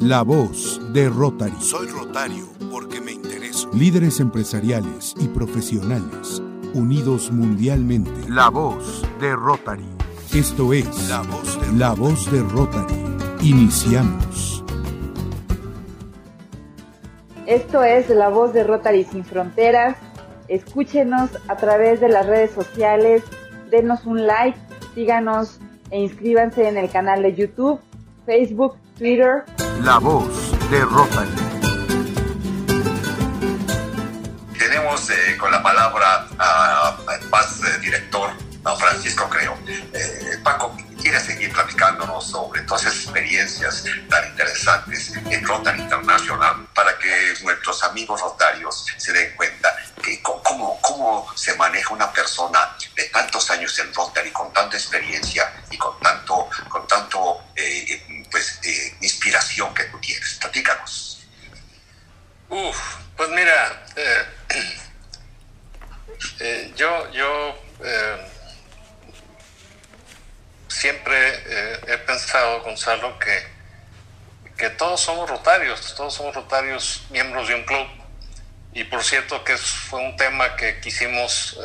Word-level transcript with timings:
La 0.00 0.22
voz 0.22 0.80
de 0.92 1.08
Rotary. 1.08 1.60
Soy 1.60 1.88
Rotario 1.88 2.46
porque 2.70 3.00
me 3.00 3.10
intereso. 3.10 3.68
Líderes 3.74 4.20
empresariales 4.20 5.12
y 5.18 5.26
profesionales 5.26 6.40
unidos 6.72 7.32
mundialmente. 7.32 8.12
La 8.28 8.48
voz 8.48 9.04
de 9.20 9.34
Rotary. 9.34 9.88
Esto 10.32 10.72
es 10.72 11.08
La 11.08 11.22
voz 11.22 11.60
de 11.60 11.76
La 11.76 11.94
voz 11.94 12.30
de 12.30 12.42
Rotary. 12.42 12.94
Iniciamos. 13.42 14.62
Esto 17.46 17.82
es 17.82 18.08
La 18.08 18.28
voz 18.28 18.52
de 18.52 18.62
Rotary 18.62 19.02
sin 19.02 19.24
fronteras. 19.24 19.96
Escúchenos 20.46 21.30
a 21.48 21.56
través 21.56 21.98
de 21.98 22.08
las 22.08 22.24
redes 22.24 22.52
sociales. 22.52 23.24
Denos 23.72 24.06
un 24.06 24.28
like, 24.28 24.56
síganos 24.94 25.58
e 25.90 25.98
inscríbanse 25.98 26.68
en 26.68 26.76
el 26.76 26.88
canal 26.88 27.22
de 27.22 27.34
YouTube, 27.34 27.80
Facebook, 28.24 28.76
Twitter. 28.96 29.44
La 29.82 29.98
voz 29.98 30.50
de 30.70 30.84
Rotary. 30.84 31.30
Tenemos 34.58 35.10
eh, 35.10 35.36
con 35.38 35.52
la 35.52 35.62
palabra 35.62 36.26
al 36.38 37.20
paz 37.30 37.60
eh, 37.64 37.78
director, 37.78 38.30
don 38.62 38.78
Francisco 38.78 39.28
Creo. 39.28 39.56
Eh, 39.66 40.38
Paco, 40.42 40.76
quiere 41.00 41.20
seguir 41.20 41.52
platicándonos 41.52 42.26
sobre 42.28 42.62
todas 42.62 42.82
esas 42.82 43.04
experiencias 43.04 43.84
tan 44.10 44.28
interesantes 44.28 45.14
en 45.16 45.46
Rotary 45.46 45.80
Internacional 45.80 46.66
para 46.74 46.98
que 46.98 47.34
nuestros 47.44 47.82
amigos 47.84 48.20
rotarios 48.20 48.84
se 48.96 49.12
den 49.12 49.34
cuenta 49.36 49.74
que 50.02 50.20
cómo, 50.22 50.78
cómo 50.80 51.26
se 51.36 51.54
maneja 51.54 51.94
una 51.94 52.12
persona 52.12 52.76
de 52.96 53.04
tantos 53.04 53.48
años 53.50 53.78
en 53.78 53.94
Rotary, 53.94 54.32
con 54.32 54.52
tanta 54.52 54.76
experiencia 54.76 55.52
y 55.70 55.78
con 55.78 55.98
tanto, 56.00 56.48
con 56.68 56.86
tanto 56.88 57.42
pues, 58.30 58.60
eh, 58.64 58.96
inspiración 59.00 59.74
que 59.74 59.84
tú 59.84 59.98
tienes. 60.00 60.34
Platícanos. 60.40 61.08
Uf, 62.50 62.96
pues 63.14 63.28
mira, 63.30 63.86
eh, 63.96 64.24
eh, 66.40 66.72
yo, 66.76 67.12
yo 67.12 67.62
eh, 67.84 68.26
siempre 70.66 71.44
he 71.92 71.98
pensado, 71.98 72.62
Gonzalo, 72.62 73.18
que, 73.18 73.46
que 74.56 74.70
todos 74.70 75.00
somos 75.00 75.28
rotarios, 75.28 75.94
todos 75.94 76.14
somos 76.14 76.34
rotarios 76.34 77.06
miembros 77.10 77.48
de 77.48 77.54
un 77.56 77.64
club. 77.64 77.86
Y 78.72 78.84
por 78.84 79.04
cierto 79.04 79.44
que 79.44 79.56
fue 79.58 80.00
un 80.00 80.16
tema 80.16 80.56
que 80.56 80.80
quisimos 80.80 81.58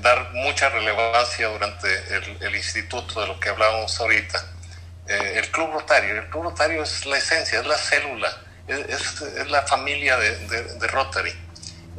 dar 0.00 0.30
mucha 0.32 0.68
relevancia 0.68 1.48
durante 1.48 1.88
el, 2.14 2.42
el 2.42 2.56
instituto 2.56 3.20
de 3.20 3.28
lo 3.28 3.40
que 3.40 3.48
hablábamos 3.48 3.98
ahorita. 3.98 4.55
Eh, 5.08 5.34
el 5.36 5.50
club 5.50 5.72
rotario, 5.72 6.14
el 6.16 6.28
club 6.30 6.44
rotario 6.44 6.82
es 6.82 7.06
la 7.06 7.18
esencia, 7.18 7.60
es 7.60 7.66
la 7.66 7.76
célula, 7.78 8.32
es, 8.66 8.78
es- 9.22 9.48
la 9.50 9.62
familia 9.62 10.16
de, 10.16 10.36
de- 10.48 10.74
de 10.78 10.86
Rotary. 10.88 11.32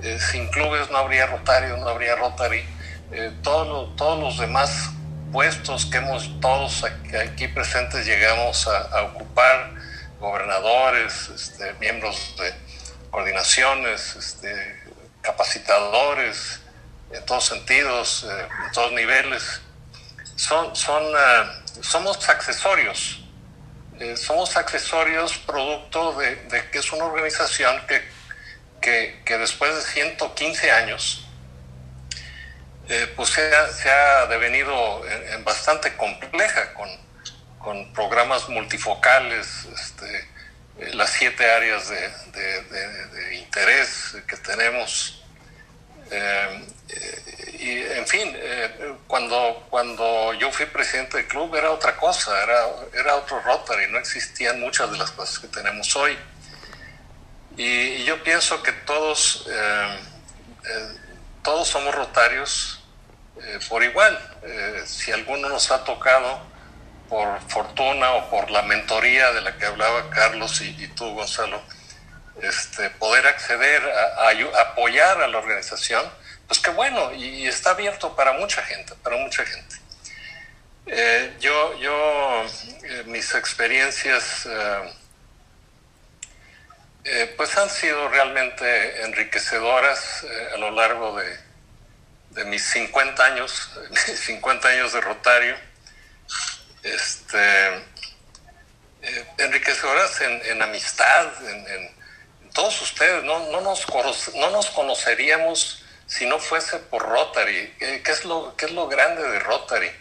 Eh, 0.03 0.19
sin 0.19 0.47
clubes 0.50 0.89
no 0.91 0.97
habría 1.00 1.25
Rotario, 1.28 1.78
no 1.78 1.89
habría 1.89 2.16
Rotary. 2.16 2.63
Eh, 3.11 3.31
todos, 3.44 3.95
todos 3.95 4.19
los 4.19 4.38
demás 4.39 4.91
puestos 5.31 5.85
que 5.85 5.97
hemos 5.97 6.39
todos 6.41 6.83
aquí, 6.83 7.16
aquí 7.16 7.47
presentes 7.47 8.05
llegamos 8.05 8.67
a, 8.67 8.78
a 8.97 9.03
ocupar, 9.03 9.72
gobernadores, 10.19 11.30
este, 11.30 11.73
miembros 11.75 12.35
de 12.39 12.53
coordinaciones, 13.11 14.16
este, 14.16 14.83
capacitadores, 15.22 16.61
en 17.11 17.25
todos 17.25 17.45
sentidos, 17.45 18.25
eh, 18.30 18.47
en 18.66 18.72
todos 18.73 18.91
niveles, 18.94 19.61
son, 20.35 20.75
son, 20.75 21.03
ah, 21.16 21.52
somos 21.81 22.28
accesorios. 22.30 23.23
Eh, 24.00 24.16
somos 24.16 24.56
accesorios 24.56 25.38
producto 25.39 26.14
de, 26.19 26.36
de 26.36 26.69
que 26.69 26.80
es 26.80 26.92
una 26.92 27.06
organización 27.06 27.81
que, 27.88 28.02
que, 28.80 29.22
que 29.25 29.38
después 29.38 29.75
de 29.75 29.81
115 29.81 30.72
años 30.72 31.25
eh, 32.90 33.12
pues 33.16 33.29
se 33.29 33.56
ha, 33.56 33.68
se 33.69 33.90
ha 33.90 34.28
devenido 34.28 35.03
en, 35.07 35.34
en 35.34 35.44
bastante 35.44 35.96
compleja 35.97 36.74
con, 36.75 36.90
con 37.57 37.91
programas 37.94 38.47
multifocales, 38.50 39.66
este, 39.75 40.18
eh, 40.79 40.94
las 40.94 41.09
siete 41.09 41.50
áreas 41.50 41.90
de 41.90 43.35
interés 43.35 44.16
que 44.28 44.38
tenemos. 44.38 45.27
Eh, 46.09 46.66
y 47.59 47.79
en 47.97 48.07
fin, 48.07 48.31
eh, 48.35 48.95
cuando, 49.07 49.66
cuando 49.69 50.34
yo 50.34 50.51
fui 50.51 50.66
presidente 50.68 51.18
del 51.18 51.28
club 51.28 51.56
era 51.56 51.72
otra 51.72 51.95
cosa, 51.97 52.44
era, 52.44 52.66
era 52.94 53.16
otro 53.16 53.41
Rotary, 53.41 53.91
no 53.91 53.97
existían 53.97 54.59
muchas 54.59 54.91
de 54.91 54.97
las 54.97 55.12
cosas 55.12 55.40
que 55.40 55.47
tenemos 55.47 55.96
hoy. 55.96 56.17
Y, 57.57 58.03
yo 58.03 58.22
pienso 58.23 58.62
que 58.62 58.72
todos, 58.72 59.47
eh, 59.50 60.00
todos 61.44 61.67
somos 61.67 61.94
rotarios 61.94 62.84
por 63.69 63.84
igual. 63.84 64.17
Si 64.85 65.12
alguno 65.12 65.50
nos 65.50 65.69
ha 65.72 65.84
tocado 65.84 66.41
por 67.07 67.40
fortuna 67.50 68.12
o 68.13 68.29
por 68.29 68.50
la 68.50 68.63
mentoría 68.63 69.31
de 69.31 69.41
la 69.41 69.57
que 69.57 69.66
hablaba 69.66 70.09
Carlos 70.09 70.62
y, 70.62 70.69
y 70.84 70.88
tú, 70.90 71.13
Gonzalo, 71.13 71.62
este, 72.42 72.90
poder 72.92 73.28
acceder 73.28 73.81
a, 73.84 74.30
apoyar 74.62 75.22
a 75.22 75.28
la 75.28 75.38
organización, 75.38 76.03
pues 76.48 76.59
qué 76.59 76.72
bueno, 76.72 77.14
y, 77.14 77.48
está 77.48 77.72
abierto 77.72 78.16
para 78.16 78.34
mucha 78.34 78.62
gente, 78.64 78.94
para 79.03 79.18
mucha 79.18 79.46
gente. 79.46 79.75
Eh, 80.86 81.36
yo, 81.40 81.78
yo 81.80 82.46
eh, 82.84 83.03
mis 83.08 83.34
experiencias 83.36 84.47
eh, 87.03 87.34
pues 87.36 87.58
han 87.58 87.70
sido 87.70 88.08
realmente 88.08 89.03
enriquecedoras 89.03 90.26
a 90.53 90.58
lo 90.58 90.72
largo 90.72 91.18
de, 91.18 91.38
de 92.31 92.46
mis 92.46 92.64
50 92.64 93.26
años, 93.26 93.72
mis 93.90 94.20
50 94.20 94.68
años 94.68 94.94
de 94.94 95.02
Rotario. 95.02 95.56
Este, 96.84 97.86
enriquecedoras 99.38 100.22
en, 100.22 100.62
amistad, 100.62 101.28
en 101.46 101.97
todos 102.57 102.81
ustedes. 102.81 103.23
No, 103.23 103.51
no, 103.51 103.62
nos, 103.62 103.85
no 104.34 104.50
nos 104.50 104.69
conoceríamos 104.72 105.84
si 106.07 106.25
no 106.25 106.40
fuese 106.40 106.79
por 106.79 107.03
Rotary. 107.03 107.75
Eh, 107.79 108.01
¿Qué 108.03 108.12
es 108.12 108.25
lo, 108.25 108.56
es 108.57 108.72
lo 108.72 108.88
grande 108.88 109.22
de 109.22 109.40
Rotary? 109.40 109.91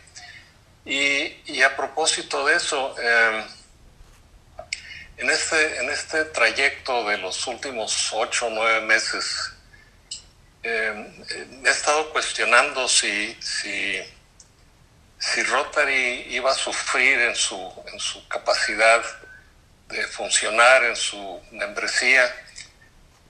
Y, 0.87 1.43
y 1.53 1.62
a 1.62 1.77
propósito 1.77 2.47
de 2.47 2.56
eso, 2.56 2.95
eh, 2.99 3.45
en, 5.19 5.31
este, 5.31 5.77
en 5.81 5.91
este 5.91 6.25
trayecto 6.27 7.05
de 7.05 7.19
los 7.19 7.47
últimos 7.47 8.11
ocho 8.12 8.47
o 8.47 8.50
nueve 8.50 8.81
meses, 8.81 9.53
eh, 10.62 11.25
eh, 11.31 11.61
he 11.65 11.69
estado 11.69 12.11
cuestionando 12.11 12.89
si, 12.89 13.37
si, 13.43 14.00
si 15.19 15.43
Rotary 15.43 16.27
iba 16.31 16.53
a 16.53 16.55
sufrir 16.55 17.21
en 17.21 17.37
su, 17.37 17.84
en 17.93 18.00
su 18.00 18.27
capacidad 18.28 19.03
de 19.89 20.06
funcionar, 20.06 20.84
en 20.84 20.97
su 20.97 21.43
membresía. 21.50 22.25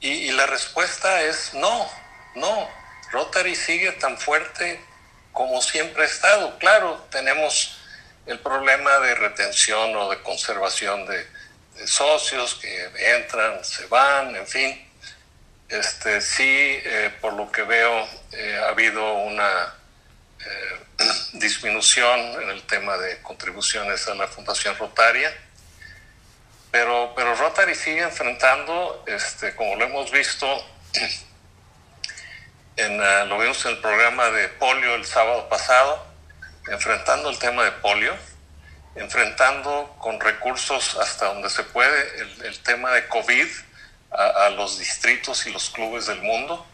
Y, 0.01 0.31
la 0.33 0.47
respuesta 0.47 1.23
es 1.23 1.55
no, 1.55 1.89
no. 2.35 2.69
Rotary 3.11 3.55
sigue 3.55 3.93
tan 3.93 4.19
fuerte 4.19 4.81
como 5.33 5.63
siempre 5.63 6.03
ha 6.03 6.07
estado. 6.07 6.59
Claro, 6.59 7.07
tenemos 7.11 7.79
el 8.27 8.39
problema 8.41 8.99
de 8.99 9.15
retención 9.15 9.95
o 9.97 10.11
de 10.11 10.23
conservación 10.23 11.07
de, 11.07 11.27
de 11.77 11.87
socios 11.87 12.55
que 12.55 13.17
entran, 13.17 13.65
se 13.65 13.87
van, 13.87 14.35
en 14.37 14.47
fin. 14.47 14.87
Este, 15.69 16.21
sí, 16.21 16.45
eh, 16.45 17.13
por 17.21 17.33
lo 17.33 17.51
que 17.51 17.63
veo, 17.63 18.09
eh, 18.33 18.61
ha 18.63 18.69
habido 18.69 19.15
una 19.15 19.75
eh, 20.45 20.81
disminución 21.35 22.21
en 22.43 22.51
el 22.51 22.63
tema 22.63 22.97
de 22.97 23.21
contribuciones 23.23 24.07
a 24.07 24.15
la 24.15 24.29
Fundación 24.29 24.77
Rotaria, 24.79 25.37
pero, 26.77 27.13
pero 27.17 27.35
Rotary 27.35 27.75
sigue 27.75 28.03
enfrentando, 28.03 29.03
este, 29.07 29.55
como 29.55 29.77
lo 29.77 29.87
hemos 29.87 30.11
visto, 30.11 30.47
ah, 33.01 33.25
lo 33.27 33.39
vimos 33.39 33.65
en 33.65 33.71
el 33.71 33.79
programa 33.79 34.31
de 34.31 34.49
polio 34.49 34.95
el 34.95 35.07
sábado 35.07 35.49
pasado, 35.49 36.07
enfrentando 36.69 37.31
el 37.31 37.39
tema 37.39 37.65
de 37.65 37.73
polio, 37.73 38.15
enfrentando 38.95 39.97
con 39.99 40.21
recursos 40.21 40.99
hasta 41.01 41.33
donde 41.33 41.49
se 41.49 41.63
puede 41.63 42.21
el, 42.45 42.59
tema 42.59 42.93
de 42.93 43.09
COVID 43.09 43.49
a, 44.11 44.45
a 44.45 44.51
los 44.51 44.79
distritos 44.79 45.47
y 45.47 45.53
los 45.53 45.71
clubes 45.71 46.05
del 46.05 46.21
mundo. 46.21 46.67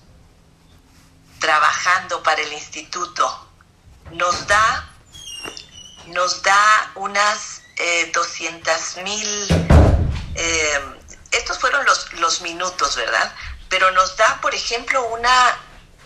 trabajando 1.38 2.22
para 2.22 2.40
el 2.42 2.52
instituto 2.52 3.48
nos 4.12 4.46
da 4.46 4.88
nos 6.06 6.42
da 6.42 6.92
unas 6.96 7.62
eh, 7.76 8.10
200 8.12 8.96
mil 9.04 9.46
eh, 10.34 10.80
estos 11.30 11.58
fueron 11.58 11.84
los, 11.84 12.12
los 12.14 12.40
minutos 12.40 12.96
verdad 12.96 13.32
pero 13.68 13.90
nos 13.92 14.16
da 14.16 14.40
por 14.40 14.54
ejemplo 14.54 15.06
una 15.08 15.58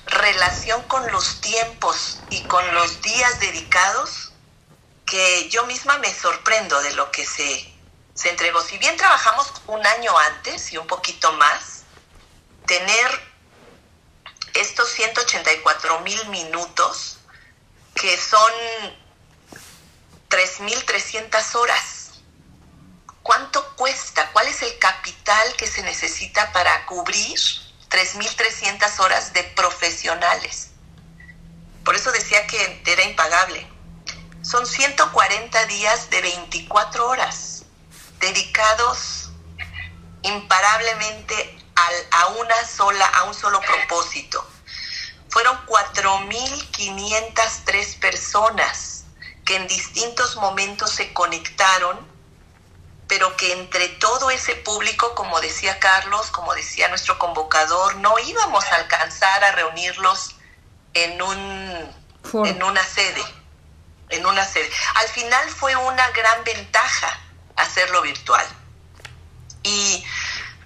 relación 0.06 0.82
con 0.84 1.10
los 1.10 1.40
tiempos 1.40 2.20
y 2.30 2.42
con 2.44 2.74
los 2.74 3.00
días 3.02 3.40
dedicados 3.40 4.32
que 5.06 5.48
yo 5.50 5.66
misma 5.66 5.98
me 5.98 6.12
sorprendo 6.14 6.80
de 6.82 6.94
lo 6.94 7.10
que 7.10 7.26
se, 7.26 7.72
se 8.14 8.30
entregó. 8.30 8.62
Si 8.62 8.78
bien 8.78 8.96
trabajamos 8.96 9.52
un 9.66 9.84
año 9.86 10.16
antes 10.18 10.72
y 10.72 10.78
un 10.78 10.86
poquito 10.86 11.32
más, 11.32 11.82
tener 12.66 13.32
estos 14.54 14.88
184 14.90 16.00
mil 16.00 16.28
minutos, 16.28 17.18
que 17.94 18.16
son 18.16 18.52
3.300 20.28 21.54
horas, 21.56 22.12
¿cuánto 23.22 23.76
cuesta? 23.76 24.30
¿Cuál 24.32 24.48
es 24.48 24.62
el 24.62 24.78
capital 24.78 25.54
que 25.56 25.66
se 25.66 25.82
necesita 25.82 26.52
para 26.52 26.86
cubrir 26.86 27.38
3.300 27.92 29.00
horas 29.00 29.32
de 29.32 29.44
profesionales? 29.44 30.70
Por 31.84 31.94
eso 31.94 32.12
decía 32.12 32.46
que 32.46 32.82
era 32.86 33.04
impagable 33.04 33.72
son 34.42 34.66
140 34.66 35.64
días 35.66 36.10
de 36.10 36.20
24 36.20 37.08
horas 37.08 37.64
dedicados 38.18 39.30
imparablemente 40.22 41.58
a 42.10 42.26
una 42.26 42.66
sola, 42.66 43.06
a 43.06 43.22
un 43.24 43.34
solo 43.34 43.60
propósito. 43.60 44.46
Fueron 45.28 45.56
4.503 45.66 47.98
personas 47.98 49.04
que 49.44 49.56
en 49.56 49.66
distintos 49.66 50.36
momentos 50.36 50.90
se 50.90 51.12
conectaron, 51.12 51.98
pero 53.08 53.36
que 53.36 53.52
entre 53.52 53.88
todo 53.88 54.30
ese 54.30 54.54
público, 54.56 55.14
como 55.14 55.40
decía 55.40 55.78
Carlos, 55.78 56.30
como 56.30 56.54
decía 56.54 56.88
nuestro 56.88 57.18
convocador, 57.18 57.96
no 57.96 58.18
íbamos 58.18 58.64
a 58.64 58.76
alcanzar 58.76 59.44
a 59.44 59.52
reunirlos 59.52 60.36
en, 60.94 61.20
un, 61.20 61.92
en 62.46 62.62
una 62.62 62.84
sede 62.84 63.24
en 64.12 64.26
una 64.26 64.44
sede. 64.44 64.70
Al 64.96 65.08
final 65.08 65.48
fue 65.50 65.74
una 65.74 66.10
gran 66.10 66.44
ventaja 66.44 67.18
hacerlo 67.56 68.02
virtual. 68.02 68.46
Y 69.62 70.04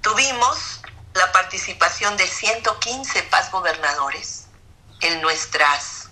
tuvimos 0.03 0.81
la 1.15 1.31
participación 1.33 2.17
de 2.17 2.27
115 2.27 3.23
paz 3.25 3.50
gobernadores 3.50 4.47
en 5.00 5.21
nuestras 5.23 6.11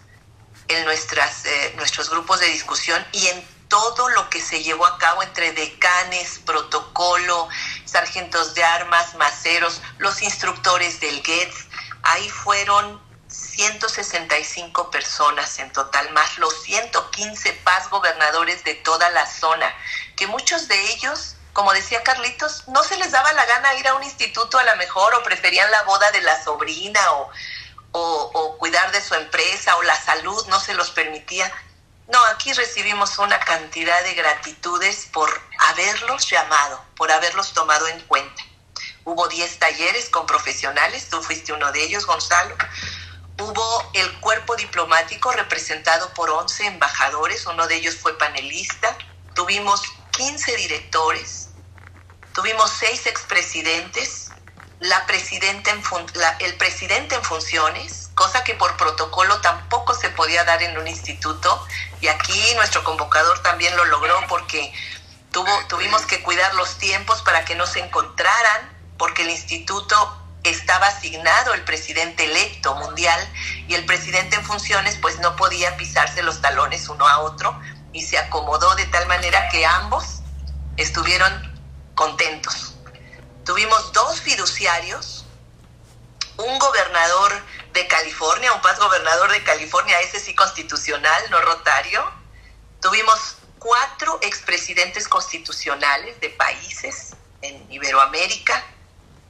en 0.68 0.82
nuestras 0.86 1.44
eh, 1.44 1.74
nuestros 1.76 2.08
grupos 2.08 2.40
de 2.40 2.46
discusión 2.46 3.04
y 3.12 3.26
en 3.26 3.46
todo 3.68 4.08
lo 4.10 4.30
que 4.30 4.40
se 4.40 4.62
llevó 4.62 4.86
a 4.86 4.98
cabo 4.98 5.22
entre 5.22 5.52
decanes, 5.52 6.40
protocolo, 6.44 7.48
sargentos 7.84 8.54
de 8.54 8.64
armas, 8.64 9.14
maceros, 9.14 9.80
los 9.98 10.22
instructores 10.22 11.00
del 11.00 11.22
GETS. 11.22 11.66
Ahí 12.02 12.28
fueron 12.28 13.00
165 13.28 14.90
personas 14.90 15.58
en 15.58 15.72
total, 15.72 16.12
más 16.12 16.38
los 16.38 16.62
115 16.62 17.52
paz 17.64 17.90
gobernadores 17.90 18.62
de 18.64 18.74
toda 18.74 19.10
la 19.10 19.26
zona, 19.26 19.72
que 20.16 20.26
muchos 20.26 20.68
de 20.68 20.80
ellos, 20.92 21.36
como 21.52 21.72
decía 21.72 22.02
Carlitos, 22.02 22.68
no 22.68 22.82
se 22.84 22.96
les 22.96 23.10
daba 23.10 23.32
la 23.32 23.44
gana 23.46 23.74
ir 23.74 23.88
a 23.88 23.94
un 23.94 24.04
instituto 24.04 24.58
a 24.58 24.64
lo 24.64 24.76
mejor 24.76 25.14
o 25.14 25.22
preferían 25.22 25.70
la 25.70 25.82
boda 25.82 26.10
de 26.12 26.20
la 26.22 26.42
sobrina 26.42 27.00
o, 27.12 27.30
o 27.92 28.58
cuidar 28.58 28.90
de 28.92 29.00
su 29.00 29.14
empresa 29.14 29.76
o 29.76 29.82
la 29.82 30.00
salud 30.00 30.46
no 30.48 30.60
se 30.60 30.74
los 30.74 30.90
permitía. 30.90 31.52
No, 32.08 32.22
aquí 32.26 32.52
recibimos 32.52 33.18
una 33.18 33.40
cantidad 33.40 34.02
de 34.02 34.14
gratitudes 34.14 35.08
por 35.12 35.30
haberlos 35.70 36.28
llamado, 36.28 36.84
por 36.96 37.10
haberlos 37.10 37.52
tomado 37.52 37.88
en 37.88 38.00
cuenta. 38.00 38.42
Hubo 39.04 39.28
10 39.28 39.58
talleres 39.58 40.10
con 40.10 40.26
profesionales, 40.26 41.08
tú 41.08 41.22
fuiste 41.22 41.52
uno 41.52 41.72
de 41.72 41.82
ellos, 41.82 42.06
Gonzalo 42.06 42.56
Hubo 43.36 43.90
el 43.94 44.12
cuerpo 44.20 44.54
diplomático 44.54 45.32
representado 45.32 46.08
por 46.14 46.30
11 46.30 46.66
embajadores, 46.66 47.44
uno 47.46 47.66
de 47.66 47.76
ellos 47.76 47.96
fue 47.96 48.16
panelista. 48.16 48.96
Tuvimos 49.34 49.82
15 50.12 50.56
directores, 50.56 51.48
tuvimos 52.32 52.70
6 52.78 53.06
expresidentes, 53.06 54.30
la 54.78 55.04
presidenta 55.06 55.72
en 55.72 55.82
el 56.38 56.56
presidente 56.56 57.16
en 57.16 57.24
funciones, 57.24 58.03
cosa 58.14 58.44
que 58.44 58.54
por 58.54 58.76
protocolo 58.76 59.40
tampoco 59.40 59.94
se 59.94 60.10
podía 60.10 60.44
dar 60.44 60.62
en 60.62 60.76
un 60.78 60.86
instituto. 60.86 61.66
Y 62.00 62.08
aquí 62.08 62.54
nuestro 62.56 62.84
convocador 62.84 63.40
también 63.42 63.76
lo 63.76 63.84
logró 63.86 64.18
porque 64.28 64.72
tuvo, 65.30 65.50
tuvimos 65.68 66.02
que 66.06 66.22
cuidar 66.22 66.54
los 66.54 66.78
tiempos 66.78 67.22
para 67.22 67.44
que 67.44 67.54
no 67.54 67.66
se 67.66 67.80
encontraran, 67.80 68.70
porque 68.98 69.22
el 69.22 69.30
instituto 69.30 70.20
estaba 70.44 70.88
asignado 70.88 71.54
el 71.54 71.64
presidente 71.64 72.24
electo 72.26 72.74
mundial 72.74 73.18
y 73.66 73.74
el 73.74 73.86
presidente 73.86 74.36
en 74.36 74.44
funciones 74.44 74.96
pues 75.00 75.18
no 75.20 75.36
podía 75.36 75.76
pisarse 75.76 76.22
los 76.22 76.42
talones 76.42 76.88
uno 76.88 77.08
a 77.08 77.20
otro 77.20 77.58
y 77.92 78.02
se 78.02 78.18
acomodó 78.18 78.74
de 78.74 78.84
tal 78.86 79.06
manera 79.06 79.48
que 79.48 79.64
ambos 79.64 80.20
estuvieron 80.76 81.54
contentos. 81.94 82.74
Tuvimos 83.44 83.92
dos 83.92 84.20
fiduciarios, 84.20 85.24
un 86.36 86.58
gobernador 86.58 87.42
de 87.74 87.86
California, 87.86 88.52
un 88.52 88.62
paz 88.62 88.78
gobernador 88.78 89.30
de 89.30 89.42
California, 89.44 90.00
ese 90.00 90.18
sí 90.18 90.34
constitucional, 90.34 91.22
no 91.30 91.40
rotario. 91.42 92.10
Tuvimos 92.80 93.36
cuatro 93.58 94.18
expresidentes 94.22 95.06
constitucionales 95.08 96.18
de 96.20 96.30
países 96.30 97.14
en 97.42 97.70
Iberoamérica, 97.70 98.64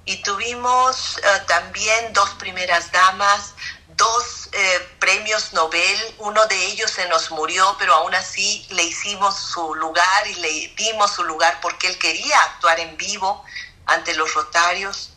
y 0.07 0.23
tuvimos 0.23 1.19
uh, 1.19 1.47
también 1.47 2.13
dos 2.13 2.31
primeras 2.31 2.93
damas, 2.93 3.55
dos 3.97 4.49
eh, 4.53 4.89
premios 4.99 5.53
Nobel, 5.53 6.15
uno 6.19 6.45
de 6.47 6.57
ellos 6.67 6.91
se 6.91 7.09
nos 7.09 7.31
murió, 7.31 7.77
pero 7.79 7.95
aún 7.95 8.15
así 8.15 8.67
le 8.71 8.83
hicimos 8.83 9.37
su 9.37 9.75
lugar 9.77 10.27
y 10.27 10.35
le 10.35 10.75
dimos 10.77 11.13
su 11.13 11.25
lugar 11.25 11.59
porque 11.63 11.87
él 11.87 11.99
quería 11.99 12.39
actuar 12.43 12.81
en 12.81 12.97
vivo 12.97 13.45
ante 13.87 14.15
los 14.15 14.35
rotarios, 14.35 15.14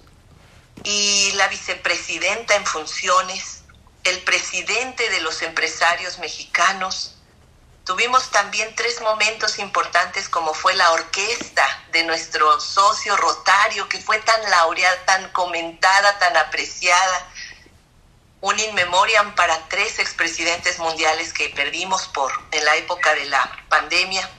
y 0.84 1.31
la 1.34 1.48
vicepresidenta 1.48 2.55
en 2.55 2.65
funciones, 2.65 3.63
el 4.03 4.19
presidente 4.24 5.10
de 5.10 5.22
los 5.22 5.41
empresarios 5.41 6.19
mexicanos, 6.19 7.17
Tuvimos 7.88 8.31
también 8.31 8.75
tres 8.75 9.00
momentos 9.00 9.60
importantes 9.60 10.27
como 10.27 10.53
fue 10.53 10.75
la 10.75 10.91
orquesta 10.91 11.65
de 11.93 12.03
nuestro 12.03 12.60
socio 12.60 13.15
Rotario, 13.15 13.88
que 13.88 14.01
fue 14.01 14.19
tan 14.19 14.41
laureada, 14.50 15.05
tan 15.05 15.29
comentada, 15.31 16.19
tan 16.19 16.36
apreciada. 16.36 17.31
Un 18.41 18.60
in 18.60 18.75
memoriam 18.75 19.34
para 19.36 19.69
tres 19.69 20.00
expresidentes 20.00 20.79
mundiales 20.79 21.31
que 21.31 21.48
perdimos 21.48 22.10
por 22.10 22.29
en 22.51 22.65
la 22.65 22.75
época 22.75 23.15
de 23.15 23.24
la 23.24 23.65
pandemia. 23.69 24.29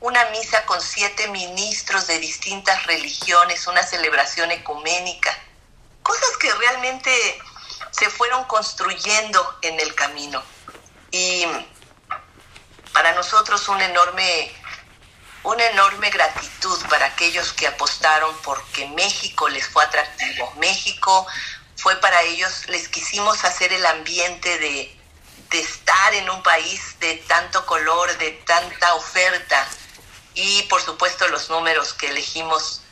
Una 0.00 0.26
misa 0.26 0.64
con 0.64 0.80
siete 0.80 1.26
ministros 1.30 2.06
de 2.06 2.20
distintas 2.20 2.86
religiones, 2.86 3.66
una 3.66 3.82
celebración 3.82 4.52
ecuménica. 4.52 5.36
Cosas 6.04 6.36
que 6.38 6.52
realmente 6.54 7.42
se 7.90 8.10
fueron 8.10 8.44
construyendo 8.44 9.58
en 9.62 9.80
el 9.80 9.94
camino. 9.94 10.42
Y 11.10 11.44
para 12.92 13.12
nosotros 13.14 13.66
un 13.68 13.80
enorme, 13.80 14.52
una 15.42 15.64
enorme 15.64 16.10
gratitud 16.10 16.78
para 16.88 17.06
aquellos 17.06 17.52
que 17.54 17.66
apostaron 17.66 18.36
porque 18.42 18.86
México 18.88 19.48
les 19.48 19.66
fue 19.66 19.82
atractivo. 19.82 20.52
México 20.58 21.26
fue 21.76 21.96
para 21.96 22.20
ellos, 22.22 22.68
les 22.68 22.88
quisimos 22.88 23.44
hacer 23.44 23.72
el 23.72 23.86
ambiente 23.86 24.58
de, 24.58 24.96
de 25.50 25.60
estar 25.60 26.14
en 26.14 26.28
un 26.28 26.42
país 26.42 26.98
de 27.00 27.16
tanto 27.26 27.64
color, 27.64 28.16
de 28.18 28.30
tanta 28.46 28.94
oferta. 28.94 29.66
y 30.34 30.62
por 30.64 30.82
supuesto 30.82 31.26
los 31.28 31.48
números 31.48 31.94
que 31.94 32.08
elegimos 32.08 32.83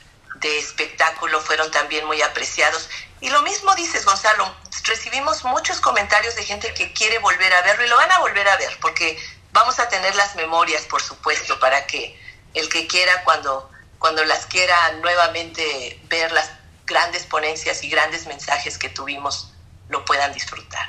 de 0.43 0.59
espectáculo 0.59 1.41
fueron 1.41 1.71
también 1.71 2.05
muy 2.07 2.21
apreciados. 2.21 2.91
Y 3.21 3.31
lo 3.31 3.43
mismo 3.43 3.75
dices, 3.75 4.05
Gonzalo, 4.05 4.55
recibimos 4.85 5.45
muchos 5.45 5.81
comentarios 5.81 6.35
de 6.35 6.45
gente 6.45 6.75
que 6.75 6.93
quiere 6.93 7.19
volver 7.19 7.53
a 7.55 7.63
verlo 7.63 7.85
y 7.85 7.89
lo 7.89 7.97
van 7.97 8.11
a 8.11 8.19
volver 8.19 8.49
a 8.49 8.57
ver, 8.57 8.77
porque 8.81 9.19
vamos 9.53 9.79
a 9.79 9.89
tener 9.89 10.15
las 10.17 10.35
memorias, 10.35 10.83
por 10.83 11.01
supuesto, 11.01 11.59
para 11.61 11.87
que 11.87 12.21
el 12.55 12.69
que 12.69 12.87
quiera, 12.87 13.23
cuando, 13.25 13.71
cuando 13.99 14.25
las 14.25 14.47
quiera 14.47 14.93
nuevamente 15.01 16.01
ver 16.05 16.33
las 16.33 16.51
grandes 16.85 17.25
ponencias 17.25 17.83
y 17.85 17.89
grandes 17.89 18.27
mensajes 18.27 18.77
que 18.77 18.89
tuvimos, 18.89 19.53
lo 19.89 20.05
puedan 20.05 20.33
disfrutar. 20.33 20.87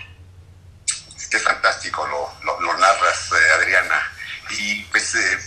Qué 1.29 1.39
fantástico 1.39 2.05
lo, 2.07 2.60
lo, 2.60 2.77
narras, 2.77 3.31
eh, 3.31 3.53
Adriana. 3.55 4.12
Y 4.51 4.83
pues 4.86 5.15
eh, 5.15 5.39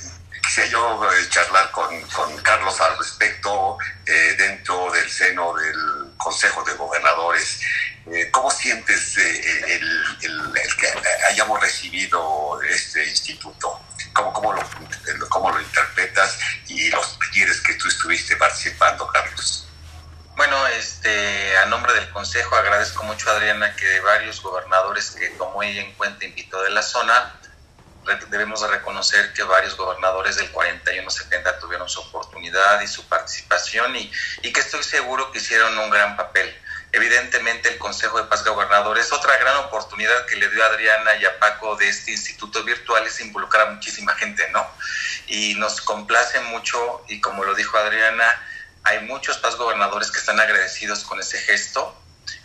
quisiera 0.57 0.71
yo 0.71 1.13
eh, 1.13 1.29
charlar 1.29 1.71
con, 1.71 2.01
con, 2.09 2.35
Carlos 2.39 2.81
al 2.81 2.97
respecto 2.97 3.77
dentro 4.39 4.91
del 4.91 5.11
seno 5.11 5.55
del 5.55 6.17
Consejo 6.17 6.65
de 6.65 6.73
Gobernadores. 6.75 7.61
¿Cómo 8.31 8.51
sientes 8.51 9.19
el, 9.19 10.17
que 10.79 10.87
hayamos 11.29 11.61
recibido 11.61 12.59
este 12.63 13.05
instituto? 13.05 13.81
¿Cómo, 14.15 14.33
cómo, 14.33 14.53
lo, 14.55 14.63
¿Cómo 15.29 15.51
lo 15.51 15.61
interpretas 15.61 16.39
y 16.69 16.89
los 16.89 17.19
talleres 17.19 17.61
que 17.61 17.75
tú 17.75 17.89
estuviste 17.89 18.37
participando, 18.37 19.07
Carlos? 19.09 19.69
Bueno, 20.37 20.67
este, 20.69 21.57
a 21.59 21.67
nombre 21.67 21.93
del 21.93 22.09
Consejo 22.11 22.57
agradezco 22.57 23.03
mucho 23.05 23.29
a 23.29 23.35
Adriana 23.35 23.77
que 23.77 24.01
varios 24.01 24.41
gobernadores 24.41 25.11
que 25.11 25.29
tomó 25.31 25.63
ella 25.63 25.83
en 25.83 25.93
cuenta 25.95 26.25
invitó 26.25 26.63
de 26.63 26.71
la 26.71 26.83
zona. 26.83 27.35
Debemos 28.31 28.61
de 28.61 28.69
reconocer 28.69 29.33
que 29.33 29.43
varios 29.43 29.77
gobernadores 29.77 30.37
del 30.37 30.53
41-70 30.53 31.59
tuvieron 31.61 31.89
su 31.89 32.01
oportunidad 32.01 32.81
y 32.81 32.87
su 32.87 33.07
participación 33.09 33.97
y, 33.97 34.11
y 34.43 34.53
que 34.53 34.61
estoy 34.61 34.83
seguro 34.83 35.33
que 35.33 35.39
hicieron 35.39 35.77
un 35.79 35.91
gran 35.91 36.17
papel. 36.17 36.55
Evidentemente 36.93 37.69
el 37.69 37.79
Consejo 37.79 38.19
de 38.19 38.25
Paz 38.25 38.45
Gobernadores, 38.45 39.13
otra 39.13 39.37
gran 39.39 39.57
oportunidad 39.57 40.25
que 40.27 40.37
le 40.37 40.49
dio 40.49 40.63
a 40.63 40.69
Adriana 40.69 41.17
y 41.17 41.25
a 41.25 41.39
Paco 41.39 41.77
de 41.77 41.89
este 41.89 42.13
instituto 42.13 42.63
virtual 42.65 43.07
es 43.07 43.21
involucrar 43.21 43.69
a 43.69 43.71
muchísima 43.73 44.15
gente, 44.15 44.49
¿no? 44.51 44.67
Y 45.27 45.55
nos 45.57 45.81
complace 45.81 46.41
mucho 46.41 47.05
y 47.09 47.21
como 47.21 47.45
lo 47.45 47.55
dijo 47.55 47.77
Adriana, 47.77 48.25
hay 48.85 49.01
muchos 49.01 49.39
paz 49.39 49.57
gobernadores 49.57 50.13
que 50.13 50.19
están 50.21 50.39
agradecidos 50.39 51.03
con 51.03 51.19
ese 51.21 51.39
gesto. 51.39 51.95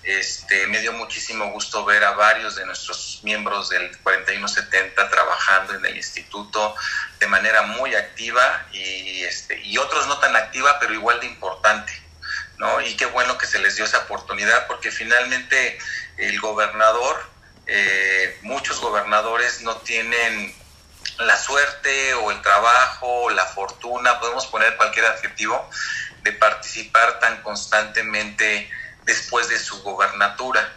Este, 0.03 0.65
me 0.67 0.79
dio 0.79 0.93
muchísimo 0.93 1.51
gusto 1.51 1.86
ver 1.86 2.03
a 2.03 2.12
varios 2.12 2.55
de 2.55 2.65
nuestros 2.65 3.20
miembros 3.24 3.70
del 3.70 3.96
4170 4.00 5.10
trabajando 5.10 5.75
en 5.75 5.86
el 5.86 5.96
instituto 5.96 6.75
de 7.20 7.27
manera 7.27 7.62
muy 7.63 7.93
activa 7.93 8.65
y, 8.72 9.24
este, 9.24 9.62
y 9.62 9.77
otros 9.77 10.08
no 10.08 10.17
tan 10.17 10.36
activa, 10.36 10.79
pero 10.79 10.93
igual 10.93 11.20
de 11.20 11.27
importante. 11.27 11.93
¿no? 12.58 12.81
Y 12.81 12.96
qué 12.96 13.05
bueno 13.05 13.38
que 13.38 13.46
se 13.46 13.60
les 13.60 13.75
dio 13.75 13.86
esa 13.86 14.00
oportunidad 14.00 14.65
porque 14.67 14.91
finalmente 14.91 15.77
el 16.17 16.39
gobernador, 16.39 17.24
eh, 17.67 18.39
muchos 18.41 18.79
gobernadores 18.79 19.62
no 19.62 19.77
tienen 19.77 20.55
la 21.20 21.38
suerte 21.38 22.15
o 22.15 22.31
el 22.31 22.41
trabajo 22.41 23.24
o 23.24 23.29
la 23.29 23.46
fortuna, 23.46 24.20
podemos 24.20 24.48
poner 24.48 24.75
cualquier 24.77 25.05
adjetivo, 25.05 25.70
de 26.24 26.31
participar 26.34 27.20
tan 27.20 27.41
constantemente 27.41 28.70
después 29.12 29.50
de 29.50 29.60
su 29.60 29.84
gobernatura, 29.84 30.74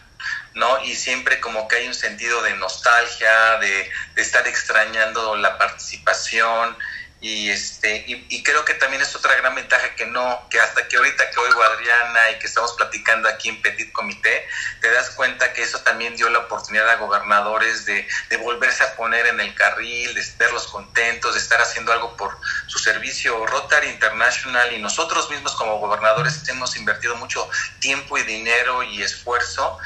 ¿no? 0.54 0.84
Y 0.84 0.94
siempre 0.94 1.40
como 1.40 1.68
que 1.68 1.76
hay 1.76 1.86
un 1.86 1.94
sentido 1.94 2.42
de 2.42 2.56
nostalgia, 2.56 3.58
de, 3.58 3.90
de 4.14 4.22
estar 4.22 4.46
extrañando 4.48 5.36
la 5.36 5.56
participación, 5.56 6.76
y 7.24 7.48
este 7.48 8.04
y, 8.06 8.42
creo 8.42 8.66
que 8.66 8.74
también 8.74 9.00
es 9.00 9.16
otra 9.16 9.34
gran 9.36 9.54
ventaja 9.54 9.94
que 9.96 10.04
no 10.04 10.46
que 10.50 10.60
hasta 10.60 10.86
que 10.86 10.98
ahorita 10.98 11.30
que 11.30 11.40
oigo 11.40 11.62
a 11.62 11.66
Adriana 11.68 12.30
y 12.32 12.38
que 12.38 12.46
estamos 12.46 12.74
platicando 12.74 13.30
aquí 13.30 13.48
en 13.48 13.62
Petit 13.62 13.90
Comité 13.92 14.46
te 14.82 14.90
das 14.90 15.08
cuenta 15.10 15.54
que 15.54 15.62
eso 15.62 15.80
también 15.80 16.14
dio 16.16 16.28
la 16.28 16.40
oportunidad 16.40 16.86
a 16.90 16.96
gobernadores 16.96 17.86
de, 17.86 18.06
de 18.28 18.36
volverse 18.36 18.84
a 18.84 18.94
poner 18.94 19.26
en 19.26 19.40
el 19.40 19.54
carril 19.54 20.14
de 20.14 20.22
verlos 20.38 20.66
contentos 20.66 21.34
de 21.34 21.40
estar 21.40 21.60
haciendo 21.62 21.92
algo 21.92 22.14
por 22.16 22.36
su 22.66 22.78
servicio 22.78 23.46
Rotary 23.46 23.88
International. 23.88 24.72
Y 24.72 24.78
nosotros 24.78 25.30
mismos 25.30 25.54
como 25.54 25.78
gobernadores 25.78 26.46
hemos 26.48 26.76
invertido 26.76 27.16
mucho 27.16 27.48
tiempo 27.80 28.18
y 28.18 28.22
dinero 28.24 28.82
y 28.82 29.02
esfuerzo 29.02 29.78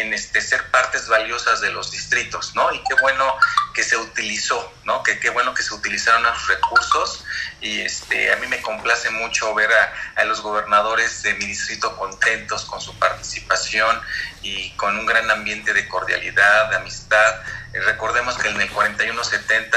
en 0.00 0.12
este 0.14 0.40
ser 0.40 0.70
partes 0.70 1.08
valiosas 1.08 1.60
de 1.60 1.70
los 1.70 1.90
distritos 1.90 2.54
no 2.54 2.72
y 2.72 2.82
qué 2.84 2.94
bueno 3.00 3.34
que 3.74 3.82
se 3.82 3.96
utilizó 3.96 4.72
no 4.84 5.02
que 5.02 5.18
qué 5.18 5.30
bueno 5.30 5.54
que 5.54 5.62
se 5.62 5.74
utilizaron 5.74 6.22
los 6.22 6.48
recursos. 6.48 7.24
Y 7.60 7.80
este, 7.80 8.32
a 8.32 8.36
mí 8.36 8.46
me 8.46 8.60
complace 8.62 9.10
mucho 9.10 9.54
ver 9.54 9.70
a, 10.16 10.24
los 10.24 10.40
gobernadores 10.40 11.22
de 11.22 11.34
mi 11.34 11.46
distrito 11.46 11.96
contentos 11.96 12.64
con 12.64 12.80
su 12.80 12.96
participación 12.98 14.00
y 14.42 14.70
con 14.72 14.96
un 14.98 15.06
gran 15.06 15.30
ambiente 15.30 15.72
de 15.72 15.88
cordialidad, 15.88 16.70
de 16.70 16.76
amistad. 16.76 17.40
Eh, 17.72 17.80
recordemos 17.80 18.36
que 18.38 18.48
en 18.48 18.60
el 18.60 18.70
4170 18.70 19.76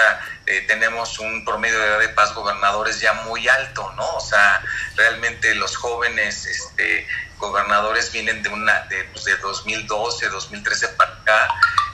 eh, 0.49 0.65
tenemos 0.67 1.19
un 1.19 1.45
promedio 1.45 1.77
de 1.77 1.85
edad 1.85 1.99
de 1.99 2.09
paz 2.09 2.33
gobernadores 2.33 2.99
ya 2.99 3.13
muy 3.13 3.47
alto, 3.47 3.93
¿no? 3.95 4.15
O 4.15 4.19
sea, 4.19 4.63
realmente 4.95 5.53
los 5.53 5.75
jóvenes 5.75 6.47
este, 6.47 7.07
gobernadores 7.37 8.11
vienen 8.11 8.41
de 8.41 8.49
una 8.49 8.81
de, 8.87 9.03
pues, 9.05 9.25
de 9.25 9.37
2012, 9.37 10.27
2013 10.29 10.87
para 10.89 11.11
acá 11.13 11.49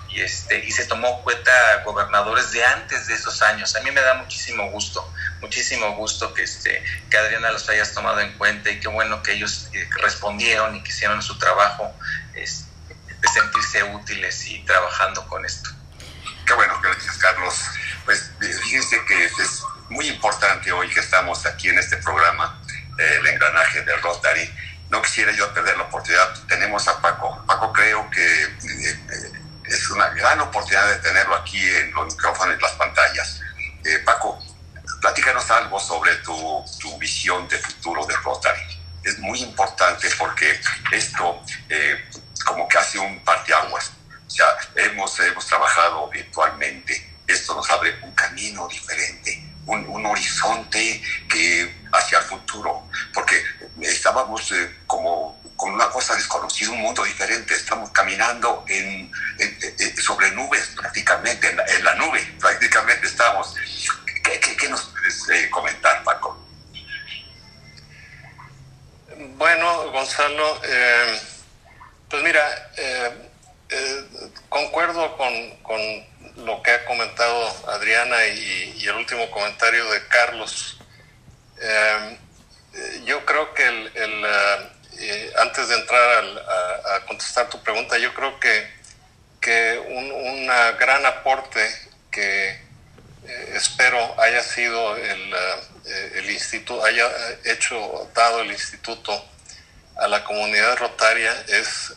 y, 0.07 0.21
este, 0.21 0.63
y 0.63 0.71
se 0.71 0.85
tomó 0.85 1.21
cuenta 1.23 1.51
gobernadores 1.83 2.53
de 2.53 2.63
antes 2.63 3.07
de 3.07 3.15
esos 3.15 3.41
años. 3.41 3.75
A 3.75 3.81
mí 3.81 3.91
me 3.91 3.99
da 3.99 4.13
muchísimo 4.13 4.71
gusto, 4.71 5.05
muchísimo 5.41 5.93
gusto 5.97 6.33
que, 6.33 6.43
este, 6.43 6.81
que 7.09 7.17
Adriana 7.17 7.51
los 7.51 7.67
hayas 7.67 7.93
tomado 7.93 8.21
en 8.21 8.37
cuenta 8.37 8.71
y 8.71 8.79
qué 8.79 8.87
bueno 8.87 9.21
que 9.21 9.33
ellos 9.33 9.67
eh, 9.73 9.85
respondieron 10.01 10.77
y 10.77 10.81
que 10.81 10.91
hicieron 10.91 11.21
su 11.21 11.37
trabajo 11.37 11.93
este, 12.33 12.69
de 13.19 13.27
sentirse 13.27 13.83
útiles 13.83 14.47
y 14.47 14.59
trabajando 14.63 15.27
con 15.27 15.45
esto. 15.45 15.71
Qué 16.45 16.53
bueno, 16.53 16.79
gracias 16.81 17.17
Carlos. 17.17 17.59
Pues 18.05 18.31
eh, 18.41 18.53
fíjense 18.63 19.03
que 19.05 19.25
es 19.25 19.63
muy 19.89 20.07
importante 20.07 20.71
hoy 20.71 20.89
que 20.89 20.99
estamos 20.99 21.45
aquí 21.45 21.69
en 21.69 21.79
este 21.79 21.97
programa, 21.97 22.61
eh, 22.99 23.17
el 23.19 23.27
engranaje 23.27 23.81
de 23.81 23.95
Rotary. 23.97 24.53
No 24.89 25.01
quisiera 25.01 25.31
yo 25.31 25.51
perder 25.53 25.77
la 25.77 25.83
oportunidad. 25.83 26.45
Tenemos 26.47 26.87
a 26.87 27.01
Paco. 27.01 27.43
Paco 27.47 27.73
creo 27.73 28.09
que 28.11 28.55
es 29.67 29.89
una 29.89 30.09
gran 30.09 30.39
oportunidad 30.41 30.87
de 30.89 30.97
tenerlo 30.97 31.35
aquí 31.35 31.59
en 31.59 31.91
los 31.93 32.13
micrófonos 32.13 32.57
y 32.57 32.61
las 32.61 32.71
pantallas. 32.73 33.41
Eh, 33.83 33.99
Paco, 34.05 34.39
platícanos 35.01 35.49
algo 35.51 35.79
sobre 35.79 36.15
tu, 36.17 36.63
tu, 36.79 36.97
visión 36.99 37.47
de 37.47 37.57
futuro 37.57 38.05
de 38.05 38.15
Rotary. 38.17 38.61
Es 39.03 39.19
muy 39.19 39.41
importante 39.41 40.07
porque 40.17 40.59
esto 40.91 41.41
eh, 41.69 42.09
como 42.45 42.67
que 42.67 42.77
hace 42.77 42.99
un 42.99 43.23
parteaguas. 43.23 43.91
O 44.27 44.29
sea, 44.29 44.45
hemos, 44.75 45.19
hemos 45.19 45.45
trabajado 45.45 46.09
virtualmente. 46.09 47.14
Esto 47.27 47.55
nos 47.55 47.69
abre 47.71 47.97
un 48.03 48.11
camino 48.13 48.67
diferente, 48.67 49.43
un, 49.65 50.05
horizonte 50.05 51.01
que 51.27 51.75
hacia 51.91 52.19
el 52.19 52.23
futuro, 52.25 52.87
porque 53.13 53.43
estábamos 53.81 54.51
eh, 54.51 54.77
como 54.85 55.41
con 55.55 55.73
una 55.73 55.89
cosa 55.89 56.15
desconocida, 56.15 56.69
un 56.71 56.81
mundo 56.81 57.03
diferente. 57.03 57.55
Estamos 57.55 57.89
caminando 57.91 58.65
sobre 60.03 60.31
nubes 60.31 60.67
prácticamente, 60.75 61.49
en 61.49 61.83
la, 61.83 61.95
nube 61.95 62.21
prácticamente 62.39 63.07
estamos. 63.07 63.55
¿Qué, 64.23 64.69
nos 64.69 64.83
puedes 64.83 65.29
eh, 65.29 65.49
comentar, 65.49 66.03
Paco? 66.03 66.37
Bueno, 69.37 69.91
Gonzalo, 69.91 70.61
eh, 70.63 71.19
pues 72.09 72.23
mira, 72.23 72.71
concuerdo 74.49 75.15
con, 75.17 75.33
con, 75.63 75.79
lo 76.37 76.61
que 76.61 76.71
ha 76.71 76.85
comentado 76.85 77.67
Adriana 77.67 78.25
y, 78.27 78.85
el 78.85 78.95
último 78.95 79.29
comentario 79.31 79.89
de 79.91 80.07
Carlos. 80.07 80.77
yo 83.05 83.25
creo 83.25 83.53
que 83.53 83.67
el, 83.67 83.91
el 83.95 84.25
eh, 84.97 85.33
antes 85.39 85.67
de 85.67 85.75
entrar 85.75 86.23
a, 86.85 87.05
contestar 87.05 87.49
tu 87.49 87.61
pregunta, 87.61 87.97
yo 87.97 88.13
creo 88.13 88.39
que, 88.39 88.67
que 89.41 89.77
un 89.89 90.47
gran 90.79 91.05
aporte 91.05 91.69
que 92.11 92.49
eh, 92.49 93.53
espero 93.55 94.19
haya 94.21 94.41
sido 94.41 94.95
el, 94.95 95.33
eh, 95.33 96.11
el 96.15 96.29
instituto, 96.29 96.83
haya 96.85 97.09
hecho, 97.43 98.09
dado 98.15 98.41
el 98.41 98.51
instituto 98.51 99.25
a 99.97 100.07
la 100.07 100.23
comunidad 100.23 100.77
rotaria 100.77 101.33
es 101.47 101.93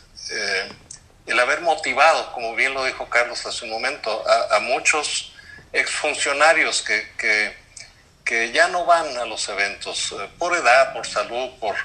el 1.29 1.39
haber 1.39 1.61
motivado, 1.61 2.31
como 2.33 2.55
bien 2.55 2.73
lo 2.73 2.83
dijo 2.85 3.09
Carlos 3.09 3.45
hace 3.45 3.65
un 3.65 3.71
momento, 3.71 4.23
a, 4.51 4.59
muchos 4.59 5.33
exfuncionarios 5.71 6.81
que, 6.81 7.07
que, 7.17 8.51
ya 8.51 8.67
no 8.67 8.85
van 8.85 9.17
a 9.17 9.25
los 9.25 9.49
eventos 9.49 10.15
por 10.37 10.55
edad, 10.55 10.93
por 10.93 11.07
salud, 11.07 11.49
por 11.59 11.75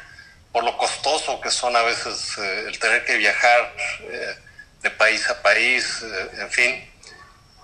por 0.55 0.63
lo 0.63 0.79
costoso 0.79 1.41
que 1.41 1.51
son 1.51 1.75
a 1.75 1.83
veces 1.83 2.39
eh, 2.39 2.67
el 2.69 2.79
tener 2.79 3.05
que 3.05 3.17
viajar 3.17 3.75
eh, 4.03 4.37
de 4.83 4.91
país 4.91 5.29
a 5.29 5.43
país, 5.43 6.01
eh, 6.05 6.31
en 6.43 6.51
fin. 6.51 6.91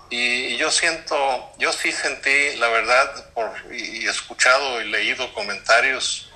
Y, 0.09 0.57
yo 0.57 0.69
siento, 0.69 1.53
yo 1.57 1.71
sí 1.71 1.93
sentí, 1.93 2.57
la 2.57 2.67
verdad, 2.67 3.31
por, 3.33 3.49
y, 3.73 4.05
escuchado 4.05 4.81
y 4.81 4.89
leído 4.89 5.33
comentarios 5.33 6.30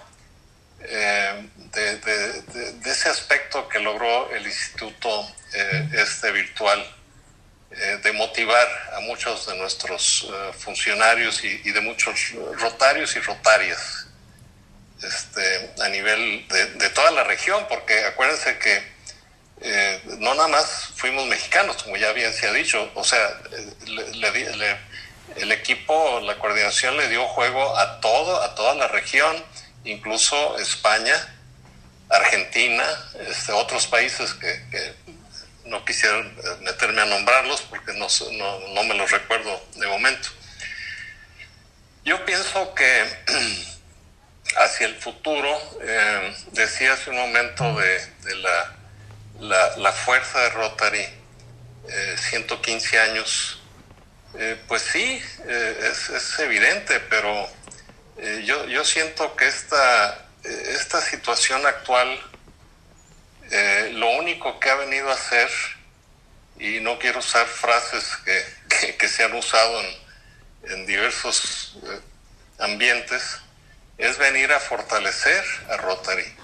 eh, 0.88 1.50
de, 1.74 2.92
ese 2.92 3.10
aspecto 3.10 3.68
que 3.68 3.80
logró 3.80 4.30
el 4.32 4.46
instituto 4.46 5.28
eh, 5.54 5.90
este 5.94 6.32
virtual, 6.32 6.86
eh, 7.72 8.00
de 8.04 8.12
motivar 8.14 8.68
a 8.96 9.00
muchos 9.02 9.48
de 9.48 9.58
nuestros 9.58 10.32
funcionarios 10.58 11.44
y, 11.44 11.72
de 11.72 11.82
muchos 11.82 12.32
rotarios 12.60 13.16
y 13.16 13.20
rotarias 13.20 14.08
este, 15.04 15.74
a 15.84 15.90
nivel 15.90 16.48
de 16.48 16.90
toda 16.92 17.12
la 17.12 17.24
región, 17.24 17.66
porque 17.68 18.06
acuérdense 18.06 18.58
que 18.60 18.96
no 20.20 20.36
nada 20.36 20.48
más 20.48 20.94
fuimos 20.96 21.26
mexicanos, 21.28 21.84
como 21.84 21.98
ya 21.98 22.12
bien 22.14 22.32
se 22.34 22.48
ha 22.48 22.54
dicho, 22.54 22.92
o 22.94 23.04
sea, 23.04 23.28
el 25.36 25.52
equipo, 25.52 26.22
la 26.22 26.38
coordinación 26.38 26.96
le 26.98 27.10
dio 27.10 27.28
juego 27.28 27.78
a 27.78 28.00
todo, 28.00 28.42
a 28.42 28.56
toda 28.56 28.76
la 28.76 28.88
región, 28.88 29.44
incluso 29.86 30.58
España, 30.60 31.16
Argentina, 32.10 32.84
este, 33.28 33.52
otros 33.52 33.88
países 33.88 34.34
que, 34.34 34.96
no 35.66 35.84
quisiera 35.84 36.22
meterme 36.62 37.02
a 37.02 37.06
nombrarlos 37.06 37.64
porque 37.64 37.92
no, 37.94 38.08
no, 38.74 38.84
me 38.84 38.94
los 38.94 39.10
recuerdo 39.10 39.66
de 39.76 39.88
momento. 39.88 40.30
Yo 42.04 42.24
pienso 42.24 42.76
que 42.76 43.04
hacia 44.58 44.86
el 44.86 44.96
futuro, 44.96 45.50
eh, 45.82 46.36
decía 46.52 46.94
hace 46.94 47.10
un 47.10 47.18
momento 47.18 47.76
de 47.78 48.36
la 48.36 48.76
la, 49.40 49.92
fuerza 49.92 50.40
de 50.42 50.50
Rotary, 50.50 51.06
115 52.30 52.96
eh, 52.96 53.00
años, 53.00 53.62
eh, 54.38 54.58
pues 54.68 54.82
sí, 54.82 55.22
eh, 55.48 55.92
es, 55.92 56.40
evidente, 56.40 57.00
pero 57.10 57.48
yo, 58.44 58.66
yo 58.66 58.86
siento 58.86 59.36
que 59.36 59.48
esta, 59.48 60.28
esta 60.44 61.02
situación 61.02 61.66
actual, 61.66 62.20
lo 63.92 64.10
único 64.12 64.60
que 64.60 64.70
ha 64.70 64.76
venido 64.76 65.10
a 65.10 65.14
hacer, 65.14 65.50
y 66.60 66.80
no 66.80 66.98
quiero 67.00 67.20
usar 67.20 67.46
frases 67.48 68.18
que, 68.24 68.96
que, 68.98 69.08
se 69.08 69.24
han 69.24 69.34
usado 69.34 69.82
en, 70.64 70.86
diversos 70.86 71.78
ambientes, 72.60 73.40
es 73.98 74.18
venir 74.18 74.52
a 74.52 74.60
fortalecer 74.60 75.44
a 75.70 75.78
Rotary. 75.78 76.36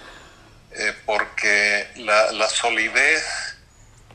Eh, 0.74 0.94
porque 1.04 1.86
la, 1.96 2.48
solidez, 2.48 3.24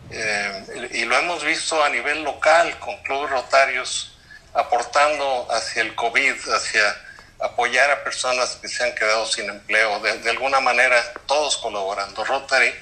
eh, 0.10 0.90
y 0.92 1.06
lo 1.06 1.16
hemos 1.18 1.44
visto 1.44 1.84
a 1.84 1.90
nivel 1.90 2.24
local 2.24 2.80
con 2.80 2.98
clubes 3.04 3.30
rotarios 3.30 4.18
aportando 4.54 5.48
hacia 5.52 5.84
el 5.84 5.94
COVID, 5.94 6.36
hacia 6.50 7.07
apoyar 7.40 7.90
a 7.92 8.04
personas 8.04 8.58
que 8.62 8.68
se 8.68 8.84
han 8.84 8.96
quedado 8.96 9.26
sin 9.26 9.50
empleo, 9.50 10.00
de, 10.00 10.30
alguna 10.30 10.60
manera 10.60 11.02
todos 11.26 11.58
colaborando. 11.58 12.24
Rotary 12.24 12.74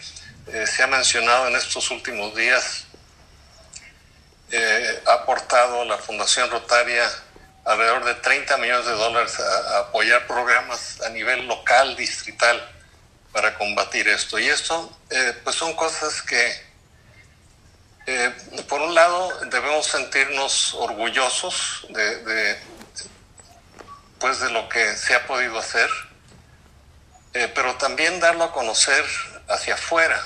eh, 0.47 0.65
se 0.67 0.83
ha 0.83 0.88
mencionado 0.88 1.47
en 1.47 1.55
estos 1.55 1.91
últimos 1.91 2.35
días, 2.35 2.85
ha 5.07 5.13
aportado 5.13 5.83
la 5.83 5.97
Fundación 5.97 6.50
Rotaria 6.50 7.12
alrededor 7.65 8.05
de 8.05 8.13
30 8.15 8.57
millones 8.57 8.85
de 8.85 8.93
dólares 8.93 9.39
a 9.39 9.79
apoyar 9.79 10.25
programas 10.27 11.01
a 11.01 11.09
nivel 11.09 11.47
local, 11.47 11.95
distrital 11.95 12.71
para 13.31 13.57
combatir 13.57 14.07
esto. 14.07 14.39
Y 14.39 14.47
esto, 14.47 14.97
eh, 15.09 15.33
pues 15.43 15.55
son 15.55 15.75
cosas 15.75 16.21
que, 16.21 16.65
eh, 18.07 18.31
por 18.69 18.81
un 18.81 18.93
lado, 18.93 19.29
debemos 19.47 19.88
sentirnos 19.88 20.74
orgullosos 20.75 21.85
de, 21.89 22.57
pues 24.19 24.39
de 24.39 24.50
lo 24.51 24.67
que 24.69 24.95
se 24.95 25.15
ha 25.15 25.25
podido 25.27 25.57
hacer, 25.60 25.89
eh, 27.34 27.51
pero 27.53 27.75
también 27.75 28.19
darlo 28.19 28.45
a 28.45 28.51
conocer 28.51 29.05
hacia 29.48 29.75
afuera, 29.75 30.22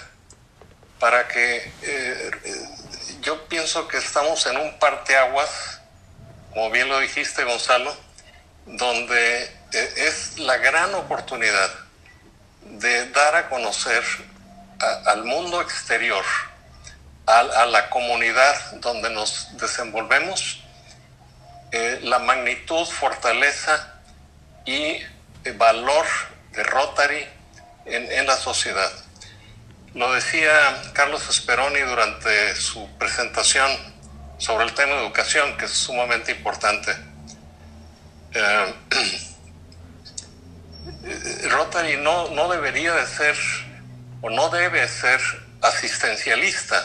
para 1.00 1.27
que 1.27 1.72
yo 3.22 3.48
pienso 3.48 3.88
que 3.88 3.98
estamos 3.98 4.46
en 4.46 4.58
un 4.58 4.77
parteaguas, 4.79 5.79
como 6.51 6.70
bien 6.72 6.90
lo 6.90 7.00
dijiste, 7.00 7.44
Gonzalo, 7.44 7.96
donde 8.66 9.51
es 9.72 10.37
la 10.40 10.57
gran 10.57 10.94
oportunidad 10.96 11.70
de 12.61 13.09
dar 13.11 13.35
a 13.35 13.50
conocer 13.50 14.03
al 15.05 15.24
mundo 15.24 15.61
exterior, 15.61 16.24
a, 17.25 17.66
la 17.66 17.90
comunidad 17.90 18.72
donde 18.79 19.09
nos 19.09 19.55
desenvolvemos, 19.57 20.63
eh, 21.72 22.00
la 22.03 22.20
magnitud, 22.20 22.86
fortaleza 22.86 24.01
y 24.66 24.98
eh, 25.44 25.51
valor 25.55 26.05
de 26.51 26.64
Rotary 26.64 27.27
en, 27.86 28.12
en, 28.12 28.25
la 28.25 28.36
sociedad. 28.36 28.92
Lo 29.94 30.12
decía 30.14 30.51
Carlos 30.94 31.27
Esperoni 31.29 31.79
durante 31.82 32.55
su 32.55 32.90
presentación 32.98 33.70
sobre 34.38 34.66
el 34.66 34.74
tema 34.74 34.94
de 34.94 35.05
educación, 35.05 35.58
que 35.58 35.66
es 35.66 35.72
sumamente 35.72 36.32
importante. 36.32 36.96
Eh, 38.34 38.74
Rotary 41.50 41.98
no, 41.98 42.29
no 42.29 42.50
debería 42.50 42.94
de 42.94 43.05
ser 43.05 43.36
o 44.22 44.29
no 44.29 44.50
debe 44.50 44.88
ser 44.88 45.20
asistencialista. 45.62 46.84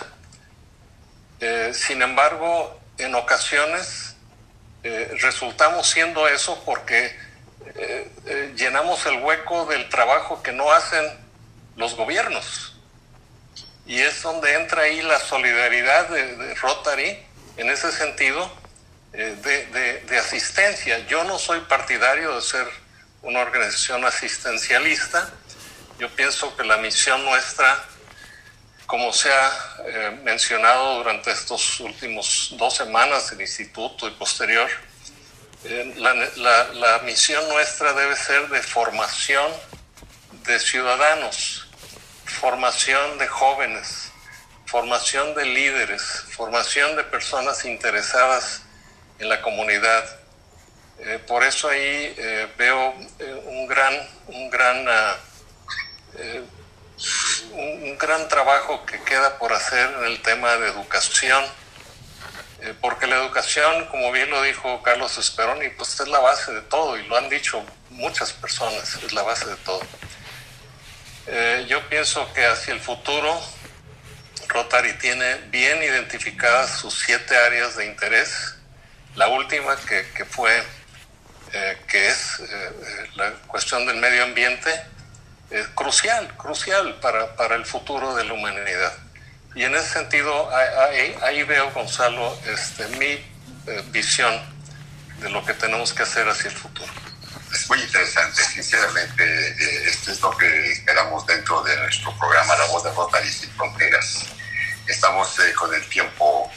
Eh, 1.40 1.72
sin 1.74 2.02
embargo, 2.02 2.80
en 2.98 3.14
ocasiones 3.14 4.13
eh, 4.84 5.16
resultamos 5.20 5.88
siendo 5.88 6.28
eso 6.28 6.62
porque 6.64 7.18
eh, 7.74 8.52
llenamos 8.54 9.04
el 9.06 9.18
hueco 9.20 9.66
del 9.66 9.88
trabajo 9.88 10.42
que 10.42 10.52
no 10.52 10.70
hacen 10.70 11.04
los 11.76 11.96
gobiernos. 11.96 12.76
Y 13.86 14.00
es 14.00 14.22
donde 14.22 14.54
entra 14.54 14.82
ahí 14.82 15.02
la 15.02 15.18
solidaridad 15.18 16.08
de, 16.08 16.54
Rotary 16.54 17.18
en 17.56 17.70
ese 17.70 17.92
sentido 17.92 18.50
de, 19.12 20.02
de 20.06 20.18
asistencia. 20.18 20.98
Yo 21.06 21.24
no 21.24 21.38
soy 21.38 21.60
partidario 21.60 22.34
de 22.36 22.42
ser 22.42 22.66
una 23.22 23.40
organización 23.40 24.04
asistencialista. 24.04 25.30
Yo 25.98 26.08
pienso 26.10 26.56
que 26.56 26.64
la 26.64 26.76
misión 26.78 27.24
nuestra, 27.24 27.84
como 28.86 29.12
se 29.12 29.32
ha 29.32 29.76
eh, 29.86 30.20
mencionado 30.22 30.98
durante 30.98 31.30
estos 31.30 31.80
últimos 31.80 32.54
dos 32.58 32.74
semanas 32.74 33.30
del 33.30 33.40
instituto 33.40 34.06
y 34.08 34.10
posterior, 34.12 34.68
eh, 35.66 35.94
la, 35.96 36.98
misión 37.04 37.48
nuestra 37.48 37.94
debe 37.94 38.14
ser 38.16 38.48
de 38.48 38.62
formación 38.62 39.50
de 40.44 40.60
ciudadanos, 40.60 41.66
formación 42.26 43.16
de 43.16 43.26
jóvenes, 43.26 44.12
formación 44.66 45.34
de 45.34 45.46
líderes, 45.46 46.02
formación 46.36 46.96
de 46.96 47.04
personas 47.04 47.64
interesadas 47.64 48.60
en 49.18 49.30
la 49.30 49.40
comunidad. 49.40 50.04
Eh, 50.98 51.18
por 51.26 51.42
eso 51.42 51.70
ahí 51.70 52.14
eh, 52.18 52.46
veo 52.58 52.94
un 53.46 53.66
gran, 53.66 53.94
un 54.26 54.50
gran, 54.50 54.86
ah, 54.86 55.16
un, 57.52 57.98
gran 57.98 58.28
trabajo 58.28 58.84
que 58.86 59.00
queda 59.02 59.38
por 59.38 59.52
hacer 59.52 59.90
en 59.98 60.04
el 60.04 60.20
tema 60.22 60.56
de 60.56 60.68
educación, 60.68 61.44
porque 62.80 63.06
la 63.06 63.16
educación, 63.16 63.86
como 63.86 64.10
bien 64.10 64.30
lo 64.30 64.42
dijo 64.42 64.82
Carlos 64.82 65.18
Esperoni, 65.18 65.68
pues 65.70 66.00
es 66.00 66.08
la 66.08 66.18
base 66.18 66.52
de 66.52 66.62
todo 66.62 66.98
y 66.98 67.06
lo 67.06 67.16
han 67.16 67.28
dicho 67.28 67.64
muchas 67.90 68.32
personas, 68.32 68.94
es 69.02 69.12
la 69.12 69.22
base 69.22 69.46
de 69.46 69.56
todo. 69.56 69.80
yo 71.66 71.88
pienso 71.88 72.32
que 72.32 72.46
hacia 72.46 72.72
el 72.74 72.80
futuro 72.80 73.38
Rotary 74.48 74.92
tiene 74.98 75.36
bien 75.50 75.82
identificadas 75.82 76.78
sus 76.78 76.94
siete 76.94 77.36
áreas 77.36 77.76
de 77.76 77.86
interés. 77.86 78.54
La 79.16 79.28
última 79.28 79.76
que, 79.76 80.06
que 80.14 80.24
fue 80.24 80.62
eh, 81.52 81.78
que 81.88 82.08
es 82.08 82.40
eh, 82.40 82.44
eh, 82.50 83.10
la 83.14 83.30
cuestión 83.46 83.86
del 83.86 83.96
medio 83.96 84.24
ambiente, 84.24 84.70
es 85.50 85.66
crucial, 85.68 86.36
crucial 86.36 86.94
para, 87.00 87.36
para, 87.36 87.56
el 87.56 87.64
futuro 87.64 88.14
de 88.14 88.24
la 88.24 88.32
humanidad. 88.32 88.92
Y 89.54 89.64
en 89.64 89.74
ese 89.74 89.88
sentido, 89.88 90.50
ahí, 90.54 91.16
ahí 91.22 91.42
veo, 91.44 91.70
Gonzalo, 91.70 92.36
este, 92.46 92.88
mi 92.98 93.24
visión 93.90 94.34
de 95.20 95.30
lo 95.30 95.44
que 95.44 95.54
tenemos 95.54 95.92
que 95.92 96.02
hacer 96.02 96.28
hacia 96.28 96.50
el 96.50 96.56
futuro. 96.56 96.92
Es 97.52 97.68
muy 97.68 97.80
interesante, 97.80 98.42
sinceramente, 98.42 99.86
esto 99.88 100.10
es 100.10 100.20
lo 100.20 100.36
que 100.36 100.72
esperamos 100.72 101.24
dentro 101.26 101.62
de 101.62 101.76
nuestro 101.76 102.16
programa 102.18 102.56
La 102.56 102.64
Voz 102.66 102.82
de 102.82 102.92
Rotary 102.92 103.30
Sin 103.30 103.50
Fronteras. 103.52 104.26
Estamos 104.88 105.36
con 105.56 105.72
el 105.72 105.88
tiempo 105.88 106.50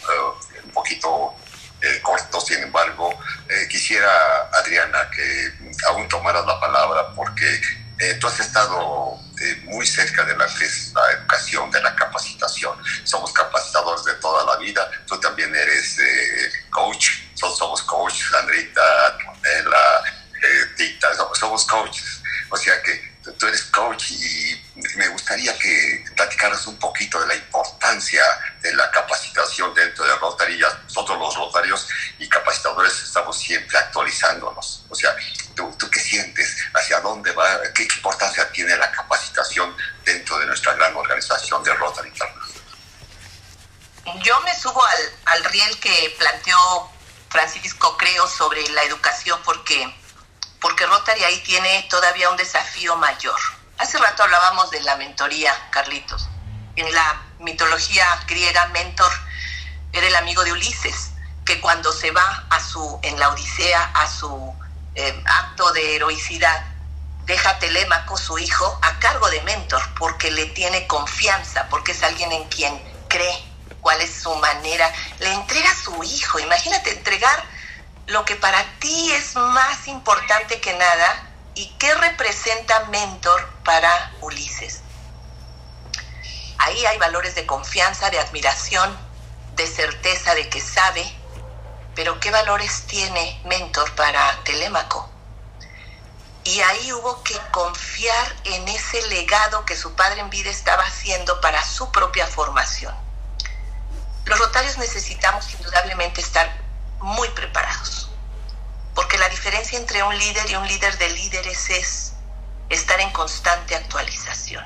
un 0.63 0.71
poquito 0.71 1.36
eh, 1.82 2.00
corto, 2.02 2.41
sin 2.41 2.63
embargo, 2.63 3.17
eh, 3.47 3.67
quisiera, 3.69 4.10
Adriana, 4.54 5.10
que 5.12 5.54
aún 5.89 6.08
tomaras 6.08 6.45
la 6.45 6.60
palabra 6.60 7.13
porque 7.15 7.62
eh, 7.99 8.13
tú 8.19 8.27
has 8.27 8.39
estado 8.39 9.19
eh, 9.41 9.62
muy 9.65 9.86
cerca 9.86 10.23
de 10.23 10.36
la 10.36 10.45
la 10.45 11.12
educación, 11.12 11.71
de 11.71 11.81
la 11.81 11.95
capacitación. 11.95 12.77
Somos 13.03 13.31
capacitadores 13.33 14.03
de 14.05 14.13
toda 14.15 14.45
la 14.45 14.57
vida. 14.57 14.89
Tú 15.05 15.19
también 15.19 15.53
eres 15.55 15.99
eh, 15.99 16.51
coach. 16.69 17.10
Todos 17.39 17.57
somos 17.57 17.81
coach, 17.83 18.15
Sandrita, 18.31 18.81
la 19.65 20.03
eh, 20.43 20.65
Tita, 20.75 21.15
somos, 21.15 21.38
somos 21.38 21.65
coaches. 21.65 22.21
O 22.49 22.57
sea 22.57 22.81
que 22.81 23.17
tú 23.38 23.47
eres 23.47 23.63
coach 23.63 24.12
y 24.12 24.62
me 24.95 25.07
gustaría 25.10 25.57
que 25.57 26.05
platicaras 26.15 26.65
un 26.67 26.77
poquito 26.77 27.19
de 27.21 27.27
la 27.27 27.36
importancia 27.36 28.23
de 28.62 28.73
la 28.73 28.89
capacitación 28.91 29.73
dentro 29.73 30.05
de 30.05 30.15
Rotary. 30.15 30.60
Nosotros 30.83 31.19
los 31.19 31.36
Rotarios 31.36 31.88
y 32.19 32.29
capacitadores 32.29 32.93
estamos 32.93 33.38
siempre 33.38 33.77
actualizándonos. 33.77 34.86
O 34.89 34.95
sea, 34.95 35.15
tú, 35.55 35.75
tú 35.77 35.87
¿Hacia 36.74 37.00
dónde 37.02 37.32
va? 37.34 37.62
¿Qué 37.74 37.84
importancia 37.84 38.50
tiene 38.52 38.76
la 38.78 38.91
capacitación 38.91 39.76
dentro 40.04 40.39
de 40.39 40.46
nuestra 40.46 40.74
gran 40.74 40.96
organización 40.96 41.63
de 41.63 41.74
Rotary 41.74 42.13
Yo 44.24 44.39
me 44.41 44.56
subo 44.56 44.84
al, 44.84 45.12
al 45.26 45.43
riel 45.46 45.80
que 45.80 46.15
planteó 46.17 46.91
Francisco 47.30 47.98
Creo 47.98 48.28
sobre 48.28 48.67
la 48.70 48.84
educación 48.84 49.39
porque, 49.43 49.93
porque 50.62 50.86
Rotary 50.86 51.24
ahí 51.24 51.43
tiene 51.43 51.86
todavía 51.89 52.30
un 52.30 52.38
desafío 52.38 52.96
mayor. 52.96 53.39
Hace 53.78 53.98
rato 53.98 54.24
hablábamos 54.24 54.72
de 54.72 54.82
la 54.82 54.96
mentoría, 54.96 55.54
Carlitos. 55.72 56.30
En 56.76 56.93
la 56.93 57.22
mitología 57.39 58.06
griega, 58.28 58.67
mentor 58.67 59.12
era 59.91 60.08
el 60.08 60.15
amigo 60.15 60.43
de 60.43 60.52
Ulises, 60.52 61.12
que 61.46 61.60
cuando 61.60 61.91
se 61.91 62.12
va 62.12 62.46
a 62.50 62.60
su, 62.60 63.00
en 63.04 63.20
la 63.20 63.30
Odisea 63.30 63.91
a 63.93 64.10
su 64.10 64.56
eh, 64.99 65.23
acto 65.25 65.71
de 65.73 65.95
heroicidad, 65.95 66.65
deja 67.25 67.51
a 67.51 67.60
Telémaco, 67.60 68.17
su 68.17 68.39
hijo, 68.39 68.79
a 68.81 68.97
cargo 68.97 69.29
de 69.29 69.41
mentor, 69.41 69.81
porque 69.99 70.31
le 70.31 70.47
tiene 70.47 70.88
confianza, 70.88 71.67
porque 71.69 71.91
es 71.91 72.01
alguien 72.01 72.31
en 72.31 72.43
quien 72.45 72.81
cree 73.07 73.43
cuál 73.79 74.01
es 74.01 74.12
su 74.12 74.33
manera. 74.38 74.91
Le 75.19 75.31
entrega 75.33 75.69
a 75.69 75.75
su 75.75 76.03
hijo. 76.03 76.39
Imagínate 76.39 76.91
entregar 76.91 77.43
lo 78.07 78.25
que 78.25 78.38
para 78.38 78.63
ti 78.79 79.12
es 79.12 79.36
más 79.36 79.88
importante 79.88 80.60
que 80.60 80.73
nada 80.73 81.29
y 81.53 81.67
qué 81.77 81.93
representa 81.93 82.86
mentor 82.86 83.47
para 83.63 84.13
Ulises. 84.21 84.81
Ahí 86.57 86.86
hay 86.88 86.97
valores 86.97 87.36
de 87.36 87.45
confianza, 87.45 88.10
de 88.10 88.19
admiración, 88.19 88.97
de 89.55 89.67
certeza 89.67 90.33
de 90.33 90.49
que 90.49 90.60
sabe, 90.60 91.03
pero 91.97 92.19
¿qué 92.19 92.29
valores 92.29 92.83
tiene 92.83 93.41
mentor 93.45 93.91
para 93.95 94.43
Telémaco? 94.43 95.10
Y 96.43 96.60
ahí 96.60 96.93
hubo 96.93 97.23
que 97.23 97.36
confiar 97.49 98.36
en 98.43 98.67
ese 98.67 99.01
legado 99.07 99.65
que 99.65 99.75
su 99.75 99.95
padre 99.95 100.21
en 100.21 100.29
vida 100.29 100.51
estaba 100.51 100.83
haciendo 100.83 101.41
para 101.41 101.65
su 101.65 101.91
propia 101.91 102.27
formación. 102.27 102.93
Los 104.25 104.38
rotarios 104.38 104.77
necesitamos 104.77 105.51
indudablemente 105.55 106.21
estar 106.21 106.47
muy 106.99 107.29
preparados, 107.29 108.12
porque 108.93 109.17
la 109.17 109.29
diferencia 109.29 109.79
entre 109.79 110.03
un 110.03 110.15
líder 110.19 110.51
y 110.51 110.55
un 110.55 110.67
líder 110.67 110.99
de 110.99 111.10
líderes 111.10 111.67
es 111.71 112.13
estar 112.69 112.99
en 112.99 113.10
constante 113.10 113.75
actualización. 113.75 114.63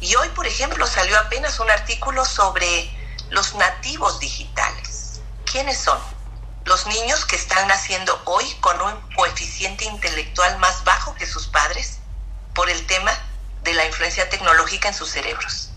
Y 0.00 0.14
hoy, 0.16 0.28
por 0.36 0.46
ejemplo, 0.46 0.86
salió 0.86 1.18
apenas 1.18 1.60
un 1.60 1.70
artículo 1.70 2.26
sobre 2.26 2.94
los 3.30 3.54
nativos 3.54 4.20
digitales. 4.20 4.93
¿Quiénes 5.54 5.78
son? 5.78 6.00
Los 6.64 6.84
niños 6.88 7.26
que 7.26 7.36
están 7.36 7.68
naciendo 7.68 8.20
hoy 8.24 8.44
con 8.54 8.82
un 8.82 9.00
coeficiente 9.14 9.84
intelectual 9.84 10.58
más 10.58 10.82
bajo 10.82 11.14
que 11.14 11.28
sus 11.28 11.46
padres 11.46 11.98
por 12.56 12.68
el 12.68 12.84
tema 12.88 13.12
de 13.62 13.72
la 13.72 13.84
influencia 13.84 14.28
tecnológica 14.28 14.88
en 14.88 14.94
sus 14.94 15.10
cerebros 15.10 15.70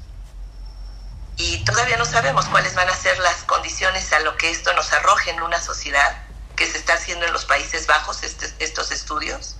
y 1.35 1.63
todavía 1.63 1.95
no 1.97 2.05
sabemos 2.05 2.47
cuáles 2.47 2.73
van 2.73 2.89
a 2.89 2.95
ser 2.95 3.19
las 3.19 3.43
condiciones 3.43 4.11
a 4.13 4.19
lo 4.21 4.35
que 4.35 4.49
esto 4.49 4.73
nos 4.73 4.91
arroje 4.93 5.29
en 5.29 5.43
una 5.43 5.61
sociedad 5.61 6.23
que 6.55 6.65
se 6.65 6.79
está 6.79 6.95
haciendo 6.95 7.27
en 7.27 7.33
los 7.33 7.45
Países 7.45 7.85
Bajos 7.85 8.23
este, 8.23 8.51
estos 8.57 8.89
estudios 8.89 9.57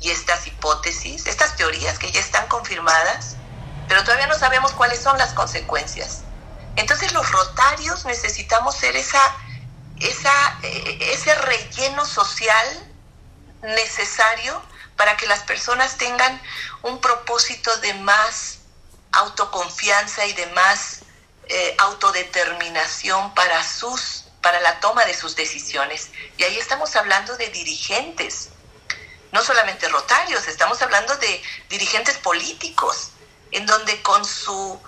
y 0.00 0.12
estas 0.12 0.46
hipótesis, 0.46 1.26
estas 1.26 1.56
teorías 1.56 1.98
que 1.98 2.10
ya 2.10 2.20
están 2.20 2.46
confirmadas, 2.48 3.36
pero 3.86 4.02
todavía 4.02 4.28
no 4.28 4.38
sabemos 4.38 4.72
cuáles 4.72 5.02
son 5.02 5.18
las 5.18 5.34
consecuencias. 5.34 6.22
Entonces 6.76 7.12
los 7.12 7.30
rotarios 7.30 8.04
necesitamos 8.04 8.76
ser 8.76 8.96
esa, 8.96 9.20
esa, 10.00 10.58
eh, 10.62 10.98
ese 11.12 11.34
relleno 11.34 12.04
social 12.04 12.92
necesario 13.62 14.62
para 14.96 15.16
que 15.16 15.26
las 15.26 15.40
personas 15.40 15.96
tengan 15.96 16.40
un 16.82 17.00
propósito 17.00 17.76
de 17.78 17.94
más 17.94 18.58
autoconfianza 19.12 20.26
y 20.26 20.32
de 20.34 20.46
más 20.48 21.00
eh, 21.48 21.74
autodeterminación 21.78 23.34
para 23.34 23.62
sus 23.62 24.26
para 24.46 24.60
la 24.60 24.78
toma 24.78 25.04
de 25.04 25.12
sus 25.12 25.34
decisiones. 25.34 26.10
Y 26.38 26.44
ahí 26.44 26.56
estamos 26.56 26.94
hablando 26.94 27.36
de 27.36 27.48
dirigentes, 27.48 28.50
no 29.32 29.42
solamente 29.42 29.88
rotarios, 29.88 30.46
estamos 30.46 30.80
hablando 30.82 31.16
de 31.16 31.42
dirigentes 31.68 32.16
políticos, 32.18 33.10
en 33.50 33.66
donde 33.66 34.00
con, 34.02 34.24
su, 34.24 34.80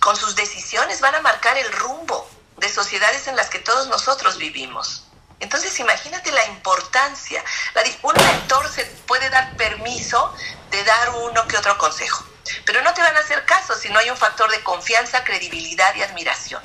con 0.00 0.16
sus 0.16 0.34
decisiones 0.34 1.00
van 1.00 1.14
a 1.14 1.20
marcar 1.20 1.56
el 1.56 1.70
rumbo 1.72 2.28
de 2.56 2.68
sociedades 2.68 3.26
en 3.28 3.36
las 3.36 3.48
que 3.48 3.58
todos 3.58 3.88
nosotros 3.88 4.38
vivimos. 4.38 5.04
Entonces 5.38 5.78
imagínate 5.78 6.32
la 6.32 6.46
importancia. 6.48 7.42
La, 7.74 7.82
un 8.02 8.14
mentor 8.14 8.68
se 8.68 8.84
puede 9.06 9.30
dar 9.30 9.56
permiso 9.56 10.34
de 10.70 10.84
dar 10.84 11.10
uno 11.10 11.46
que 11.46 11.56
otro 11.56 11.78
consejo 11.78 12.24
pero 12.64 12.82
no 12.82 12.92
te 12.94 13.02
van 13.02 13.16
a 13.16 13.20
hacer 13.20 13.44
caso 13.44 13.74
si 13.74 13.88
no 13.88 13.98
hay 13.98 14.10
un 14.10 14.16
factor 14.16 14.50
de 14.50 14.62
confianza, 14.62 15.24
credibilidad 15.24 15.94
y 15.94 16.02
admiración. 16.02 16.62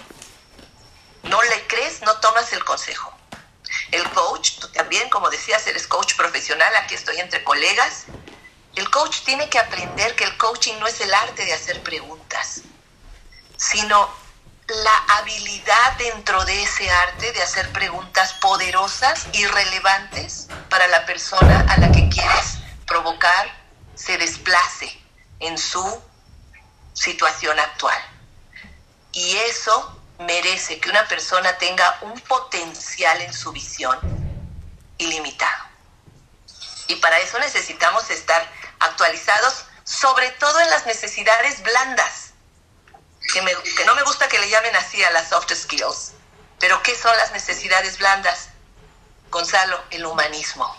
No 1.24 1.42
le 1.42 1.68
crees, 1.68 2.02
no 2.02 2.20
tomas 2.20 2.52
el 2.54 2.64
consejo. 2.64 3.14
El 3.92 4.08
coach, 4.12 4.60
tú 4.60 4.68
también, 4.70 5.10
como 5.10 5.30
decías, 5.30 5.66
eres 5.68 5.88
coach 5.88 6.16
profesional, 6.16 6.74
aquí 6.76 6.96
estoy 6.96 7.20
entre 7.20 7.44
colegas. 7.44 8.06
El 8.76 8.90
coach 8.90 9.22
tiene 9.22 9.50
que 9.50 9.60
aprender 9.60 10.16
que 10.16 10.24
el 10.24 10.38
coaching 10.38 10.76
no 10.80 10.88
es 10.88 11.00
el 11.02 11.14
arte 11.14 11.46
de 11.46 11.54
hacer 11.54 11.82
preguntas, 11.82 12.62
sino 13.58 14.10
la 14.68 15.18
habilidad 15.18 15.94
dentro 15.98 16.44
de 16.46 16.64
ese 16.64 16.90
arte 16.90 17.32
de 17.34 17.42
hacer 17.42 17.72
preguntas 17.72 18.34
poderosas 18.34 19.28
y 19.34 19.46
relevantes 19.46 20.48
para 20.70 20.88
la 20.88 21.06
persona 21.06 21.66
a 21.70 21.78
la 21.78 21.92
que 21.92 22.10
quieres 22.10 22.58
provocar 22.88 23.66
se 23.96 24.18
desplace 24.18 25.00
en 25.40 25.58
su 25.58 26.02
situación 26.94 27.60
actual. 27.60 27.98
Y 29.12 29.38
eso 29.38 30.02
merece 30.20 30.80
que 30.80 30.90
una 30.90 31.08
persona 31.08 31.58
tenga 31.58 32.00
un 32.02 32.20
potencial 32.22 33.22
en 33.22 33.34
su 33.34 33.52
visión 33.52 34.00
ilimitado. 34.98 35.64
Y 36.88 36.96
para 36.96 37.20
eso 37.20 37.40
necesitamos 37.40 38.10
estar 38.10 38.48
actualizados, 38.80 39.66
sobre 39.84 40.30
todo 40.32 40.60
en 40.60 40.70
las 40.70 40.86
necesidades 40.86 41.62
blandas, 41.64 42.25
que, 43.34 43.86
no 43.86 43.96
me 43.96 44.04
gusta 44.04 44.28
que 44.28 44.40
le 44.40 44.50
llamen 44.50 44.76
así 44.76 45.04
a 45.04 45.12
las 45.12 45.30
soft 45.30 45.52
skills. 45.54 46.14
Pero 46.60 46.82
¿qué 46.84 46.96
son 46.96 47.16
las 47.18 47.32
necesidades 47.32 47.98
blandas? 47.98 48.50
Gonzalo, 49.30 49.84
el 49.92 50.06
humanismo, 50.06 50.76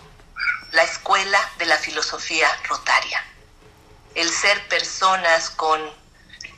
la 0.72 0.82
escuela 0.82 1.38
de 1.58 1.66
la 1.66 1.76
filosofía 1.76 2.48
rotaria 2.68 3.22
el 4.16 4.32
ser 4.32 4.66
personas 4.68 5.50
con 5.50 5.78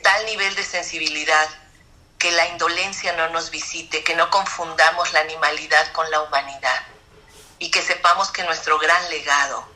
tal 0.01 0.25
nivel 0.25 0.55
de 0.55 0.63
sensibilidad 0.63 1.47
que 2.17 2.31
la 2.31 2.47
indolencia 2.47 3.11
no 3.13 3.29
nos 3.29 3.51
visite, 3.51 4.01
que 4.03 4.15
no 4.15 4.29
confundamos 4.29 5.11
la 5.11 5.19
animalidad 5.19 5.91
con 5.91 6.09
la 6.09 6.21
humanidad 6.21 6.87
y 7.59 7.69
que 7.69 7.81
sepamos 7.81 8.31
que 8.31 8.43
nuestro 8.43 8.79
gran 8.79 9.09
legado 9.09 9.67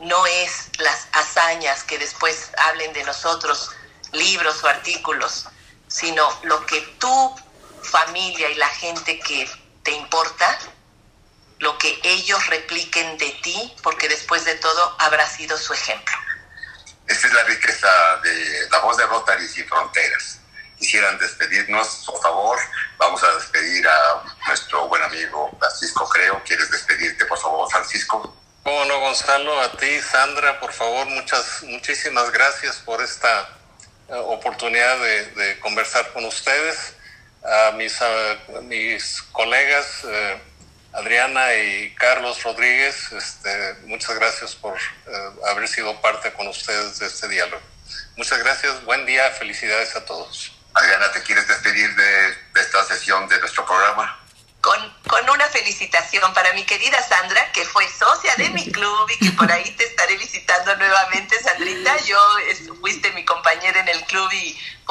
no 0.00 0.26
es 0.26 0.68
las 0.78 1.06
hazañas 1.12 1.84
que 1.84 1.98
después 1.98 2.50
hablen 2.58 2.92
de 2.92 3.04
nosotros, 3.04 3.70
libros 4.12 4.62
o 4.62 4.68
artículos, 4.68 5.46
sino 5.88 6.28
lo 6.44 6.64
que 6.66 6.80
tu 6.98 7.36
familia 7.82 8.48
y 8.50 8.54
la 8.54 8.68
gente 8.68 9.18
que 9.20 9.48
te 9.82 9.92
importa, 9.92 10.58
lo 11.58 11.76
que 11.78 12.00
ellos 12.02 12.46
repliquen 12.46 13.18
de 13.18 13.30
ti, 13.42 13.74
porque 13.82 14.08
después 14.08 14.44
de 14.44 14.54
todo 14.56 14.96
habrá 14.98 15.26
sido 15.28 15.56
su 15.56 15.72
ejemplo. 15.72 16.14
Esta 17.06 17.26
es 17.26 17.32
la 17.32 17.44
riqueza 17.44 17.88
de 18.22 18.68
la 18.70 18.78
voz 18.78 18.96
de 18.96 19.06
Rotary 19.06 19.48
sin 19.48 19.66
fronteras. 19.68 20.38
Quisieran 20.78 21.18
despedirnos, 21.18 22.04
por 22.06 22.20
favor. 22.20 22.58
Vamos 22.98 23.22
a 23.22 23.34
despedir 23.34 23.86
a 23.86 24.22
nuestro 24.46 24.88
buen 24.88 25.02
amigo 25.02 25.50
Francisco 25.58 26.08
Creo. 26.08 26.42
¿Quieres 26.44 26.70
despedirte, 26.70 27.24
por 27.26 27.38
favor, 27.38 27.70
Francisco? 27.70 28.36
Bueno, 28.64 28.84
no, 28.86 29.00
Gonzalo, 29.00 29.60
a 29.60 29.72
ti, 29.72 30.00
Sandra, 30.00 30.60
por 30.60 30.72
favor, 30.72 31.06
muchas, 31.08 31.62
muchísimas 31.64 32.30
gracias 32.30 32.76
por 32.76 33.02
esta 33.02 33.48
oportunidad 34.20 34.98
de, 34.98 35.58
conversar 35.60 36.12
con 36.12 36.24
ustedes. 36.24 36.94
A 37.44 37.72
mis, 37.72 37.98
mis 38.62 39.22
colegas, 39.32 40.04
eh, 40.04 40.40
Adriana 40.92 41.54
y 41.54 41.92
Carlos 41.94 42.40
Rodríguez, 42.44 43.10
este, 43.12 43.74
muchas 43.86 44.14
gracias 44.14 44.54
por 44.54 44.76
eh, 44.76 45.30
haber 45.50 45.66
sido 45.66 46.00
parte 46.00 46.32
con 46.34 46.46
ustedes 46.46 46.98
de 47.00 47.06
este 47.06 47.28
diálogo. 47.28 47.60
Muchas 48.16 48.38
gracias, 48.38 48.84
buen 48.84 49.06
día, 49.06 49.30
felicidades 49.30 49.96
a 49.96 50.04
todos. 50.04 50.52
Adriana, 50.74 51.10
¿te 51.12 51.22
quieres 51.22 51.48
despedir 51.48 51.94
de, 51.96 52.60
esta 52.60 52.84
sesión 52.84 53.28
de 53.28 53.38
nuestro 53.40 53.64
programa? 53.66 54.18
Con, 54.60 54.78
con 55.08 55.28
una 55.30 55.48
felicitación 55.48 56.32
para 56.34 56.52
mi 56.52 56.64
querida 56.64 57.02
Sandra, 57.02 57.50
que 57.52 57.64
fue 57.64 57.84
socia 57.88 58.36
de 58.36 58.50
mi 58.50 58.70
club 58.70 59.10
y 59.10 59.26
que 59.26 59.32
por 59.32 59.50
ahí 59.50 59.68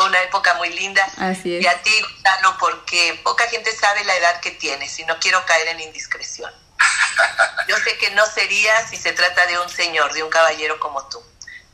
fue 0.02 0.10
una 0.10 0.22
época 0.24 0.56
muy 0.56 0.70
linda. 0.70 1.06
Así 1.18 1.56
es. 1.56 1.64
Y 1.64 1.68
a 1.68 1.82
ti, 1.84 1.92
Gonzalo, 2.02 2.58
porque 2.60 3.20
poca 3.24 3.48
gente 3.50 3.72
sabe 3.72 4.04
la 4.04 4.16
edad 4.16 4.40
que 4.42 4.52
tienes 4.52 4.98
y 5.00 5.06
no 5.06 5.20
quiero 5.20 5.46
caer 5.46 5.68
en 5.70 5.80
indiscreción. 5.80 6.52
Yo 7.68 7.78
sé 7.78 7.98
que 7.98 8.10
no 8.12 8.26
sería 8.26 8.88
si 8.88 8.98
se 8.98 9.14
trata 9.14 9.46
de 9.46 9.60
un 9.60 9.70
señor, 9.70 10.14
de 10.14 10.24
un 10.24 10.30
caballero 10.30 10.80
como 10.80 11.08
tú, 11.08 11.22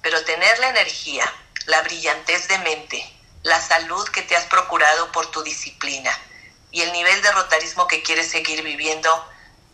pero 0.02 0.24
tener 0.26 0.60
la 0.60 0.70
energía, 0.70 1.32
la 1.68 1.82
brillantez 1.84 2.50
de 2.50 2.58
mente, 2.60 3.13
la 3.44 3.62
salud 3.62 4.08
que 4.10 4.24
te 4.24 4.36
has 4.36 4.46
procurado 4.46 5.12
por 5.13 5.32
tu 5.32 5.42
disciplina 5.44 6.12
y 6.72 6.82
el 6.82 6.92
nivel 6.92 7.22
de 7.22 7.32
rotarismo 7.32 7.88
que 7.88 8.04
quieres 8.04 8.30
seguir 8.30 8.62
viviendo, 8.62 9.10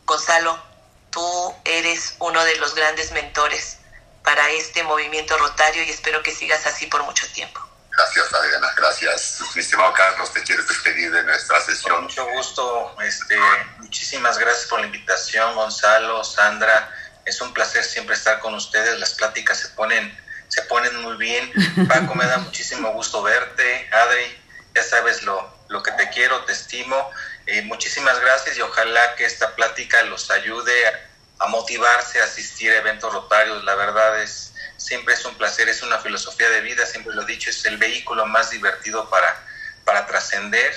Gonzalo, 0.05 0.61
tú 1.09 1.55
eres 1.65 2.15
uno 2.19 2.43
de 2.43 2.55
los 2.57 2.75
grandes 2.75 3.11
mentores 3.13 3.79
para 4.23 4.47
este 4.51 4.83
movimiento 4.83 5.37
rotario 5.37 5.83
y 5.83 5.89
espero 5.89 6.21
que 6.21 6.31
sigas 6.31 6.67
así 6.67 6.85
por 6.85 7.03
mucho 7.03 7.27
tiempo. 7.33 7.59
Gracias, 7.95 8.33
Adriana. 8.33 8.73
Gracias. 8.75 9.39
Mi 9.53 9.61
estimado 9.61 9.93
Carlos, 9.93 10.33
te 10.33 10.41
quieres 10.41 10.67
despedir 10.67 11.11
de 11.11 11.23
nuestra 11.23 11.61
sesión. 11.61 11.93
Con 11.93 12.03
mucho 12.05 12.25
gusto. 12.25 12.95
Este, 13.01 13.37
muchísimas 13.77 14.39
gracias 14.39 14.65
por 14.65 14.79
la 14.79 14.87
invitación, 14.87 15.53
Gonzalo, 15.53 16.23
Sandra. 16.23 16.91
Es 17.25 17.39
un 17.39 17.53
placer 17.53 17.83
siempre 17.83 18.15
estar 18.15 18.39
con 18.39 18.55
ustedes. 18.55 18.99
Las 18.99 19.13
pláticas 19.13 19.59
se 19.59 19.69
ponen, 19.69 20.17
se 20.47 20.63
ponen 20.63 21.01
muy 21.01 21.17
bien. 21.17 21.51
Paco, 21.87 22.15
me 22.15 22.25
da 22.25 22.37
muchísimo 22.39 22.91
gusto 22.93 23.21
verte. 23.21 23.87
Adri, 23.93 24.41
ya 24.73 24.83
sabes 24.83 25.21
lo, 25.21 25.55
lo 25.67 25.83
que 25.83 25.91
te 25.91 26.09
quiero, 26.09 26.43
te 26.45 26.53
estimo. 26.53 27.11
Eh, 27.45 27.61
muchísimas 27.61 28.19
gracias 28.19 28.57
y 28.57 28.61
ojalá 28.61 29.15
que 29.15 29.25
esta 29.25 29.55
plática 29.55 30.01
los 30.03 30.31
ayude 30.31 30.87
a, 30.87 31.45
a 31.45 31.47
motivarse 31.47 32.21
a 32.21 32.23
asistir 32.23 32.71
a 32.71 32.77
eventos 32.77 33.13
rotarios. 33.13 33.63
La 33.63 33.75
verdad 33.75 34.19
es 34.19 34.52
siempre 34.83 35.13
es 35.13 35.23
un 35.25 35.35
placer, 35.35 35.69
es 35.69 35.81
una 35.81 35.99
filosofía 35.99 36.49
de 36.49 36.61
vida, 36.61 36.85
siempre 36.85 37.13
lo 37.13 37.23
he 37.23 37.25
dicho, 37.25 37.49
es 37.49 37.65
el 37.65 37.77
vehículo 37.77 38.25
más 38.25 38.49
divertido 38.49 39.09
para, 39.09 39.41
para 39.85 40.05
trascender 40.05 40.73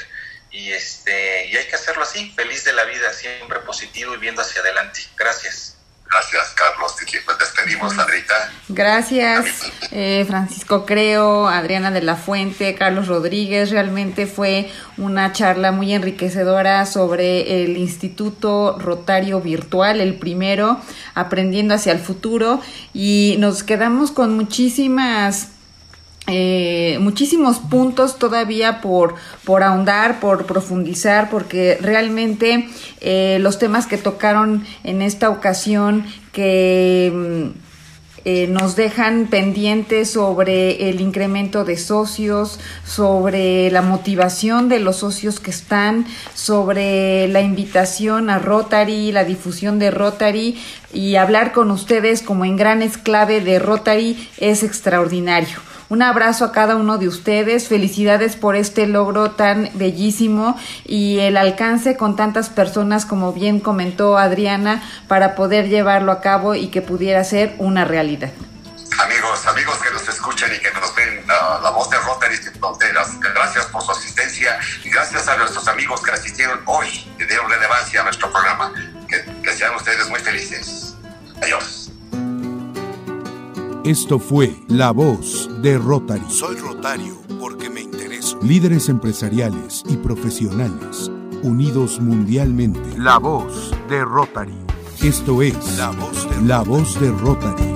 y, 0.51 0.73
este, 0.73 1.47
y 1.47 1.57
hay 1.57 1.66
que 1.66 1.75
hacerlo 1.75 2.05
así, 2.05 2.33
feliz 2.37 2.64
de 2.64 2.73
la 2.73 2.85
vida, 2.85 3.12
siempre 3.12 3.59
positivo 3.61 4.14
y 4.14 4.19
viendo 4.19 4.42
hacia 4.42 4.61
adelante. 4.61 5.01
Gracias. 5.16 5.76
Gracias, 6.11 6.55
Carlos. 6.55 6.95
Pues 7.25 7.38
despedimos, 7.38 7.95
Sandrita. 7.95 8.35
Gracias, 8.69 9.73
eh, 9.90 10.25
Francisco 10.27 10.87
Creo, 10.87 11.49
Adriana 11.49 11.90
de 11.90 12.03
la 12.03 12.16
Fuente, 12.16 12.75
Carlos 12.75 13.09
Rodríguez. 13.09 13.71
Realmente 13.71 14.27
fue 14.27 14.71
una 14.97 15.33
charla 15.33 15.73
muy 15.73 15.92
enriquecedora 15.92 16.87
sobre 16.87 17.64
el 17.64 17.77
Instituto 17.77 18.79
Rotario 18.79 19.40
Virtual, 19.40 20.01
el 20.01 20.14
primero, 20.14 20.81
aprendiendo 21.14 21.75
hacia 21.75 21.92
el 21.92 22.01
futuro. 22.01 22.61
Y 22.92 23.37
nos 23.38 23.62
quedamos 23.62 24.11
con 24.11 24.35
muchísimas 24.37 25.51
eh, 26.29 26.99
muchísimos 27.01 27.59
puntos 27.59 28.19
todavía 28.19 28.81
por, 28.81 29.15
por 29.45 29.62
ahondar, 29.62 30.19
por 30.19 30.45
profundizar, 30.47 31.31
porque 31.31 31.79
realmente 31.81 32.69
eh, 33.01 33.39
los 33.41 33.59
temas 33.59 33.87
que 33.87 33.97
tocaron 33.97 34.65
en 34.83 35.03
esta 35.03 35.31
ocasión 35.31 36.05
que 36.33 37.12
mm, 37.15 37.67
eh, 38.29 38.49
nos 38.49 38.75
dejan 38.75 39.29
pendientes 39.29 40.11
sobre 40.11 40.91
el 40.91 41.01
incremento 41.01 41.65
de 41.65 41.77
socios, 41.77 42.59
sobre 42.85 43.71
la 43.71 43.83
motivación 43.83 44.69
de 44.69 44.81
los 44.81 44.97
socios 44.97 45.39
que 45.39 45.53
están, 45.53 46.07
sobre 46.35 47.29
la 47.29 47.41
invitación 47.41 48.29
a 48.31 48.41
Rotary, 48.41 49.12
la 49.12 49.23
difusión 49.23 49.79
de 49.79 49.93
Rotary 49.93 50.61
y 50.93 51.15
hablar 51.15 51.53
con 51.53 51.71
ustedes 51.71 52.21
como 52.21 52.45
en 52.45 52.57
gran 52.57 52.83
esclave 52.83 53.41
de 53.41 53.61
Rotary 53.61 54.29
es 54.39 54.65
extraordinario. 54.65 55.61
Un 55.88 56.03
abrazo 56.03 56.44
a 56.44 56.53
cada 56.53 56.75
uno 56.75 56.99
de 56.99 57.07
ustedes, 57.07 57.68
felicidades 57.68 58.35
por 58.35 58.57
este 58.57 58.88
logro 58.88 59.31
tan 59.31 59.70
bellísimo 59.75 60.59
y 60.85 61.20
el 61.20 61.37
alcance 61.37 61.96
con 61.96 62.16
tantas 62.16 62.49
personas 62.49 63.07
como 63.07 63.33
bien 63.33 63.61
comentó 63.61 64.18
Adriana 64.18 64.83
para 65.07 65.37
poder 65.37 65.68
llevarlo 65.68 66.11
a 66.11 66.20
cabo 66.20 66.57
y 66.57 66.68
que 66.68 66.83
pudiera 66.83 67.22
ser 67.22 67.55
una 67.59 67.85
realidad. 67.85 68.33
Amigos, 68.99 69.46
amigos 69.46 69.77
que 69.79 69.90
nos 69.92 70.09
escuchan 70.09 70.51
y 70.55 70.59
que 70.59 70.72
nos 70.72 70.92
ven, 70.96 71.20
uh, 71.25 71.62
la 71.62 71.70
voz 71.70 71.88
de 71.90 71.99
Rotary 71.99 72.37
Sin 72.37 72.55
Fronteras, 72.55 73.20
gracias 73.20 73.66
por 73.66 73.83
su 73.83 73.92
asistencia 73.92 74.59
y 74.83 74.90
gracias 74.90 75.29
a 75.29 75.37
nuestros 75.37 75.68
amigos 75.68 76.03
que 76.03 76.11
asistieron 76.11 76.62
hoy 76.64 76.88
y 77.18 77.25
dieron 77.25 77.49
relevancia 77.49 78.01
a 78.01 78.05
nuestro 78.05 78.33
programa. 78.33 78.72
Que, 79.07 79.25
que 79.40 79.53
sean 79.53 79.72
ustedes 79.77 80.09
muy 80.09 80.18
felices. 80.18 80.96
Adiós. 81.40 81.86
Esto 83.87 84.18
fue 84.18 84.53
La 84.66 84.90
Voz 84.90 85.49
de 85.62 85.79
Rotary. 85.79 86.25
Soy 86.29 86.57
Rotario 86.57 87.18
porque 87.38 87.70
me 87.70 87.83
intereso. 87.83 88.37
Líderes 88.42 88.88
empresariales 88.88 89.85
y 89.88 89.96
profesionales, 89.96 91.09
unidos 91.44 92.01
mundialmente. 92.01 92.81
La 92.99 93.18
Voz 93.18 93.72
de 93.88 94.05
Rotary. 94.05 94.57
Esto 95.05 95.40
es 95.40 95.79
La 95.79 95.90
Voz 95.90 96.29
de, 96.29 96.42
La 96.42 96.62
Voz 96.62 96.99
de 96.99 97.12
Rotary. 97.12 97.75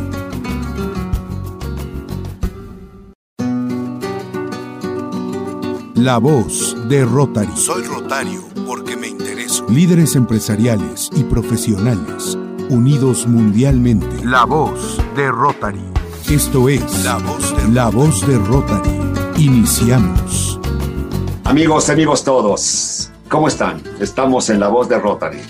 La 5.95 6.19
Voz 6.19 6.77
de 6.89 7.05
Rotary. 7.05 7.57
Soy 7.57 7.85
Rotario 7.85 8.43
porque 8.67 8.97
me 8.97 9.07
intereso. 9.07 9.65
Líderes 9.69 10.17
empresariales 10.17 11.09
y 11.15 11.23
profesionales, 11.23 12.37
unidos 12.69 13.29
mundialmente. 13.29 14.25
La 14.25 14.45
Voz 14.45 15.01
de 15.15 15.31
Rotary. 15.31 15.90
Esto 16.31 16.69
es 16.69 17.05
La 17.05 17.17
Voz 17.17 17.57
de, 17.57 17.73
La 17.73 17.91
Voz 17.91 18.25
de 18.25 18.39
Rotary. 18.39 18.89
Iniciamos. 19.37 20.61
Amigos, 21.43 21.91
amigos 21.91 22.23
todos, 22.23 23.11
¿cómo 23.29 23.49
están? 23.49 23.83
Estamos 23.99 24.49
en 24.49 24.61
La 24.61 24.69
Voz 24.69 24.89
de 24.89 24.97
Rotary. 25.01 25.41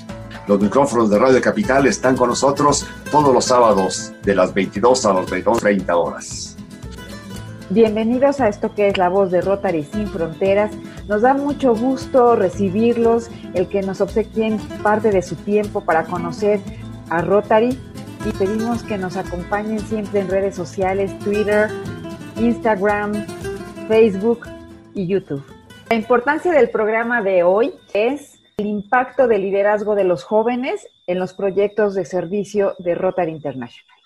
Los 0.48 0.58
micrófonos 0.58 1.10
de 1.10 1.18
Radio 1.18 1.42
Capital 1.42 1.86
están 1.86 2.16
con 2.16 2.30
nosotros 2.30 2.86
todos 3.10 3.34
los 3.34 3.44
sábados 3.44 4.14
de 4.22 4.34
las 4.34 4.54
22 4.54 5.04
a 5.04 5.12
las 5.12 5.26
22.30 5.26 5.90
horas. 5.94 6.56
Bienvenidos 7.68 8.40
a 8.40 8.48
esto 8.48 8.74
que 8.74 8.88
es 8.88 8.96
la 8.96 9.10
voz 9.10 9.30
de 9.30 9.42
Rotary 9.42 9.84
Sin 9.84 10.08
Fronteras. 10.08 10.72
Nos 11.08 11.20
da 11.20 11.34
mucho 11.34 11.74
gusto 11.74 12.36
recibirlos, 12.36 13.30
el 13.52 13.68
que 13.68 13.82
nos 13.82 14.00
obsequien 14.00 14.56
parte 14.82 15.10
de 15.10 15.20
su 15.20 15.36
tiempo 15.36 15.82
para 15.82 16.04
conocer 16.04 16.58
a 17.10 17.20
Rotary 17.20 17.78
y 18.24 18.32
pedimos 18.32 18.82
que 18.82 18.98
nos 18.98 19.16
acompañen 19.16 19.80
siempre 19.80 20.20
en 20.20 20.28
redes 20.28 20.54
sociales, 20.54 21.18
Twitter, 21.20 21.70
Instagram, 22.36 23.26
Facebook 23.88 24.46
y 24.94 25.06
YouTube. 25.06 25.44
La 25.88 25.96
importancia 25.96 26.52
del 26.52 26.70
programa 26.70 27.22
de 27.22 27.42
hoy 27.42 27.72
es 27.94 28.38
el 28.58 28.66
impacto 28.66 29.26
del 29.26 29.42
liderazgo 29.42 29.94
de 29.94 30.04
los 30.04 30.22
jóvenes 30.24 30.86
en 31.06 31.18
los 31.18 31.32
proyectos 31.32 31.94
de 31.94 32.04
servicio 32.04 32.74
de 32.78 32.94
Rotary 32.94 33.30
International. 33.30 33.96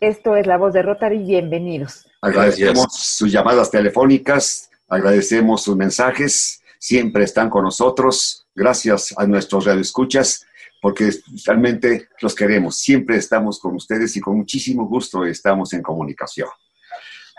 Esto 0.00 0.36
es 0.36 0.46
la 0.46 0.58
voz 0.58 0.74
de 0.74 0.82
Rotary, 0.82 1.18
bienvenidos. 1.18 2.06
Agradecemos 2.20 2.86
sus 2.92 3.32
llamadas 3.32 3.70
telefónicas, 3.70 4.70
agradecemos 4.88 5.62
sus 5.62 5.76
mensajes, 5.76 6.62
siempre 6.78 7.24
están 7.24 7.48
con 7.48 7.64
nosotros. 7.64 8.46
Gracias 8.54 9.14
a 9.16 9.26
nuestros 9.26 9.64
radioescuchas, 9.64 10.46
porque 10.80 11.10
realmente 11.44 12.08
los 12.20 12.34
queremos. 12.34 12.76
Siempre 12.76 13.16
estamos 13.16 13.58
con 13.58 13.74
ustedes 13.76 14.16
y 14.16 14.20
con 14.20 14.36
muchísimo 14.36 14.86
gusto 14.86 15.24
estamos 15.24 15.72
en 15.72 15.82
comunicación. 15.82 16.48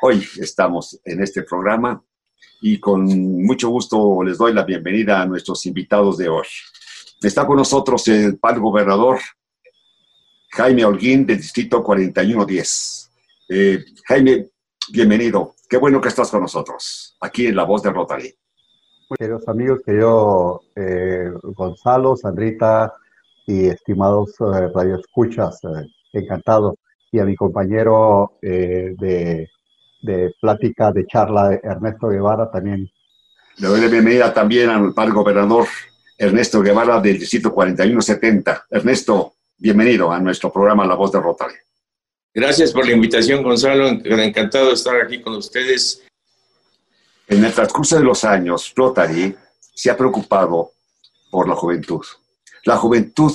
Hoy 0.02 0.26
estamos 0.40 1.00
en 1.04 1.24
este 1.24 1.44
programa 1.44 2.04
y 2.62 2.80
con 2.80 3.06
mucho 3.44 3.70
gusto 3.70 4.24
les 4.24 4.38
doy 4.38 4.54
la 4.54 4.64
bienvenida 4.64 5.22
a 5.22 5.26
nuestros 5.26 5.66
invitados 5.66 6.18
de 6.18 6.30
hoy. 6.30 6.46
Está 7.22 7.46
con 7.46 7.58
nosotros 7.58 8.08
el 8.08 8.38
pan 8.38 8.60
gobernador 8.62 9.20
Jaime 10.52 10.86
Holguín 10.86 11.26
del 11.26 11.38
Distrito 11.38 11.84
4110. 11.84 13.12
Eh, 13.50 13.84
Jaime, 14.08 14.50
bienvenido. 14.92 15.56
Qué 15.70 15.78
bueno 15.78 16.00
que 16.00 16.08
estás 16.10 16.32
con 16.32 16.42
nosotros, 16.42 17.18
aquí 17.20 17.48
en 17.48 17.56
La 17.56 17.64
Voz 17.64 17.84
de 17.84 17.92
Rotary. 17.92 18.34
Queridos 19.18 19.48
amigos, 19.48 19.82
querido 19.86 20.62
eh, 20.76 21.32
Gonzalo, 21.42 22.16
Sandrita 22.16 22.94
y 23.48 23.68
estimados 23.68 24.32
eh, 24.42 24.68
radioescuchas, 24.76 25.60
eh, 25.64 25.88
encantado. 26.14 26.76
Y 27.12 27.20
a 27.20 27.26
mi 27.26 27.36
compañero 27.36 28.34
eh, 28.42 28.94
de, 29.00 29.50
de, 30.02 30.34
plática, 30.42 30.92
de 30.92 31.06
charla, 31.08 31.58
Ernesto 31.64 32.10
Guevara, 32.10 32.52
también. 32.52 32.92
Le 33.58 33.68
doy 33.68 33.80
la 33.80 33.88
bienvenida 33.88 34.34
también 34.34 34.70
al 34.70 34.94
par 34.94 35.12
gobernador 35.12 35.66
Ernesto 36.18 36.62
Guevara 36.62 37.00
del 37.00 37.18
Distrito 37.18 37.54
4170. 37.54 38.66
Ernesto, 38.70 39.36
bienvenido 39.58 40.12
a 40.12 40.20
nuestro 40.20 40.52
programa 40.52 40.86
La 40.86 40.96
Voz 40.96 41.14
de 41.14 41.22
Rotary. 41.22 41.56
Gracias 42.34 42.74
por 42.74 42.86
la 42.86 42.92
invitación, 42.92 43.42
Gonzalo. 43.42 43.88
Encantado 43.88 44.68
de 44.68 44.74
estar 44.74 45.02
aquí 45.02 45.22
con 45.22 45.36
ustedes. 45.36 46.04
En 47.28 47.44
el 47.44 47.54
transcurso 47.54 47.98
de 47.98 48.04
los 48.04 48.24
años, 48.26 48.74
Rotary 48.76 49.34
se 49.74 49.90
ha 49.90 49.98
preocupado 49.98 50.74
por 51.32 51.48
la 51.48 51.56
juventud. 51.56 52.04
La 52.64 52.78
juventud 52.78 53.34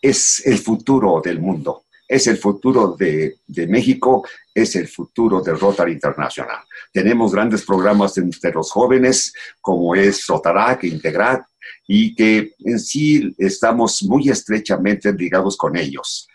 es 0.00 0.46
el 0.46 0.58
futuro 0.58 1.20
del 1.22 1.40
mundo, 1.40 1.84
es 2.06 2.26
el 2.26 2.38
futuro 2.38 2.96
de, 2.98 3.38
de 3.46 3.66
México, 3.66 4.26
es 4.54 4.76
el 4.76 4.88
futuro 4.88 5.40
del 5.40 5.58
Rotary 5.58 5.92
Internacional. 5.92 6.62
Tenemos 6.92 7.32
grandes 7.32 7.64
programas 7.64 8.16
entre 8.18 8.52
los 8.52 8.70
jóvenes, 8.70 9.32
como 9.60 9.94
es 9.94 10.26
Rotarac, 10.26 10.84
Integrat, 10.84 11.42
y 11.86 12.14
que 12.14 12.54
en 12.60 12.78
sí 12.78 13.34
estamos 13.38 14.02
muy 14.02 14.28
estrechamente 14.28 15.12
ligados 15.12 15.56
con 15.56 15.76
ellos. 15.76 16.28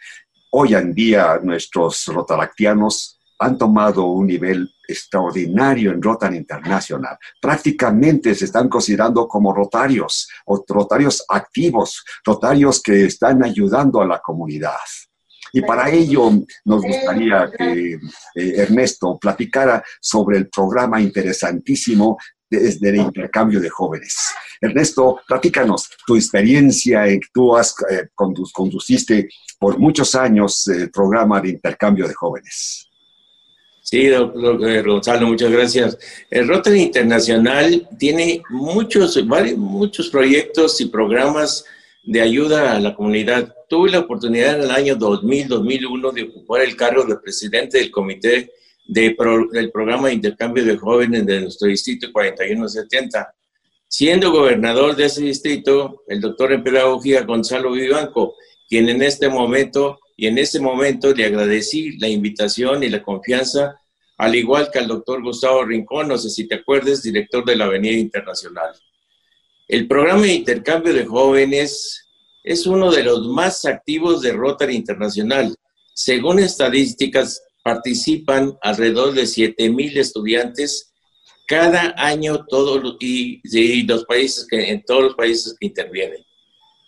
Hoy 0.51 0.75
en 0.75 0.93
día 0.93 1.39
nuestros 1.41 2.05
rotaractianos 2.07 3.12
han 3.43 3.57
tomado 3.57 4.05
un 4.05 4.27
nivel 4.27 4.69
extraordinario 4.87 5.91
en 5.91 6.01
Rotary 6.01 6.37
Internacional. 6.37 7.17
Prácticamente 7.41 8.33
se 8.35 8.45
están 8.45 8.69
considerando 8.69 9.27
como 9.27 9.53
rotarios, 9.53 10.27
o 10.45 10.63
rotarios 10.67 11.25
activos, 11.27 12.03
rotarios 12.25 12.81
que 12.81 13.05
están 13.05 13.43
ayudando 13.43 14.01
a 14.01 14.05
la 14.05 14.19
comunidad. 14.19 14.77
Y 15.51 15.61
para 15.61 15.89
ello 15.89 16.31
nos 16.65 16.81
gustaría 16.81 17.51
que 17.55 17.93
eh, 17.93 17.99
Ernesto 18.35 19.19
platicara 19.19 19.83
sobre 20.01 20.37
el 20.37 20.49
programa 20.49 20.99
interesantísimo 20.99 22.17
desde 22.49 22.89
el 22.89 22.95
intercambio 22.95 23.59
de 23.59 23.69
jóvenes. 23.69 24.15
Ernesto, 24.61 25.19
platícanos 25.27 25.89
tu 26.07 26.15
experiencia 26.15 27.07
en 27.07 27.19
que 27.19 27.27
tú 27.33 27.55
has 27.55 27.75
eh, 27.89 28.07
conduciste 28.15 29.27
por 29.59 29.77
muchos 29.77 30.15
años 30.15 30.67
el 30.67 30.89
programa 30.89 31.41
de 31.41 31.49
intercambio 31.49 32.07
de 32.07 32.13
jóvenes. 32.13 32.89
Sí, 33.83 34.07
doctor 34.07 34.65
eh, 34.69 34.81
Gonzalo, 34.81 35.27
muchas 35.27 35.51
gracias. 35.51 35.97
El 36.29 36.47
Rotary 36.47 36.83
Internacional 36.83 37.85
tiene 37.99 38.41
muchos, 38.49 39.27
varios, 39.27 39.57
muchos 39.57 40.09
proyectos 40.09 40.79
y 40.79 40.85
programas 40.85 41.65
de 42.01 42.21
ayuda 42.21 42.77
a 42.77 42.79
la 42.79 42.95
comunidad. 42.95 43.53
Tuve 43.67 43.91
la 43.91 43.99
oportunidad 43.99 44.55
en 44.55 44.63
el 44.63 44.71
año 44.71 44.95
2000-2001 44.95 46.13
de 46.13 46.23
ocupar 46.23 46.61
el 46.61 46.77
cargo 46.77 47.03
de 47.03 47.17
presidente 47.17 47.77
del 47.77 47.91
comité 47.91 48.51
de 48.85 49.17
del 49.51 49.71
programa 49.71 50.07
de 50.07 50.13
intercambio 50.13 50.63
de 50.63 50.77
jóvenes 50.77 51.25
de 51.25 51.41
nuestro 51.41 51.67
distrito 51.67 52.07
4170. 52.13 53.35
Siendo 53.89 54.31
gobernador 54.31 54.95
de 54.95 55.05
ese 55.05 55.23
distrito, 55.23 56.03
el 56.07 56.21
doctor 56.21 56.53
en 56.53 56.63
pedagogía 56.63 57.23
Gonzalo 57.23 57.73
Vivanco, 57.73 58.35
quien 58.69 58.87
en 58.87 59.01
este 59.01 59.27
momento 59.27 59.99
y 60.15 60.27
en 60.27 60.37
ese 60.37 60.59
momento 60.59 61.13
le 61.13 61.25
agradecí 61.25 61.97
la 61.99 62.07
invitación 62.07 62.83
y 62.83 62.89
la 62.89 63.01
confianza, 63.01 63.75
al 64.17 64.35
igual 64.35 64.69
que 64.71 64.79
al 64.79 64.87
doctor 64.87 65.23
Gustavo 65.23 65.65
Rincón, 65.65 66.07
no 66.07 66.17
sé 66.17 66.29
si 66.29 66.47
te 66.47 66.55
acuerdas, 66.55 67.01
director 67.01 67.43
de 67.45 67.55
la 67.55 67.65
Avenida 67.65 67.97
Internacional. 67.97 68.73
El 69.67 69.87
programa 69.87 70.23
de 70.23 70.33
intercambio 70.33 70.93
de 70.93 71.05
jóvenes 71.05 72.07
es 72.43 72.67
uno 72.67 72.91
de 72.91 73.03
los 73.03 73.27
más 73.27 73.65
activos 73.65 74.21
de 74.21 74.33
Rotary 74.33 74.75
Internacional. 74.75 75.55
Según 75.93 76.39
estadísticas, 76.39 77.41
participan 77.63 78.57
alrededor 78.61 79.13
de 79.13 79.23
7.000 79.23 79.97
estudiantes 79.97 80.93
cada 81.47 81.93
año 81.97 82.35
en 82.35 82.45
todos 82.47 82.83
los 82.83 84.05
países 85.15 85.55
que 85.59 85.65
intervienen. 85.65 86.22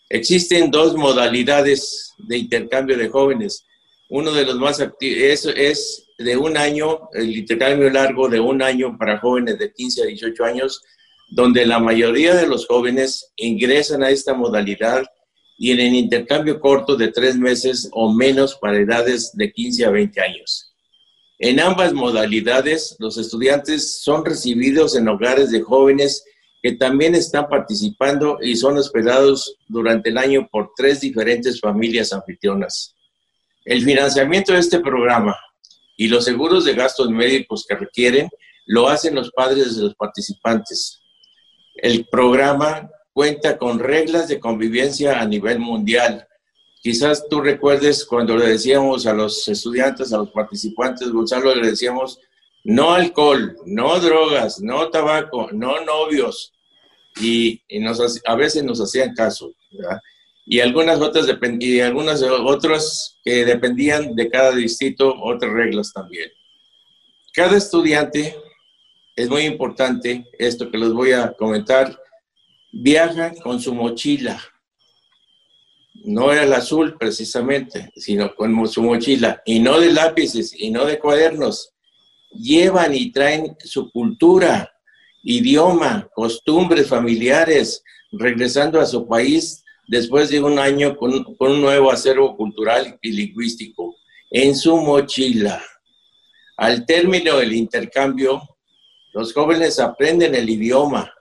Existen 0.09 0.69
dos 0.69 0.95
modalidades 0.95 2.13
de 2.17 2.37
intercambio 2.37 2.97
de 2.97 3.09
jóvenes. 3.09 3.65
Uno 4.09 4.31
de 4.31 4.45
los 4.45 4.57
más 4.57 4.79
activos 4.79 5.45
es, 5.55 6.05
de 6.17 6.37
un 6.37 6.57
año, 6.57 7.09
el 7.13 7.35
intercambio 7.35 7.89
largo 7.89 8.29
de 8.29 8.39
un 8.39 8.61
año 8.61 8.97
para 8.97 9.19
jóvenes 9.19 9.57
de 9.57 9.73
15 9.73 10.03
a 10.03 10.05
18 10.05 10.45
años, 10.45 10.81
donde 11.29 11.65
la 11.65 11.79
mayoría 11.79 12.35
de 12.35 12.47
los 12.47 12.67
jóvenes 12.67 13.31
ingresan 13.35 14.03
a 14.03 14.11
esta 14.11 14.33
modalidad 14.33 15.03
y 15.57 15.71
en 15.71 15.79
el 15.79 15.95
intercambio 15.95 16.59
corto 16.59 16.95
de 16.95 17.07
tres 17.09 17.35
meses 17.37 17.89
o 17.91 18.13
menos 18.13 18.55
para 18.55 18.77
edades 18.79 19.31
de 19.33 19.51
15 19.51 19.85
a 19.85 19.89
20 19.89 20.21
años. 20.21 20.73
En 21.39 21.59
ambas 21.59 21.93
modalidades, 21.93 22.95
los 22.99 23.17
estudiantes 23.17 24.01
son 24.01 24.23
recibidos 24.23 24.95
en 24.95 25.07
hogares 25.07 25.51
de 25.51 25.61
jóvenes 25.61 26.23
que 26.65 26.71
también 26.71 27.13
están 27.13 27.47
participando 27.47 28.39
y 28.41 28.55
son 28.55 28.75
hospedados 28.79 29.55
durante 29.67 30.09
el 30.09 30.17
año 30.17 30.47
por 30.51 30.71
tres 30.75 30.99
diferentes 30.99 31.61
familias 31.61 32.11
anfitrionas. 32.11 32.95
El 33.63 33.83
financiamiento 33.83 34.51
de 34.51 34.57
este 34.57 34.79
programa 34.79 35.37
y 35.95 36.07
los 36.07 36.25
seguros 36.25 36.65
de 36.65 36.73
gastos 36.73 37.11
médicos 37.11 37.67
que 37.69 37.75
requieren 37.75 38.29
lo 38.65 38.89
hacen 38.89 39.13
los 39.13 39.29
padres 39.29 39.75
de 39.75 39.83
los 39.83 39.93
participantes. 39.93 41.03
El 41.75 42.07
programa 42.07 42.89
cuenta 43.13 43.59
con 43.59 43.77
reglas 43.77 44.27
de 44.27 44.39
convivencia 44.39 45.19
a 45.19 45.25
nivel 45.27 45.59
mundial. 45.59 46.27
Quizás 46.81 47.27
tú 47.29 47.41
recuerdes 47.41 48.03
cuando 48.05 48.35
le 48.37 48.47
decíamos 48.47 49.05
a 49.05 49.13
los 49.13 49.47
estudiantes, 49.47 50.11
a 50.13 50.17
los 50.17 50.31
participantes, 50.31 51.11
Gonzalo, 51.11 51.53
le 51.53 51.67
decíamos, 51.67 52.19
no 52.63 52.95
alcohol, 52.95 53.55
no 53.67 53.99
drogas, 53.99 54.59
no 54.59 54.89
tabaco, 54.89 55.49
no 55.51 55.85
novios, 55.85 56.53
y, 57.19 57.61
a 58.25 58.35
veces 58.35 58.63
nos 58.63 58.79
hacían 58.79 59.13
caso, 59.13 59.53
Y 60.45 60.59
algunas 60.59 60.99
otras, 60.99 61.27
dependían 63.25 64.15
de 64.15 64.29
cada 64.29 64.51
distrito, 64.51 65.15
otras 65.21 65.51
reglas 65.51 65.91
también. 65.93 66.29
Cada 67.33 67.57
estudiante, 67.57 68.35
es 69.15 69.29
muy 69.29 69.43
importante 69.43 70.25
esto 70.37 70.69
que 70.69 70.77
les 70.77 70.91
voy 70.91 71.13
a 71.13 71.31
comentar, 71.33 71.97
viaja 72.71 73.33
con 73.41 73.61
su 73.61 73.73
mochila. 73.73 74.41
No 76.03 76.31
era 76.31 76.43
el 76.43 76.53
azul 76.53 76.97
precisamente, 76.99 77.91
sino 77.95 78.35
con 78.35 78.67
su 78.67 78.83
mochila. 78.83 79.41
Y 79.45 79.59
no 79.59 79.79
de 79.79 79.91
lápices 79.91 80.53
y 80.53 80.69
no 80.69 80.85
de 80.85 80.99
cuadernos. 80.99 81.71
Llevan 82.31 82.93
y 82.93 83.11
traen 83.11 83.55
su 83.63 83.89
cultura, 83.91 84.74
idioma, 85.25 86.07
costumbres 86.13 86.87
familiares, 86.87 87.83
regresando 88.11 88.79
a 88.79 88.85
su 88.85 89.07
país 89.07 89.63
después 89.87 90.29
de 90.29 90.39
un 90.39 90.59
año 90.59 90.95
con, 90.95 91.25
un 91.39 91.61
nuevo 91.61 91.91
acervo 91.91 92.37
cultural 92.37 92.97
y 93.01 93.11
lingüístico 93.11 93.95
en 94.29 94.55
su 94.55 94.77
mochila. 94.77 95.61
Al 96.57 96.85
término 96.85 97.37
del 97.37 97.53
intercambio, 97.53 98.41
los 99.13 99.33
jóvenes 99.33 99.79
aprenden 99.79 100.35
el 100.35 100.47
idioma, 100.47 101.11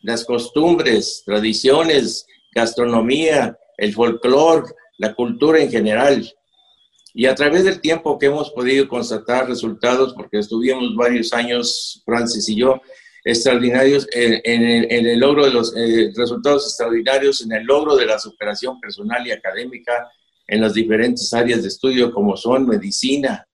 las 0.00 0.24
costumbres, 0.24 1.22
tradiciones, 1.26 2.26
gastronomía, 2.52 3.56
el 3.76 3.92
folclore, 3.92 4.72
la 4.96 5.14
cultura 5.14 5.60
en 5.60 5.70
general. 5.70 6.34
Y 7.12 7.26
a 7.26 7.34
través 7.34 7.64
del 7.64 7.80
tiempo 7.80 8.18
que 8.18 8.26
hemos 8.26 8.50
podido 8.50 8.88
constatar 8.88 9.48
resultados, 9.48 10.14
porque 10.14 10.38
estuvimos 10.38 10.94
varios 10.96 11.32
años, 11.34 12.02
Francis 12.06 12.48
y 12.48 12.56
yo, 12.56 12.80
extraordinarios 13.24 14.06
en, 14.12 14.90
el 14.90 15.18
logro 15.18 15.44
de 15.44 15.50
los 15.50 15.76
eh, 15.76 16.12
resultados 16.14 16.66
extraordinarios, 16.66 17.42
en 17.42 17.52
el 17.52 17.64
logro 17.64 17.96
de 17.96 18.06
la 18.06 18.18
superación 18.18 18.80
personal 18.80 19.26
y 19.26 19.30
académica 19.30 20.10
en 20.46 20.60
las 20.60 20.74
diferentes 20.74 21.32
áreas 21.32 21.62
de 21.62 21.68
estudio 21.68 22.12
como 22.12 22.36
son 22.36 22.66
medicina, 22.66 23.46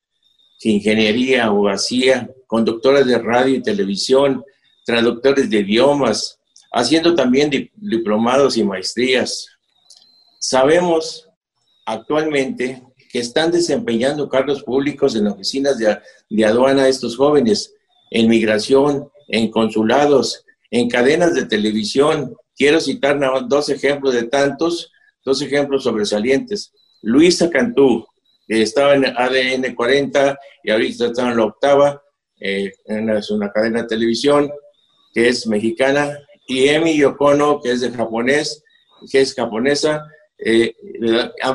ingeniería, 0.62 1.44
abogacía, 1.44 2.30
conductores 2.46 3.06
de 3.06 3.18
radio 3.18 3.56
y 3.56 3.62
televisión, 3.62 4.44
traductores 4.84 5.50
de 5.50 5.58
idiomas, 5.58 6.38
haciendo 6.72 7.14
también 7.14 7.50
diplomados 7.74 8.56
y 8.56 8.64
maestrías. 8.64 9.46
Sabemos 10.38 11.28
actualmente 11.84 12.82
que 13.10 13.18
están 13.18 13.50
desempeñando 13.50 14.28
cargos 14.28 14.62
públicos 14.62 15.14
en 15.14 15.26
oficinas 15.26 15.78
de, 15.78 15.98
de 16.30 16.44
aduana 16.44 16.88
estos 16.88 17.16
jóvenes, 17.16 17.74
en 18.10 18.28
migración, 18.28 19.08
en 19.28 19.50
consulados, 19.50 20.44
en 20.70 20.88
cadenas 20.88 21.34
de 21.34 21.46
televisión. 21.46 22.34
Quiero 22.54 22.80
citar 22.80 23.18
dos 23.48 23.68
ejemplos 23.68 24.14
de 24.14 24.24
tantos, 24.24 24.92
dos 25.24 25.42
ejemplos 25.42 25.84
sobresalientes. 25.84 26.72
Luisa 27.02 27.50
Cantú, 27.50 28.06
que 28.46 28.62
estaba 28.62 28.94
en 28.94 29.06
ADN 29.06 29.74
40 29.74 30.38
y 30.62 30.70
ahorita 30.70 31.06
está 31.06 31.30
en 31.30 31.36
la 31.36 31.44
octava, 31.44 32.02
eh, 32.40 32.72
es 32.86 33.30
una 33.30 33.50
cadena 33.50 33.82
de 33.82 33.88
televisión 33.88 34.50
que 35.12 35.28
es 35.28 35.46
mexicana, 35.46 36.18
y 36.46 36.68
Emi 36.68 36.96
Yokono, 36.96 37.60
que 37.60 37.72
es 37.72 37.80
de 37.80 37.90
japonés, 37.90 38.62
que 39.10 39.20
es 39.20 39.34
japonesa, 39.34 40.06
eh, 40.38 40.74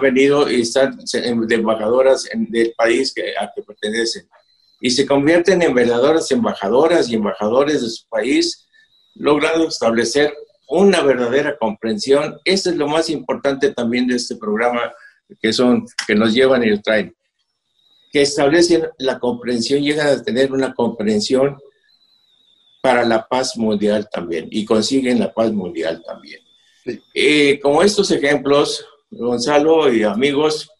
venido 0.02 0.52
y 0.52 0.62
están 0.62 0.98
embajadoras 1.14 2.28
del 2.34 2.74
país 2.76 3.14
que, 3.14 3.34
a 3.40 3.52
que 3.56 3.62
pertenecen 3.62 4.28
y 4.82 4.90
se 4.90 5.06
convierten 5.06 5.62
en 5.62 5.76
verdaderas 5.76 6.32
embajadoras 6.32 7.08
y 7.08 7.16
embajadores 7.16 7.84
de 7.84 7.90
su 7.90 8.08
país, 8.10 8.68
logrando 9.14 9.68
establecer 9.68 10.34
una 10.68 11.02
verdadera 11.02 11.56
comprensión. 11.58 12.40
Eso 12.44 12.72
es 12.72 12.76
lo 12.76 12.88
más 12.88 13.10
importante 13.10 13.72
también 13.72 14.08
de 14.08 14.16
este 14.16 14.36
programa 14.36 14.92
que 15.40 15.54
son, 15.54 15.86
que 16.08 16.16
nos 16.16 16.34
llevan 16.34 16.64
y 16.64 16.72
nos 16.72 16.82
traen, 16.82 17.16
que 18.12 18.24
establecen 18.24 18.88
la 18.98 19.20
comprensión, 19.20 19.84
llegan 19.84 20.08
a 20.08 20.24
tener 20.24 20.52
una 20.52 20.74
comprensión 20.74 21.58
para 22.82 23.06
la 23.06 23.28
paz 23.28 23.56
mundial 23.58 24.10
también 24.12 24.48
y 24.50 24.66
consiguen 24.66 25.20
la 25.20 25.32
paz 25.32 25.52
mundial 25.52 26.02
también. 26.06 26.42
Eh, 27.14 27.60
como 27.62 27.84
estos 27.84 28.10
ejemplos, 28.10 28.84
Gonzalo 29.12 29.94
y 29.94 30.04
amigos, 30.04 30.72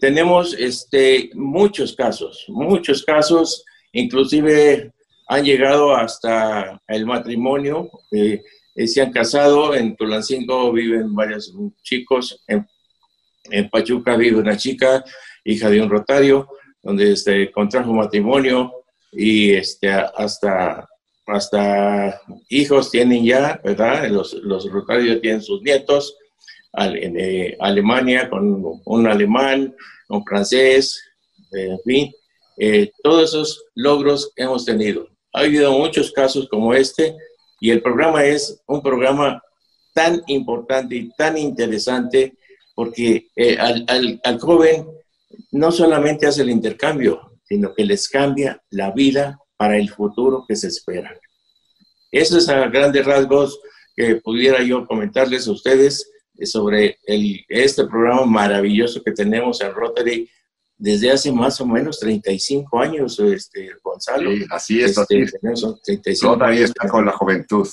tenemos 0.00 0.54
este, 0.54 1.30
muchos 1.34 1.94
casos, 1.94 2.44
muchos 2.48 3.02
casos, 3.04 3.64
inclusive 3.92 4.92
han 5.28 5.44
llegado 5.44 5.94
hasta 5.94 6.80
el 6.88 7.04
matrimonio, 7.06 7.90
eh, 8.12 8.42
se 8.86 9.02
han 9.02 9.12
casado, 9.12 9.74
en 9.74 9.96
Tulancingo 9.96 10.72
viven 10.72 11.14
varios 11.14 11.52
chicos, 11.82 12.44
en, 12.46 12.66
Pachuca 13.70 14.14
vive 14.16 14.38
una 14.38 14.56
chica, 14.56 15.02
hija 15.42 15.70
de 15.70 15.80
un 15.80 15.88
rotario, 15.88 16.48
donde 16.82 17.12
este, 17.12 17.50
contrajo 17.50 17.92
matrimonio. 17.94 18.72
Y 19.10 19.52
este, 19.52 19.90
hasta, 19.90 20.86
hasta 21.26 22.20
hijos 22.50 22.90
tienen 22.90 23.24
ya, 23.24 23.58
¿verdad? 23.64 24.06
Los, 24.10 24.34
los 24.34 24.70
rotarios 24.70 25.22
tienen 25.22 25.40
sus 25.40 25.62
nietos, 25.62 26.14
en 26.86 27.18
eh, 27.18 27.56
Alemania 27.60 28.28
con 28.30 28.80
un 28.84 29.06
alemán, 29.06 29.74
un 30.08 30.24
francés, 30.24 31.02
en 31.52 31.78
fin, 31.84 32.12
eh, 32.56 32.90
todos 33.02 33.30
esos 33.30 33.64
logros 33.74 34.32
hemos 34.36 34.64
tenido. 34.64 35.08
Ha 35.32 35.40
habido 35.40 35.72
muchos 35.72 36.12
casos 36.12 36.48
como 36.48 36.74
este 36.74 37.16
y 37.60 37.70
el 37.70 37.82
programa 37.82 38.24
es 38.24 38.60
un 38.66 38.82
programa 38.82 39.42
tan 39.94 40.22
importante 40.26 40.96
y 40.96 41.10
tan 41.10 41.36
interesante 41.38 42.36
porque 42.74 43.28
eh, 43.34 43.56
al, 43.58 44.20
al, 44.22 44.38
joven 44.38 44.86
no 45.50 45.72
solamente 45.72 46.26
hace 46.26 46.42
el 46.42 46.50
intercambio, 46.50 47.38
sino 47.44 47.74
que 47.74 47.84
les 47.84 48.08
cambia 48.08 48.62
la 48.70 48.92
vida 48.92 49.38
para 49.56 49.76
el 49.76 49.88
futuro 49.90 50.44
que 50.46 50.54
se 50.54 50.68
espera. 50.68 51.18
Eso 52.12 52.38
es 52.38 52.48
a 52.48 52.68
grandes 52.68 53.04
rasgos 53.04 53.60
que 53.96 54.16
pudiera 54.16 54.62
yo 54.62 54.86
comentarles 54.86 55.48
a 55.48 55.52
ustedes 55.52 56.08
sobre 56.46 56.98
el, 57.04 57.44
este 57.48 57.84
programa 57.86 58.24
maravilloso 58.26 59.02
que 59.02 59.12
tenemos 59.12 59.60
en 59.60 59.72
Rotary 59.72 60.28
desde 60.78 61.10
hace 61.10 61.32
más 61.32 61.60
o 61.60 61.66
menos 61.66 61.98
35 61.98 62.80
años, 62.80 63.18
este, 63.18 63.72
Gonzalo. 63.82 64.30
así 64.50 64.80
es, 64.80 64.96
así 64.96 65.18
este, 65.18 66.12
es. 66.12 66.22
Rotary 66.22 66.62
está 66.62 66.88
con 66.88 67.04
la 67.04 67.12
juventud. 67.12 67.68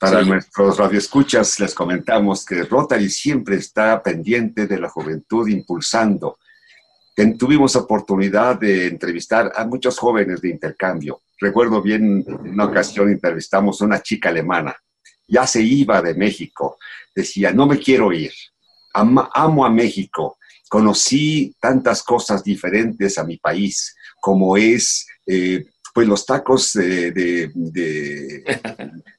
Para 0.00 0.22
nuestros 0.22 0.76
radioescuchas 0.78 1.58
les 1.58 1.74
comentamos 1.74 2.44
que 2.44 2.62
Rotary 2.62 3.08
siempre 3.10 3.56
está 3.56 4.00
pendiente 4.00 4.66
de 4.66 4.78
la 4.78 4.88
juventud, 4.88 5.48
impulsando. 5.48 6.38
Tuvimos 7.36 7.74
oportunidad 7.74 8.60
de 8.60 8.86
entrevistar 8.86 9.52
a 9.54 9.64
muchos 9.64 9.98
jóvenes 9.98 10.40
de 10.40 10.50
intercambio. 10.50 11.22
Recuerdo 11.40 11.82
bien, 11.82 12.24
en 12.26 12.50
una 12.50 12.66
ocasión 12.66 13.08
entrevistamos 13.08 13.80
a 13.80 13.86
una 13.86 14.00
chica 14.00 14.28
alemana. 14.28 14.76
Ya 15.28 15.46
se 15.46 15.62
iba 15.62 16.02
de 16.02 16.14
México. 16.14 16.78
Decía, 17.14 17.52
no 17.52 17.66
me 17.66 17.78
quiero 17.78 18.12
ir. 18.12 18.32
amo 18.92 19.64
a 19.64 19.70
México 19.70 20.38
conocí 20.68 21.54
tantas 21.60 22.02
cosas 22.02 22.44
diferentes 22.44 23.18
a 23.18 23.24
mi 23.24 23.38
país, 23.38 23.96
como 24.20 24.56
es 24.56 25.06
eh, 25.26 25.64
pues 25.94 26.06
los 26.06 26.24
tacos 26.26 26.74
de, 26.74 27.10
de, 27.10 27.50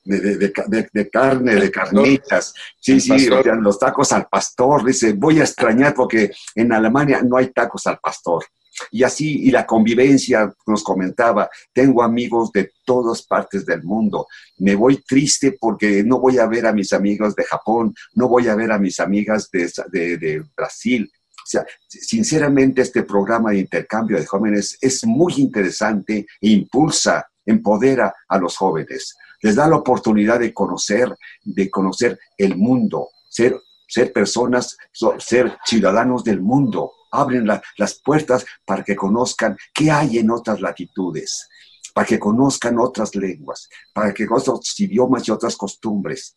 de, 0.06 1.10
carne, 1.12 1.56
de 1.56 1.72
carnitas. 1.72 2.54
Sí, 2.80 3.02
sí, 3.02 3.28
los 3.28 3.80
tacos 3.80 4.12
al 4.14 4.28
pastor. 4.28 4.86
Dice, 4.86 5.14
voy 5.14 5.40
a 5.40 5.44
extrañar 5.44 5.94
porque 5.94 6.32
en 6.56 6.72
Alemania 6.72 7.22
no 7.22 7.36
hay 7.36 7.48
tacos 7.48 7.86
al 7.88 8.00
pastor. 8.00 8.46
Y 8.92 9.04
así, 9.04 9.44
y 9.44 9.52
la 9.52 9.66
convivencia 9.66 10.54
nos 10.68 10.84
comentaba, 10.84 11.50
tengo 11.74 12.04
amigos 12.04 12.52
de 12.52 12.72
todas 12.86 13.24
partes 13.24 13.66
del 13.66 13.84
mundo. 13.84 14.28
Me 14.58 14.76
voy 14.76 14.98
triste 14.98 15.58
porque 15.60 16.04
no 16.04 16.20
voy 16.20 16.38
a 16.38 16.48
ver 16.48 16.66
a 16.66 16.74
mis 16.74 16.94
amigos 16.94 17.36
de 17.36 17.44
Japón, 17.44 17.94
no 18.14 18.28
voy 18.28 18.48
a 18.48 18.56
ver 18.56 18.72
a 18.72 18.80
mis 18.80 19.00
amigas 19.00 19.50
de, 19.52 19.70
de 20.18 20.44
Brasil, 20.56 21.12
sea, 21.50 21.66
sinceramente 21.88 22.84
este 22.84 23.04
programa 23.04 23.52
de 23.52 23.60
intercambio 23.60 24.18
de 24.18 24.26
jóvenes 24.26 24.78
es 24.82 25.04
muy 25.06 25.34
interesante 25.38 26.28
e 26.40 26.50
impulsa, 26.50 27.28
empodera 27.44 28.14
a 28.28 28.38
los 28.38 28.56
jóvenes. 28.56 29.16
Les 29.42 29.56
da 29.56 29.68
la 29.68 29.78
oportunidad 29.78 30.40
de 30.40 30.54
conocer, 30.54 31.16
de 31.44 31.70
conocer 31.72 32.20
el 32.38 32.56
mundo, 32.56 33.10
ser, 33.28 33.60
ser 33.88 34.14
personas, 34.14 34.78
ser 35.18 35.58
ciudadanos 35.66 36.24
del 36.24 36.40
mundo. 36.40 36.92
Abren 37.12 37.48
las 37.48 38.00
puertas 38.00 38.46
para 38.66 38.84
que 38.84 38.96
conozcan 38.96 39.58
qué 39.74 39.92
hay 39.92 40.18
en 40.20 40.32
otras 40.32 40.62
latitudes, 40.62 41.48
para 41.94 42.06
que 42.08 42.20
conozcan 42.20 42.80
otras 42.80 43.16
lenguas, 43.16 43.68
para 43.94 44.14
que 44.14 44.28
conozcan 44.28 44.56
otros 44.56 44.80
idiomas 44.80 45.28
y 45.28 45.32
otras 45.32 45.56
costumbres. 45.56 46.36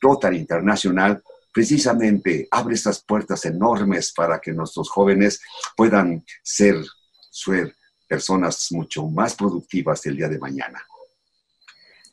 Rotary 0.00 0.38
Internacional 0.38 1.22
precisamente 1.56 2.46
abre 2.50 2.74
estas 2.74 3.02
puertas 3.02 3.46
enormes 3.46 4.12
para 4.12 4.38
que 4.38 4.52
nuestros 4.52 4.90
jóvenes 4.90 5.40
puedan 5.74 6.22
ser, 6.42 6.76
ser 7.30 7.74
personas 8.06 8.68
mucho 8.72 9.06
más 9.06 9.34
productivas 9.34 10.04
el 10.04 10.18
día 10.18 10.28
de 10.28 10.38
mañana. 10.38 10.84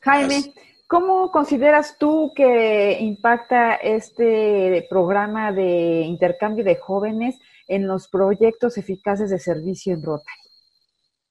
Jaime, 0.00 0.54
¿cómo 0.86 1.30
consideras 1.30 1.96
tú 1.98 2.32
que 2.34 2.98
impacta 3.00 3.74
este 3.74 4.86
programa 4.88 5.52
de 5.52 6.00
intercambio 6.02 6.64
de 6.64 6.76
jóvenes 6.76 7.36
en 7.68 7.86
los 7.86 8.08
proyectos 8.08 8.78
eficaces 8.78 9.30
de 9.30 9.38
servicio 9.38 9.94
en 9.94 10.02
Rotary? 10.02 10.44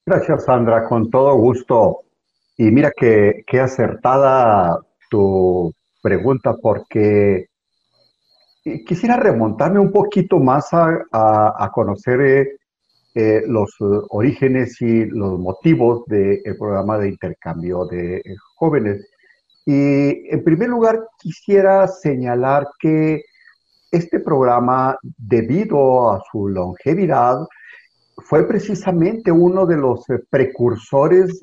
Gracias, 0.05 0.45
Sandra, 0.45 0.85
con 0.87 1.09
todo 1.09 1.35
gusto. 1.35 2.01
Y 2.57 2.71
mira 2.71 2.91
que, 2.95 3.43
qué 3.47 3.59
acertada 3.59 4.79
tu 5.09 5.73
pregunta, 6.01 6.55
porque 6.61 7.47
quisiera 8.85 9.17
remontarme 9.17 9.79
un 9.79 9.91
poquito 9.91 10.39
más 10.39 10.69
a, 10.71 11.71
conocer 11.73 12.21
eh, 12.21 12.57
eh, 13.15 13.43
los 13.47 13.75
orígenes 14.09 14.81
y 14.81 15.05
los 15.05 15.39
motivos 15.39 16.03
del 16.07 16.57
programa 16.57 16.97
de 16.97 17.09
intercambio 17.09 17.85
de 17.85 18.17
eh, 18.17 18.23
jóvenes. 18.55 19.07
Y 19.65 20.29
en 20.29 20.43
primer 20.43 20.69
lugar, 20.69 20.99
quisiera 21.19 21.87
señalar 21.87 22.67
que 22.79 23.23
este 23.93 24.19
programa, 24.19 24.97
debido 25.03 26.11
a 26.11 26.19
su 26.31 26.47
longevidad, 26.47 27.45
fue 28.17 28.47
precisamente 28.47 29.31
uno 29.31 29.67
de 29.67 29.77
los 29.77 30.03
precursores 30.31 31.39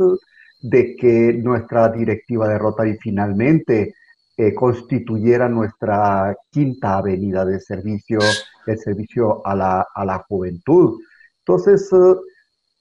de 0.61 0.97
que 0.97 1.33
nuestra 1.33 1.89
directiva 1.91 2.49
de 2.49 2.59
Rotary 2.59 2.99
finalmente 3.01 3.95
eh, 4.37 4.53
constituyera 4.53 5.49
nuestra 5.49 6.37
quinta 6.51 6.99
avenida 6.99 7.45
de 7.45 7.61
servicio, 7.61 8.19
el 8.67 8.79
servicio 8.79 9.47
a 9.47 9.55
la, 9.55 9.87
a 9.95 10.05
la 10.05 10.19
juventud. 10.29 10.99
Entonces, 11.39 11.89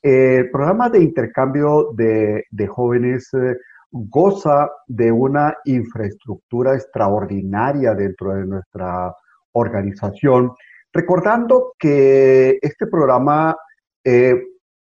eh, 0.02 0.38
el 0.38 0.50
programa 0.50 0.90
de 0.90 1.04
intercambio 1.04 1.92
de, 1.94 2.44
de 2.50 2.68
jóvenes 2.68 3.30
eh, 3.34 3.56
goza 3.92 4.68
de 4.88 5.12
una 5.12 5.56
infraestructura 5.66 6.74
extraordinaria 6.74 7.94
dentro 7.94 8.34
de 8.34 8.46
nuestra 8.48 9.14
organización, 9.54 10.54
recordando 10.94 11.74
que 11.78 12.58
este 12.62 12.88
programa 12.88 13.56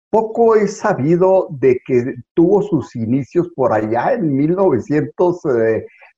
poco 0.09 0.55
es 0.55 0.77
sabido 0.77 1.47
de 1.51 1.79
que 1.85 2.15
tuvo 2.33 2.61
sus 2.61 2.95
inicios 2.95 3.49
por 3.55 3.73
allá 3.73 4.13
en 4.13 4.35
1900. 4.35 5.41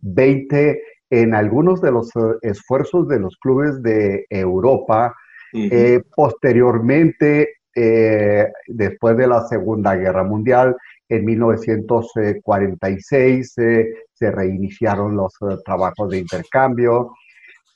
20 0.06 0.82
en 1.10 1.34
algunos 1.34 1.82
de 1.82 1.91
los 1.91 2.16
eh, 2.16 2.38
esfuerzos 2.41 3.08
de 3.08 3.20
los 3.20 3.36
clubes 3.38 3.82
de 3.82 4.28
Europa. 4.30 5.16
Eh, 5.54 6.02
posteriormente, 6.14 7.60
eh, 7.74 8.52
después 8.68 9.16
de 9.16 9.28
la 9.28 9.48
Segunda 9.48 9.96
Guerra 9.96 10.26
Mundial, 10.26 10.76
en 11.08 11.24
1946 11.24 13.54
se 13.54 14.32
reiniciaron 14.32 15.16
los 15.16 15.34
trabajos 15.64 16.10
de 16.10 16.18
intercambio. 16.18 17.14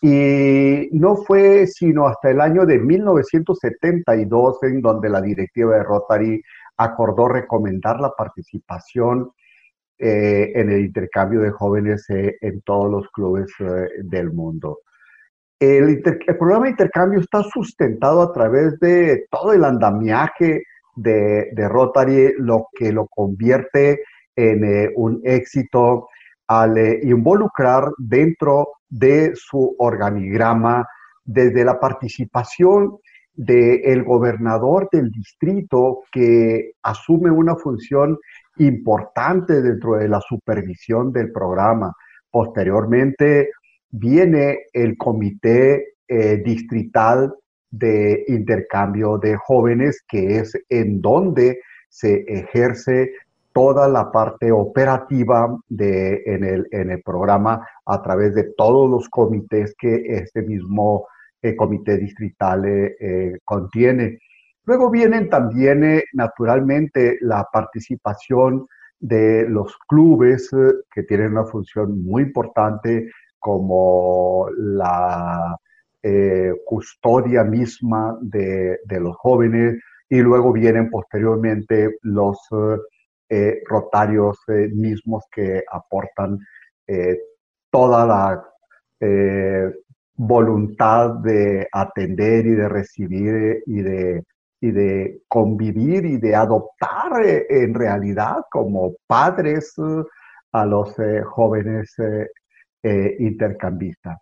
Y 0.01 0.89
no 0.93 1.17
fue 1.17 1.67
sino 1.67 2.07
hasta 2.07 2.31
el 2.31 2.39
año 2.39 2.65
de 2.65 2.79
1972 2.79 4.63
en 4.63 4.81
donde 4.81 5.09
la 5.09 5.21
directiva 5.21 5.75
de 5.75 5.83
Rotary 5.83 6.41
acordó 6.77 7.27
recomendar 7.27 7.99
la 7.99 8.11
participación 8.11 9.31
eh, 9.97 10.53
en 10.55 10.69
el 10.69 10.85
intercambio 10.85 11.41
de 11.41 11.51
jóvenes 11.51 12.09
eh, 12.09 12.37
en 12.39 12.61
todos 12.61 12.89
los 12.89 13.09
clubes 13.09 13.51
eh, 13.59 13.89
del 14.03 14.31
mundo. 14.31 14.79
El, 15.59 16.01
programa 16.39 16.65
de 16.65 16.71
intercambio 16.71 17.19
está 17.19 17.43
sustentado 17.43 18.21
a 18.21 18.31
través 18.31 18.79
de 18.79 19.25
todo 19.29 19.51
el 19.51 19.65
andamiaje 19.65 20.63
de, 20.95 21.49
de 21.51 21.67
Rotary, 21.67 22.35
lo 22.37 22.67
que 22.73 22.93
lo 22.93 23.07
convierte 23.07 24.01
en 24.37 24.89
un 24.95 25.19
éxito 25.25 26.07
al 26.47 26.77
involucrar 27.03 27.89
dentro 27.97 28.69
de 28.89 29.31
su 29.35 29.75
organigrama 29.77 30.87
desde 31.23 31.63
la 31.63 31.79
participación 31.79 32.97
del 33.33 34.03
gobernador 34.03 34.89
del 34.91 35.11
distrito 35.11 36.01
que 36.11 36.71
asume 36.83 37.31
una 37.31 37.55
función 37.55 38.17
importante 38.57 39.61
dentro 39.61 39.95
de 39.95 40.09
la 40.09 40.19
supervisión 40.19 41.13
del 41.13 41.31
programa. 41.31 41.93
Posteriormente, 42.29 43.51
viene 43.91 44.65
el 44.73 44.97
comité 44.97 45.93
eh, 46.07 46.41
distrital 46.43 47.33
de 47.71 48.25
intercambio 48.27 49.17
de 49.17 49.37
jóvenes, 49.37 50.03
que 50.07 50.39
es 50.39 50.53
en 50.67 50.99
donde 50.99 51.61
se 51.87 52.25
ejerce 52.27 53.11
toda 53.59 53.89
la 53.89 54.09
parte 54.09 54.53
operativa 54.53 55.53
de, 55.67 56.23
en, 56.25 56.45
el, 56.45 56.65
en 56.71 56.91
el 56.91 57.01
programa 57.01 57.67
a 57.85 58.01
través 58.01 58.33
de 58.33 58.53
todos 58.55 58.89
los 58.89 59.09
comités 59.09 59.75
que 59.77 60.01
este 60.07 60.43
mismo 60.43 61.07
eh, 61.41 61.57
comité 61.57 61.97
distrital 61.97 62.63
eh, 62.63 62.95
eh, 63.01 63.37
contiene. 63.43 64.19
Luego 64.63 64.89
vienen 64.89 65.27
también, 65.27 66.01
naturalmente, 66.13 67.17
la 67.19 67.45
participación 67.51 68.65
de 68.97 69.45
los 69.49 69.75
clubes 69.89 70.49
que 70.93 71.03
tienen 71.03 71.33
una 71.33 71.43
función 71.43 72.01
muy 72.01 72.23
importante 72.23 73.09
como 73.39 74.47
la 74.55 75.57
custodia 76.65 77.43
misma 77.43 78.17
de, 78.21 78.79
de, 78.85 78.99
los 79.01 79.17
jóvenes 79.17 79.81
y 80.07 80.19
luego 80.19 80.53
vienen 80.53 80.89
posteriormente 80.89 81.97
los 82.03 82.37
eh, 83.31 83.61
rotarios 83.67 84.39
eh, 84.47 84.69
mismos 84.73 85.23
que 85.31 85.63
aportan 85.71 86.39
eh, 86.87 87.19
toda 87.69 88.03
la 88.03 88.43
voluntad 90.15 91.11
de 91.23 91.65
atender 91.71 92.45
y 92.47 92.51
de 92.55 92.67
recibir 92.67 93.63
y 93.65 93.81
de, 93.81 94.23
y 94.59 94.71
de 94.71 95.21
convivir 95.27 96.05
y 96.05 96.17
de 96.17 96.35
adoptar 96.35 97.21
en 97.23 97.73
realidad 97.73 98.37
como 98.51 98.95
padres 99.07 99.73
a 100.51 100.65
los 100.65 100.93
jóvenes 101.23 101.95
intercambistas. 102.83 104.17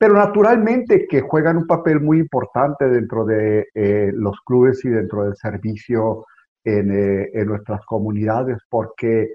Pero 0.00 0.14
naturalmente 0.14 1.06
que 1.06 1.20
juegan 1.20 1.58
un 1.58 1.66
papel 1.66 2.00
muy 2.00 2.20
importante 2.20 2.88
dentro 2.88 3.26
de 3.26 3.66
los 4.14 4.40
clubes 4.46 4.82
y 4.86 4.88
dentro 4.88 5.24
del 5.24 5.36
servicio 5.36 6.24
eh, 6.66 7.30
en, 7.34 7.46
nuestras 7.46 7.84
comunidades, 7.84 8.56
porque 8.70 9.34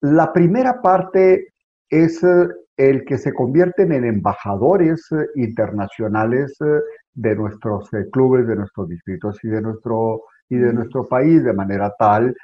la 0.00 0.32
primera 0.32 0.80
parte 0.80 1.48
es 1.90 2.24
eh, 2.24 2.48
el 2.74 3.04
que 3.04 3.18
se 3.18 3.34
convierten 3.34 3.92
en 3.92 4.06
embajadores 4.06 5.06
eh, 5.12 5.26
internacionales 5.34 6.56
de 7.12 7.36
nuestros 7.36 7.90
clubes, 8.10 8.46
de 8.46 8.56
nuestros 8.56 8.88
distritos 8.88 9.38
y 9.44 9.48
de 9.48 9.60
nuestro, 9.60 10.22
y 10.48 10.56
de 10.56 10.72
nuestro 10.72 11.06
país, 11.06 11.44
de 11.44 11.52
manera 11.52 11.92
tal 11.98 12.34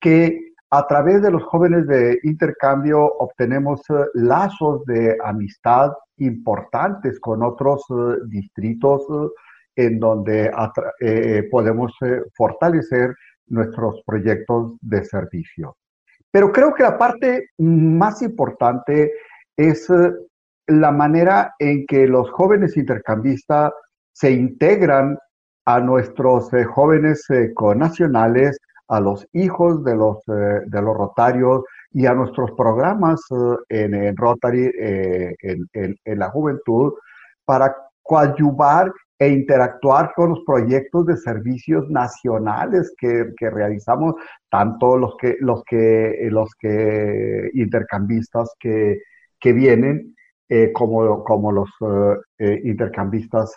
que 0.00 0.40
a 0.70 0.84
través 0.88 1.22
de 1.22 1.30
los 1.30 1.44
jóvenes 1.44 1.86
de 1.86 2.18
intercambio 2.24 3.00
obtenemos 3.00 3.80
lazos 4.14 4.84
de 4.86 5.16
amistad 5.22 5.92
importantes 6.16 7.20
con 7.20 7.44
otros 7.44 7.84
distritos 8.26 9.06
en 9.76 10.00
donde 10.00 10.50
podemos 11.52 11.92
fortalecer 12.34 13.14
nuestros 13.46 14.02
proyectos 14.06 14.76
de 14.80 15.04
servicio. 15.04 15.76
Pero 16.30 16.50
creo 16.50 16.74
que 16.74 16.82
la 16.82 16.98
parte 16.98 17.50
más 17.58 18.20
importante 18.22 19.12
es 19.56 19.88
eh, 19.88 20.12
la 20.66 20.90
manera 20.90 21.54
en 21.58 21.86
que 21.86 22.06
los 22.06 22.30
jóvenes 22.30 22.76
intercambistas 22.76 23.72
se 24.12 24.32
integran 24.32 25.18
a 25.66 25.80
nuestros 25.80 26.52
eh, 26.52 26.64
jóvenes 26.64 27.24
eh, 27.30 27.52
conacionales, 27.54 28.58
a 28.88 29.00
los 29.00 29.26
hijos 29.32 29.84
de 29.84 29.94
los, 29.94 30.18
de 30.26 30.82
los 30.82 30.96
rotarios 30.96 31.62
y 31.92 32.04
a 32.04 32.14
nuestros 32.14 32.50
programas 32.52 33.20
en, 33.70 34.14
Rotary, 34.14 34.70
en, 34.76 35.66
en, 35.72 36.18
la 36.18 36.28
juventud, 36.28 36.92
para 37.46 37.74
coadyuvar 38.02 38.92
e 39.18 39.28
interactuar 39.28 40.12
con 40.14 40.30
los 40.30 40.40
proyectos 40.44 41.06
de 41.06 41.16
servicios 41.16 41.88
nacionales 41.88 42.92
que, 42.98 43.32
realizamos, 43.38 44.14
tanto 44.50 44.96
los 44.96 45.16
que, 45.20 45.36
los 45.40 45.62
que, 45.64 46.28
los 46.30 46.50
que 46.58 47.50
intercambistas 47.54 48.54
que, 48.58 49.00
vienen, 49.40 50.16
eh, 50.48 50.72
como, 50.72 51.22
como 51.22 51.52
los 51.52 51.68
eh, 51.80 52.16
eh, 52.38 52.60
intercambistas 52.64 53.54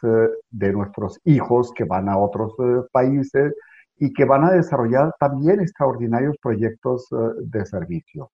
de 0.49 0.73
nuestros 0.73 1.19
hijos 1.23 1.71
que 1.73 1.85
van 1.85 2.09
a 2.09 2.17
otros 2.17 2.53
países 2.91 3.53
y 3.97 4.13
que 4.13 4.25
van 4.25 4.43
a 4.43 4.51
desarrollar 4.51 5.13
también 5.17 5.61
extraordinarios 5.61 6.35
proyectos 6.41 7.07
de 7.39 7.65
servicio. 7.65 8.31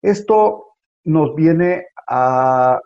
Esto 0.00 0.66
nos 1.04 1.34
viene 1.34 1.86
a 2.08 2.80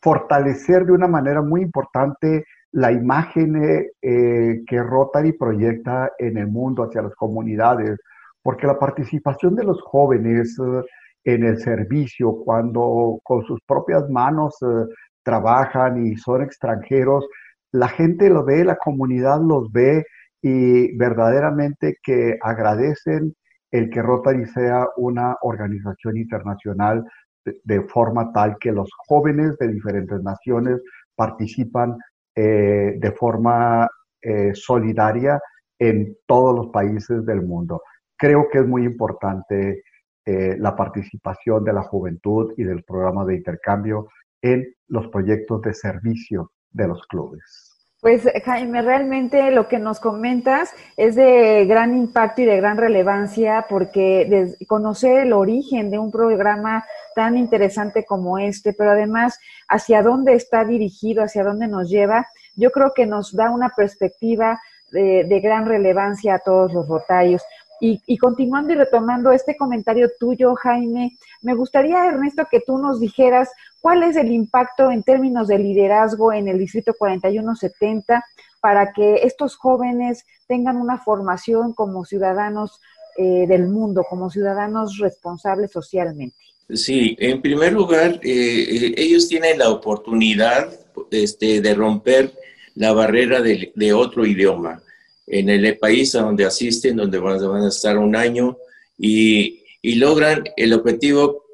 fortalecer 0.00 0.84
de 0.86 0.92
una 0.92 1.08
manera 1.08 1.42
muy 1.42 1.62
importante 1.62 2.44
la 2.72 2.92
imagen 2.92 3.56
eh, 4.02 4.62
que 4.66 4.82
Rotary 4.82 5.32
proyecta 5.32 6.10
en 6.18 6.36
el 6.38 6.48
mundo 6.48 6.84
hacia 6.84 7.02
las 7.02 7.14
comunidades, 7.14 7.98
porque 8.42 8.66
la 8.66 8.78
participación 8.78 9.54
de 9.54 9.64
los 9.64 9.80
jóvenes 9.82 10.58
eh, 10.58 10.82
en 11.24 11.44
el 11.44 11.58
servicio, 11.58 12.36
cuando 12.44 13.20
con 13.22 13.44
sus 13.44 13.60
propias 13.66 14.08
manos 14.10 14.56
eh, 14.62 14.86
trabajan 15.22 16.06
y 16.06 16.16
son 16.16 16.42
extranjeros, 16.42 17.26
la 17.72 17.88
gente 17.88 18.30
lo 18.30 18.44
ve, 18.44 18.64
la 18.64 18.76
comunidad 18.76 19.40
los 19.40 19.70
ve 19.72 20.04
y 20.40 20.96
verdaderamente 20.96 21.96
que 22.02 22.38
agradecen 22.40 23.34
el 23.70 23.90
que 23.90 24.02
Rotary 24.02 24.46
sea 24.46 24.86
una 24.96 25.36
organización 25.42 26.16
internacional 26.16 27.04
de 27.44 27.82
forma 27.82 28.32
tal 28.32 28.56
que 28.58 28.72
los 28.72 28.88
jóvenes 29.06 29.56
de 29.58 29.68
diferentes 29.68 30.22
naciones 30.22 30.80
participan 31.14 31.96
eh, 32.40 32.94
de 32.96 33.10
forma 33.10 33.90
eh, 34.22 34.52
solidaria 34.54 35.40
en 35.76 36.18
todos 36.24 36.54
los 36.54 36.68
países 36.68 37.26
del 37.26 37.42
mundo. 37.42 37.82
Creo 38.16 38.46
que 38.48 38.58
es 38.58 38.64
muy 38.64 38.84
importante 38.84 39.82
eh, 40.24 40.56
la 40.56 40.76
participación 40.76 41.64
de 41.64 41.72
la 41.72 41.82
juventud 41.82 42.52
y 42.56 42.62
del 42.62 42.84
programa 42.84 43.24
de 43.24 43.34
intercambio 43.34 44.06
en 44.40 44.72
los 44.86 45.08
proyectos 45.08 45.62
de 45.62 45.74
servicio 45.74 46.52
de 46.70 46.86
los 46.86 47.04
clubes. 47.08 47.67
Pues 48.00 48.22
Jaime, 48.44 48.80
realmente 48.82 49.50
lo 49.50 49.66
que 49.66 49.80
nos 49.80 49.98
comentas 49.98 50.72
es 50.96 51.16
de 51.16 51.66
gran 51.66 51.96
impacto 51.96 52.42
y 52.42 52.44
de 52.44 52.56
gran 52.56 52.76
relevancia 52.76 53.66
porque 53.68 54.54
conocer 54.68 55.26
el 55.26 55.32
origen 55.32 55.90
de 55.90 55.98
un 55.98 56.12
programa 56.12 56.84
tan 57.16 57.36
interesante 57.36 58.04
como 58.04 58.38
este, 58.38 58.72
pero 58.72 58.92
además 58.92 59.40
hacia 59.68 60.02
dónde 60.02 60.34
está 60.34 60.64
dirigido, 60.64 61.24
hacia 61.24 61.42
dónde 61.42 61.66
nos 61.66 61.90
lleva, 61.90 62.28
yo 62.54 62.70
creo 62.70 62.92
que 62.94 63.04
nos 63.04 63.34
da 63.34 63.50
una 63.50 63.70
perspectiva 63.70 64.60
de, 64.92 65.40
gran 65.42 65.66
relevancia 65.66 66.34
a 66.34 66.38
todos 66.38 66.72
los 66.72 66.88
rotarios. 66.88 67.42
Y, 67.80 68.18
continuando 68.18 68.72
y 68.72 68.76
retomando 68.76 69.30
este 69.30 69.56
comentario 69.56 70.10
tuyo, 70.18 70.54
Jaime, 70.56 71.16
me 71.42 71.54
gustaría, 71.54 72.06
Ernesto, 72.06 72.46
que 72.50 72.60
tú 72.60 72.76
nos 72.76 72.98
dijeras 72.98 73.50
cuál 73.80 74.02
es 74.02 74.16
el 74.16 74.32
impacto 74.32 74.90
en 74.90 75.04
términos 75.04 75.46
de 75.46 75.58
liderazgo 75.58 76.32
en 76.32 76.48
el 76.48 76.58
Distrito 76.58 76.94
4170 76.98 78.24
para 78.60 78.92
que 78.92 79.22
estos 79.22 79.56
jóvenes 79.56 80.24
tengan 80.48 80.76
una 80.76 80.98
formación 80.98 81.72
como 81.72 82.04
ciudadanos 82.04 82.80
eh, 83.16 83.46
del 83.46 83.68
mundo, 83.68 84.04
como 84.08 84.28
ciudadanos 84.28 84.98
responsables 84.98 85.70
socialmente. 85.70 86.36
Sí, 86.74 87.16
en 87.20 87.40
primer 87.40 87.72
lugar, 87.72 88.20
eh, 88.22 88.22
eh, 88.24 88.94
ellos 88.96 89.28
tienen 89.28 89.58
la 89.58 89.70
oportunidad 89.70 90.68
este, 91.12 91.60
de 91.60 91.74
romper 91.74 92.32
la 92.74 92.92
barrera 92.92 93.40
de 93.40 93.92
otro 93.92 94.26
idioma 94.26 94.82
en 95.30 95.48
el 95.48 95.78
país 95.78 96.14
a 96.14 96.22
donde 96.22 96.44
asisten, 96.44 96.96
donde 96.96 97.18
van, 97.18 97.42
a 97.62 97.68
estar 97.68 97.98
un 97.98 98.16
año 98.16 98.56
y, 98.96 99.62
y, 99.82 99.94
logran 99.96 100.44
el 100.56 100.72
objetivo 100.72 101.44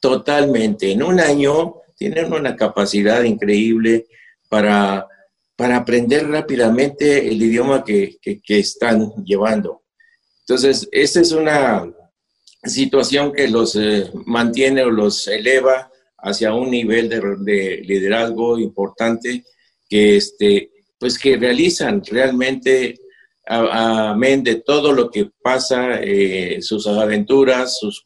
totalmente. 0.00 0.92
En 0.92 1.02
un 1.02 1.20
año 1.20 1.76
tienen 1.96 2.32
una 2.32 2.54
capacidad 2.56 3.22
increíble 3.22 4.06
para, 4.48 5.06
para 5.56 5.76
aprender 5.76 6.28
rápidamente 6.28 7.28
el 7.28 7.42
idioma 7.42 7.84
que, 7.84 8.18
que, 8.20 8.58
están 8.58 9.12
llevando. 9.24 9.82
Entonces, 10.40 10.88
esta 10.92 11.20
es 11.20 11.32
una 11.32 11.90
situación 12.62 13.32
que 13.32 13.48
los 13.48 13.76
eh, 13.76 14.10
mantiene 14.26 14.82
o 14.82 14.90
los 14.90 15.26
eleva 15.28 15.90
hacia 16.18 16.54
un 16.54 16.70
nivel 16.70 17.08
de, 17.08 17.20
de 17.40 17.82
liderazgo 17.84 18.58
importante 18.58 19.44
que, 19.88 20.16
este, 20.16 20.70
pues 20.98 21.18
que 21.18 21.36
realizan 21.36 22.02
realmente 22.04 22.98
amén 23.46 24.42
de 24.42 24.56
todo 24.56 24.92
lo 24.92 25.10
que 25.10 25.30
pasa, 25.42 26.00
eh, 26.00 26.60
sus 26.62 26.86
aventuras, 26.86 27.78
sus, 27.78 28.04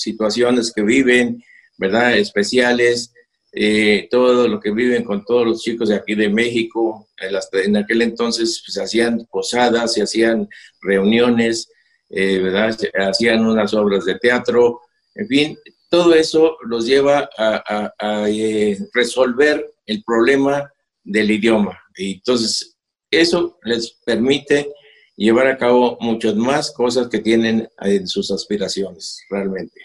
situaciones 0.00 0.72
que 0.72 0.82
viven, 0.82 1.42
¿verdad? 1.76 2.16
Especiales, 2.16 3.12
eh, 3.52 4.08
todo 4.10 4.46
lo 4.46 4.60
que 4.60 4.70
viven 4.70 5.04
con 5.04 5.24
todos 5.24 5.46
los 5.46 5.62
chicos 5.62 5.88
de 5.88 5.96
aquí 5.96 6.14
de 6.14 6.28
México. 6.28 7.08
En, 7.18 7.76
aquel 7.76 8.02
entonces 8.02 8.62
pues, 8.64 8.74
se 8.74 8.82
hacían 8.82 9.26
posadas, 9.30 9.94
se 9.94 10.02
hacían 10.02 10.48
reuniones, 10.82 11.70
eh, 12.10 12.38
¿verdad? 12.38 12.76
hacían 13.08 13.46
unas 13.46 13.74
obras 13.74 14.04
de 14.04 14.18
teatro, 14.18 14.80
en 15.14 15.26
fin, 15.26 15.58
todo 15.90 16.14
eso 16.14 16.56
los 16.62 16.86
lleva 16.86 17.28
a, 17.36 18.26
eh, 18.28 18.78
resolver 18.92 19.66
el 19.86 20.02
problema 20.04 20.70
del 21.02 21.30
idioma. 21.30 21.78
Y 21.96 22.14
entonces, 22.14 22.76
eso 23.10 23.58
les 23.62 23.92
permite 24.04 24.72
llevar 25.16 25.46
a 25.48 25.58
cabo 25.58 25.98
muchas 26.00 26.34
más 26.34 26.70
cosas 26.70 27.08
que 27.08 27.18
tienen 27.18 27.68
en 27.80 28.06
sus 28.06 28.30
aspiraciones, 28.30 29.20
realmente. 29.28 29.80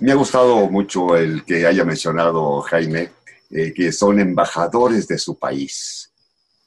Me 0.00 0.12
ha 0.12 0.14
gustado 0.14 0.68
mucho 0.68 1.16
el 1.16 1.44
que 1.44 1.66
haya 1.66 1.84
mencionado 1.84 2.60
Jaime, 2.62 3.10
eh, 3.50 3.72
que 3.74 3.92
son 3.92 4.20
embajadores 4.20 5.08
de 5.08 5.18
su 5.18 5.38
país 5.38 6.12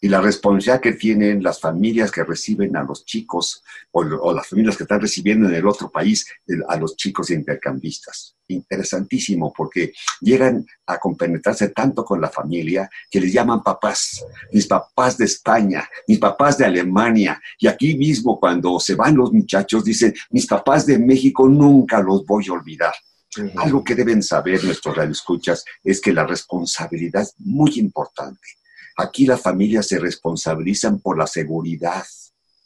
y 0.02 0.08
la 0.08 0.22
responsabilidad 0.22 0.82
que 0.82 0.94
tienen 0.94 1.44
las 1.44 1.60
familias 1.60 2.12
que 2.12 2.24
reciben 2.24 2.76
a 2.78 2.84
los 2.84 3.06
chicos 3.06 3.64
o, 3.92 4.34
las 4.34 4.48
familias 4.48 4.78
que 4.78 4.84
están 4.84 5.02
recibiendo 5.02 5.48
en 5.48 5.56
el 5.56 5.68
otro 5.68 5.92
país 5.92 6.26
a 6.68 6.78
los 6.78 6.96
chicos 6.96 7.30
intercambistas. 7.32 8.36
Interesantísimo 8.48 9.54
porque 9.56 9.94
llegan 10.22 10.66
a 10.88 10.98
compenetrarse 10.98 11.70
tanto 11.70 12.06
con 12.06 12.22
la 12.22 12.30
familia 12.30 12.90
que 13.12 13.20
les 13.20 13.34
llaman 13.34 13.62
papás, 13.62 14.26
mis 14.52 14.68
papás 14.68 15.18
de 15.18 15.26
España, 15.26 15.88
mis 16.08 16.18
papás 16.18 16.58
de 16.58 16.66
Alemania 16.66 17.40
y 17.60 17.68
aquí 17.68 17.96
mismo 17.96 18.40
cuando 18.40 18.80
se 18.80 18.96
van 18.96 19.18
los 19.18 19.34
muchachos 19.34 19.84
dicen, 19.84 20.14
mis 20.32 20.48
papás 20.48 20.86
de 20.86 20.98
México 20.98 21.48
nunca 21.48 22.02
los 22.02 22.26
voy 22.26 22.46
a 22.48 22.54
olvidar. 22.54 22.94
Algo 23.58 23.84
que 23.84 23.94
deben 23.94 24.24
saber 24.24 24.64
nuestros 24.64 24.96
radioescuchas 24.96 25.64
es 25.84 26.02
que 26.02 26.12
la 26.12 26.26
responsabilidad 26.26 27.22
es 27.22 27.36
muy 27.38 27.78
importante 27.78 28.59
Aquí 29.00 29.26
las 29.26 29.42
familias 29.42 29.88
se 29.88 29.98
responsabilizan 29.98 31.00
por 31.00 31.18
la 31.18 31.26
seguridad 31.26 32.06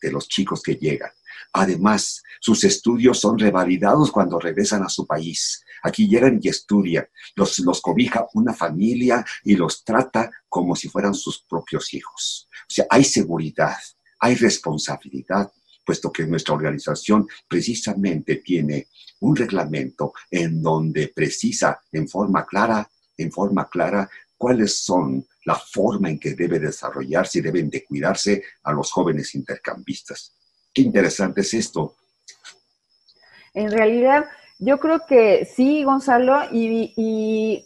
de 0.02 0.12
los 0.12 0.28
chicos 0.28 0.64
que 0.64 0.78
llegan. 0.78 1.12
Además, 1.54 2.24
sus 2.42 2.64
estudios 2.64 3.20
son 3.20 3.38
revalidados 3.38 4.12
cuando 4.12 4.40
regresan 4.40 4.82
a 4.82 4.90
su 4.90 5.06
país. 5.06 5.64
Aquí 5.84 6.08
llegan 6.08 6.40
y 6.42 6.50
estudian. 6.50 7.06
Los, 7.36 7.60
los 7.60 7.82
cobija 7.82 8.26
una 8.34 8.52
familia 8.52 9.24
y 9.44 9.56
los 9.56 9.84
trata 9.84 10.32
como 10.50 10.76
si 10.76 10.90
fueran 10.90 11.14
sus 11.14 11.44
propios 11.48 11.94
hijos. 11.94 12.50
O 12.64 12.74
sea, 12.74 12.88
hay 12.90 13.04
seguridad, 13.04 13.78
hay 14.20 14.34
responsabilidad, 14.34 15.52
puesto 15.86 16.12
que 16.12 16.26
nuestra 16.26 16.56
organización 16.56 17.28
precisamente 17.48 18.38
tiene 18.38 18.88
un 19.20 19.36
reglamento 19.36 20.14
en 20.32 20.64
donde 20.64 21.10
precisa 21.10 21.80
en 21.92 22.10
forma 22.10 22.44
clara, 22.44 22.90
en 23.18 23.32
forma 23.32 23.70
clara 23.70 24.10
cuáles 24.36 24.80
son 24.80 25.28
la 25.46 25.56
forma 25.56 26.10
en 26.10 26.20
que 26.20 26.34
debe 26.34 26.60
desarrollarse 26.60 27.40
y 27.40 27.42
deben 27.42 27.70
de 27.70 27.84
cuidarse 27.84 28.44
a 28.64 28.72
los 28.72 28.92
jóvenes 28.92 29.36
intercambistas. 29.36 30.36
Qué 30.74 30.82
interesante 30.82 31.42
es 31.42 31.54
esto. 31.54 31.96
En 33.54 33.72
realidad, 33.72 34.26
yo 34.58 34.80
creo 34.80 35.06
que 35.08 35.46
sí, 35.46 35.84
Gonzalo, 35.84 36.42
y, 36.52 37.66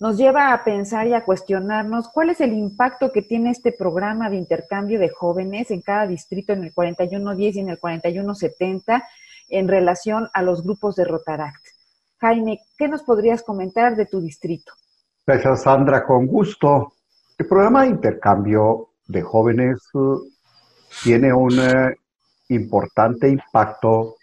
nos 0.00 0.16
lleva 0.16 0.54
a 0.54 0.64
pensar 0.64 1.06
y 1.06 1.12
a 1.12 1.24
cuestionarnos 1.24 2.08
cuál 2.08 2.30
es 2.30 2.40
el 2.40 2.54
impacto 2.54 3.12
que 3.12 3.20
tiene 3.20 3.50
este 3.50 3.70
programa 3.70 4.30
de 4.30 4.36
intercambio 4.36 4.98
de 4.98 5.10
jóvenes 5.10 5.70
en 5.70 5.82
cada 5.82 6.06
distrito, 6.06 6.54
en 6.54 6.64
el 6.64 6.72
4110 6.72 7.56
y 7.56 7.60
en 7.60 7.68
el 7.68 7.78
4170, 7.78 9.04
en 9.50 9.68
relación 9.68 10.30
a 10.32 10.40
los 10.40 10.62
grupos 10.62 10.96
de 10.96 11.04
Rotaract. 11.04 11.66
Jaime, 12.18 12.60
¿qué 12.78 12.88
nos 12.88 13.02
podrías 13.02 13.42
comentar 13.42 13.94
de 13.94 14.06
tu 14.06 14.22
distrito? 14.22 14.72
Gracias, 15.26 15.64
Sandra, 15.64 16.06
con 16.06 16.26
gusto. 16.26 16.94
El 17.36 17.46
programa 17.48 17.82
de 17.82 17.88
intercambio 17.88 18.90
de 19.08 19.20
jóvenes 19.22 19.80
uh, 19.94 20.20
tiene 21.02 21.32
un 21.32 21.58
eh, 21.58 21.96
importante 22.50 23.28
impacto 23.28 24.18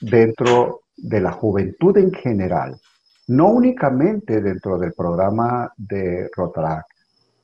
dentro 0.00 0.82
de 0.96 1.20
la 1.20 1.32
juventud 1.32 1.96
en 1.98 2.12
general, 2.12 2.80
no 3.26 3.48
únicamente 3.48 4.40
dentro 4.40 4.78
del 4.78 4.92
programa 4.92 5.72
de 5.76 6.30
Rotaract. 6.36 6.86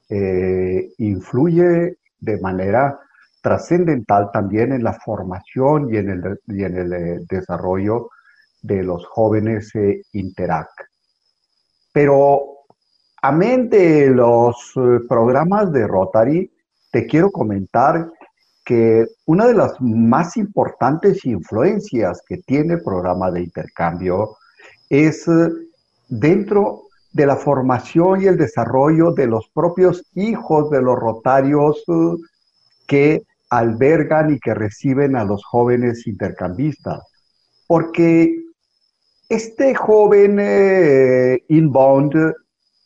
Eh, 0.08 0.92
influye 0.98 1.96
de 2.20 2.40
manera 2.40 2.96
trascendental 3.42 4.30
también 4.32 4.72
en 4.72 4.84
la 4.84 4.92
formación 4.92 5.92
y 5.92 5.96
en 5.96 6.10
el, 6.10 6.40
y 6.46 6.62
en 6.62 6.76
el 6.76 6.92
eh, 6.92 7.18
desarrollo 7.28 8.10
de 8.62 8.84
los 8.84 9.04
jóvenes 9.06 9.72
Interact. 10.12 10.82
Pero 11.92 12.59
Amén 13.22 13.68
de 13.68 14.08
los 14.08 14.72
eh, 14.76 15.00
programas 15.06 15.70
de 15.72 15.86
Rotary, 15.86 16.50
te 16.90 17.06
quiero 17.06 17.30
comentar 17.30 18.10
que 18.64 19.06
una 19.26 19.46
de 19.46 19.52
las 19.52 19.78
más 19.78 20.38
importantes 20.38 21.26
influencias 21.26 22.22
que 22.26 22.38
tiene 22.38 22.74
el 22.74 22.82
programa 22.82 23.30
de 23.30 23.42
intercambio 23.42 24.38
es 24.88 25.28
eh, 25.28 25.50
dentro 26.08 26.84
de 27.12 27.26
la 27.26 27.36
formación 27.36 28.22
y 28.22 28.26
el 28.26 28.38
desarrollo 28.38 29.12
de 29.12 29.26
los 29.26 29.50
propios 29.50 30.02
hijos 30.14 30.70
de 30.70 30.80
los 30.80 30.98
rotarios 30.98 31.84
eh, 31.88 32.16
que 32.86 33.22
albergan 33.50 34.32
y 34.32 34.40
que 34.40 34.54
reciben 34.54 35.14
a 35.14 35.24
los 35.24 35.44
jóvenes 35.44 36.06
intercambistas. 36.06 37.02
Porque 37.66 38.34
este 39.28 39.74
joven 39.74 40.40
inbound 41.48 42.14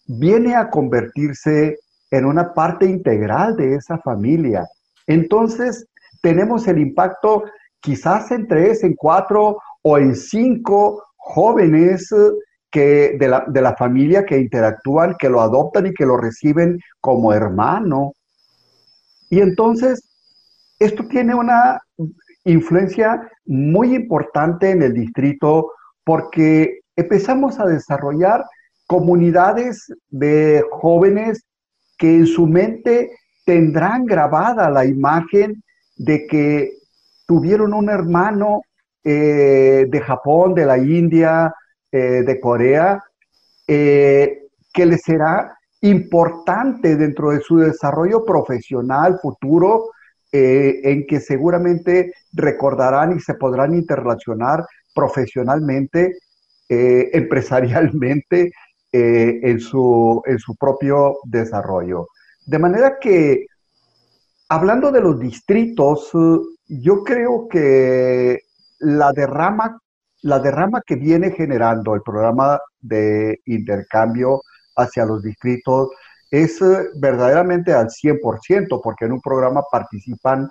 viene 0.07 0.55
a 0.55 0.71
convertirse 0.71 1.79
en 2.11 2.25
una 2.25 2.53
parte 2.53 2.87
integral 2.87 3.57
de 3.57 3.75
esa 3.75 3.99
familia. 3.99 4.67
Entonces, 5.07 5.87
tenemos 6.23 6.67
el 6.69 6.79
impacto 6.79 7.45
quizás 7.81 8.31
en 8.31 8.47
tres, 8.47 8.83
en 8.83 8.95
cuatro 8.95 9.59
o 9.83 9.99
en 9.99 10.15
cinco 10.15 11.03
jóvenes 11.17 12.11
eh, 12.13 12.31
que 12.71 13.17
de 13.19 13.29
la, 13.29 13.45
de 13.47 13.63
la 13.63 13.77
familia 13.77 14.25
que 14.25 14.39
interactúan, 14.39 15.17
que 15.19 15.29
lo 15.29 15.41
adoptan 15.41 15.87
y 15.87 15.95
que 15.95 16.07
lo 16.07 16.17
reciben 16.17 16.81
como 17.01 17.33
hermano. 17.33 18.13
Y 19.31 19.41
entonces, 19.41 20.03
esto 20.79 21.07
tiene 21.07 21.35
una 21.35 21.81
influencia 22.45 23.31
muy 23.47 23.95
importante 23.95 24.71
en 24.71 24.83
el 24.83 24.93
distrito 24.93 25.73
porque 26.05 26.81
empezamos 26.97 27.59
a 27.59 27.67
desarrollar 27.67 28.45
comunidades 28.95 29.93
de 30.09 30.63
jóvenes 30.71 31.43
que 31.99 32.15
en 32.15 32.29
su 32.29 32.47
mente 32.47 33.11
tendrán 33.45 34.07
grabada 34.07 34.71
la 34.71 34.85
imagen 34.85 35.65
de 35.97 36.29
que 36.29 36.75
tuvieron 37.27 37.75
un 37.75 37.91
hermano 37.91 38.61
eh, 39.03 39.87
de 39.89 40.01
Japón, 40.01 40.55
de 40.55 40.67
la 40.67 40.79
India, 40.79 41.53
eh, 41.91 42.23
de 42.25 42.39
Corea, 42.39 43.03
eh, 43.67 44.45
que 44.73 44.87
les 44.87 45.03
será 45.03 45.59
importante 45.81 46.95
dentro 46.95 47.33
de 47.33 47.41
su 47.41 47.59
desarrollo 47.59 48.25
profesional 48.25 49.19
futuro, 49.21 49.91
en 50.37 51.07
que 51.07 51.21
seguramente 51.21 52.13
recordarán 52.33 53.17
y 53.17 53.21
se 53.21 53.35
podrán 53.35 53.73
interrelacionar 53.73 54.65
profesionalmente, 54.93 56.17
empresarialmente 56.69 58.51
eh, 58.97 59.41
en, 59.43 59.59
su, 59.59 60.23
en 60.25 60.39
su 60.39 60.55
propio 60.55 61.17
desarrollo. 61.25 62.07
De 62.47 62.61
manera 62.61 62.97
que, 63.01 63.47
hablando 64.49 64.93
de 64.93 65.01
los 65.01 65.19
distritos, 65.19 66.13
yo 66.69 67.03
creo 67.03 67.49
que 67.49 68.39
la 68.79 69.11
derrama, 69.11 69.81
la 70.23 70.39
derrama 70.39 70.81
que 70.87 70.95
viene 70.95 71.33
generando 71.33 71.97
el 71.97 72.03
programa 72.03 72.61
de 72.81 73.41
intercambio 73.47 74.43
hacia 74.77 75.05
los 75.05 75.25
distritos 75.25 75.89
es 76.31 76.63
eh, 76.63 76.91
verdaderamente 76.95 77.73
al 77.73 77.89
100%, 77.89 78.81
porque 78.81 79.07
en 79.07 79.13
un 79.15 79.21
programa 79.21 79.65
participan 79.73 80.49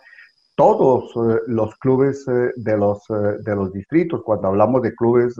todos 0.55 1.13
eh, 1.15 1.39
los 1.47 1.73
clubes 1.77 2.25
de 2.25 2.77
los, 2.77 3.03
de 3.07 3.55
los 3.55 3.71
distritos. 3.71 4.21
Cuando 4.21 4.49
hablamos 4.49 4.81
de 4.81 4.93
clubes, 4.93 5.33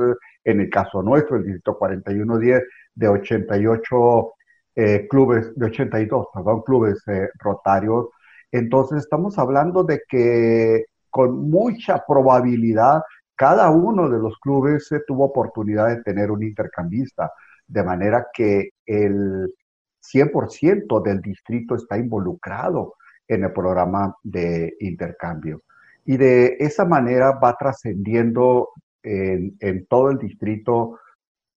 en 0.45 0.61
el 0.61 0.69
caso 0.69 1.03
nuestro, 1.03 1.35
el 1.35 1.43
distrito 1.43 1.77
4110, 1.77 2.63
de 2.95 3.07
88 3.07 4.33
eh, 4.75 5.07
clubes, 5.09 5.53
de 5.55 5.65
82, 5.67 6.27
perdón, 6.33 6.61
clubes 6.63 7.01
eh, 7.07 7.29
rotarios. 7.39 8.07
Entonces 8.51 8.99
estamos 9.03 9.37
hablando 9.37 9.83
de 9.83 10.01
que 10.07 10.85
con 11.09 11.49
mucha 11.49 12.03
probabilidad 12.07 13.01
cada 13.35 13.69
uno 13.69 14.09
de 14.09 14.19
los 14.19 14.37
clubes 14.39 14.87
se 14.87 15.01
tuvo 15.01 15.25
oportunidad 15.25 15.89
de 15.89 16.03
tener 16.03 16.31
un 16.31 16.43
intercambista, 16.43 17.31
de 17.67 17.83
manera 17.83 18.27
que 18.33 18.69
el 18.85 19.53
100% 20.01 21.01
del 21.01 21.21
distrito 21.21 21.75
está 21.75 21.97
involucrado 21.97 22.95
en 23.27 23.43
el 23.43 23.53
programa 23.53 24.15
de 24.23 24.75
intercambio. 24.79 25.61
Y 26.05 26.17
de 26.17 26.57
esa 26.59 26.85
manera 26.85 27.31
va 27.31 27.55
trascendiendo 27.57 28.69
en, 29.01 29.55
en 29.59 29.85
todo 29.85 30.11
el 30.11 30.17
distrito 30.17 30.99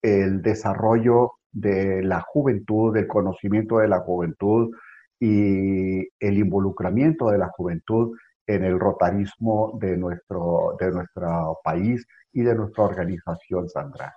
el 0.07 0.41
desarrollo 0.41 1.33
de 1.51 2.03
la 2.05 2.21
juventud, 2.21 2.95
del 2.95 3.09
conocimiento 3.09 3.79
de 3.79 3.89
la 3.89 3.99
juventud 4.01 4.71
y 5.19 5.99
el 6.21 6.39
involucramiento 6.39 7.29
de 7.31 7.39
la 7.39 7.49
juventud 7.49 8.17
en 8.47 8.63
el 8.63 8.79
rotarismo 8.79 9.77
de 9.81 9.97
nuestro, 9.97 10.77
de 10.79 10.93
nuestro 10.93 11.59
país 11.65 12.07
y 12.33 12.43
de 12.43 12.55
nuestra 12.55 12.85
organización, 12.85 13.69
Sandra. 13.69 14.15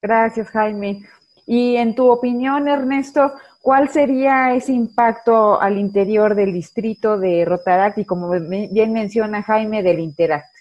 Gracias, 0.00 0.48
Jaime. 0.50 1.02
Y 1.46 1.76
en 1.76 1.94
tu 1.94 2.10
opinión, 2.10 2.66
Ernesto, 2.66 3.34
¿cuál 3.60 3.88
sería 3.88 4.52
ese 4.54 4.72
impacto 4.72 5.60
al 5.60 5.78
interior 5.78 6.34
del 6.34 6.52
distrito 6.52 7.18
de 7.18 7.44
Rotaract 7.44 7.98
y 7.98 8.04
como 8.04 8.30
bien 8.30 8.92
menciona 8.92 9.42
Jaime, 9.42 9.82
del 9.84 10.00
Interact? 10.00 10.51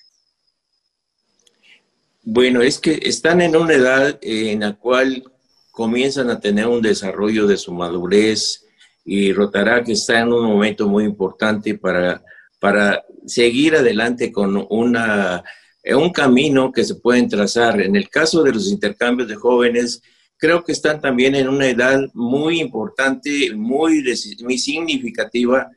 Bueno, 2.24 2.62
es 2.62 2.80
que 2.80 3.00
están 3.02 3.42
en 3.42 3.56
una 3.56 3.74
edad 3.74 4.20
en 4.22 4.60
la 4.60 4.74
cual 4.74 5.24
comienzan 5.72 6.30
a 6.30 6.40
tener 6.40 6.68
un 6.68 6.82
desarrollo 6.82 7.48
de 7.48 7.58
su 7.58 7.74
madurez 7.74 8.66
y 9.04 9.34
Rotaract 9.34 9.90
está 9.90 10.20
en 10.20 10.32
un 10.32 10.46
momento 10.46 10.88
muy 10.88 11.06
importante 11.06 11.76
para, 11.76 12.24
para 12.60 13.04
seguir 13.26 13.76
adelante 13.76 14.32
con 14.32 14.68
una, 14.70 15.44
un 15.84 16.12
camino 16.12 16.72
que 16.72 16.84
se 16.84 16.96
pueden 16.96 17.28
trazar. 17.28 17.82
En 17.82 17.96
el 17.96 18.08
caso 18.08 18.44
de 18.44 18.54
los 18.54 18.70
intercambios 18.70 19.28
de 19.28 19.36
jóvenes, 19.36 20.04
creo 20.38 20.64
que 20.64 20.74
están 20.74 21.02
también 21.02 21.34
en 21.34 21.50
una 21.50 21.68
edad 21.68 22.00
muy 22.14 22.62
importante, 22.62 23.56
muy, 23.56 24.04
muy 24.44 24.60
significativa, 24.60 25.72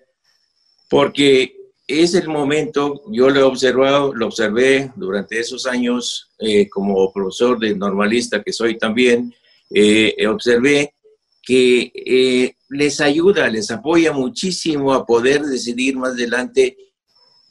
porque 0.91 1.64
es 1.87 2.15
el 2.15 2.29
momento, 2.29 3.03
yo 3.11 3.29
lo 3.29 3.41
he 3.41 3.43
observado, 3.43 4.15
lo 4.15 4.27
observé 4.27 4.91
durante 4.97 5.39
esos 5.39 5.67
años 5.67 6.31
eh, 6.39 6.69
como 6.69 7.13
profesor 7.13 7.59
de 7.59 7.75
normalista 7.75 8.43
que 8.43 8.53
soy 8.53 8.79
también, 8.79 9.35
eh, 9.71 10.27
observé 10.27 10.95
que 11.43 11.93
eh, 11.95 12.57
les 12.71 13.01
ayuda, 13.01 13.49
les 13.49 13.71
apoya 13.71 14.13
muchísimo 14.13 14.95
a 14.95 15.05
poder 15.05 15.43
decidir 15.43 15.97
más 15.97 16.13
adelante 16.13 16.77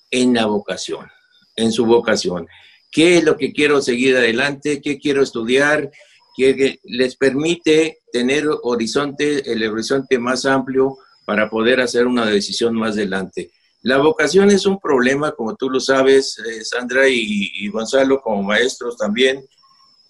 en 0.09 0.34
la 0.34 0.47
vocación, 0.47 1.07
en 1.55 1.71
su 1.71 1.86
vocación. 1.86 2.47
¿Qué 2.91 3.17
es 3.17 3.23
lo 3.23 3.38
que 3.38 3.53
quiero 3.53 3.81
seguir 3.81 4.15
adelante? 4.17 4.81
¿Qué 4.81 4.99
quiero 4.99 5.21
estudiar? 5.21 5.91
que 6.36 6.79
les 6.84 7.15
permite 7.15 7.99
tener 8.11 8.47
horizonte, 8.63 9.51
el 9.51 9.67
horizonte 9.69 10.17
más 10.17 10.45
amplio 10.45 10.97
para 11.25 11.47
poder 11.47 11.79
hacer 11.79 12.07
una 12.07 12.25
decisión 12.25 12.73
más 12.73 12.93
adelante. 12.93 13.51
La 13.84 13.97
vocación 13.97 14.49
es 14.49 14.65
un 14.65 14.79
problema, 14.79 15.34
como 15.34 15.55
tú 15.55 15.69
lo 15.69 15.79
sabes, 15.79 16.39
eh, 16.39 16.63
Sandra 16.63 17.07
y, 17.07 17.67
Gonzalo, 17.67 18.21
como 18.21 18.41
maestros 18.41 18.95
también, 18.97 19.45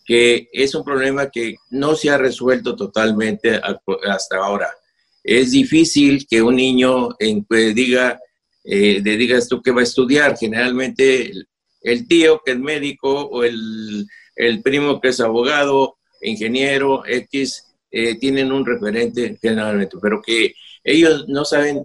que 0.06 0.48
es 0.54 0.76
un 0.76 0.84
problema 0.84 1.30
que 1.30 1.56
no 1.72 1.96
se 1.96 2.12
ha 2.12 2.18
resuelto 2.18 2.76
totalmente 2.76 3.60
hasta 4.08 4.38
ahora. 4.38 4.70
Es 5.24 5.52
difícil 5.52 6.28
que 6.30 6.42
un 6.42 6.56
niño 6.58 7.10
en, 7.18 7.46
diga, 7.74 8.20
eh, 8.64 9.02
le 9.04 9.18
digas 9.18 9.48
tú 9.48 9.62
que 9.62 9.72
va 9.72 9.80
a 9.80 9.86
estudiar. 9.86 10.38
Generalmente 10.38 11.32
el, 11.82 12.08
tío 12.08 12.42
que 12.46 12.52
es 12.52 12.60
médico 12.60 13.26
o 13.26 13.44
el, 13.44 14.06
el 14.36 14.62
primo 14.62 15.02
que 15.02 15.08
es 15.10 15.20
abogado 15.20 15.98
ingeniero 16.22 17.04
X, 17.08 17.74
eh, 17.90 18.16
tienen 18.20 18.52
un 18.52 18.66
referente 18.66 19.38
generalmente, 19.42 19.98
pero 20.02 20.22
que 20.22 20.54
ellos 20.84 21.26
no 21.28 21.46
saben 21.46 21.84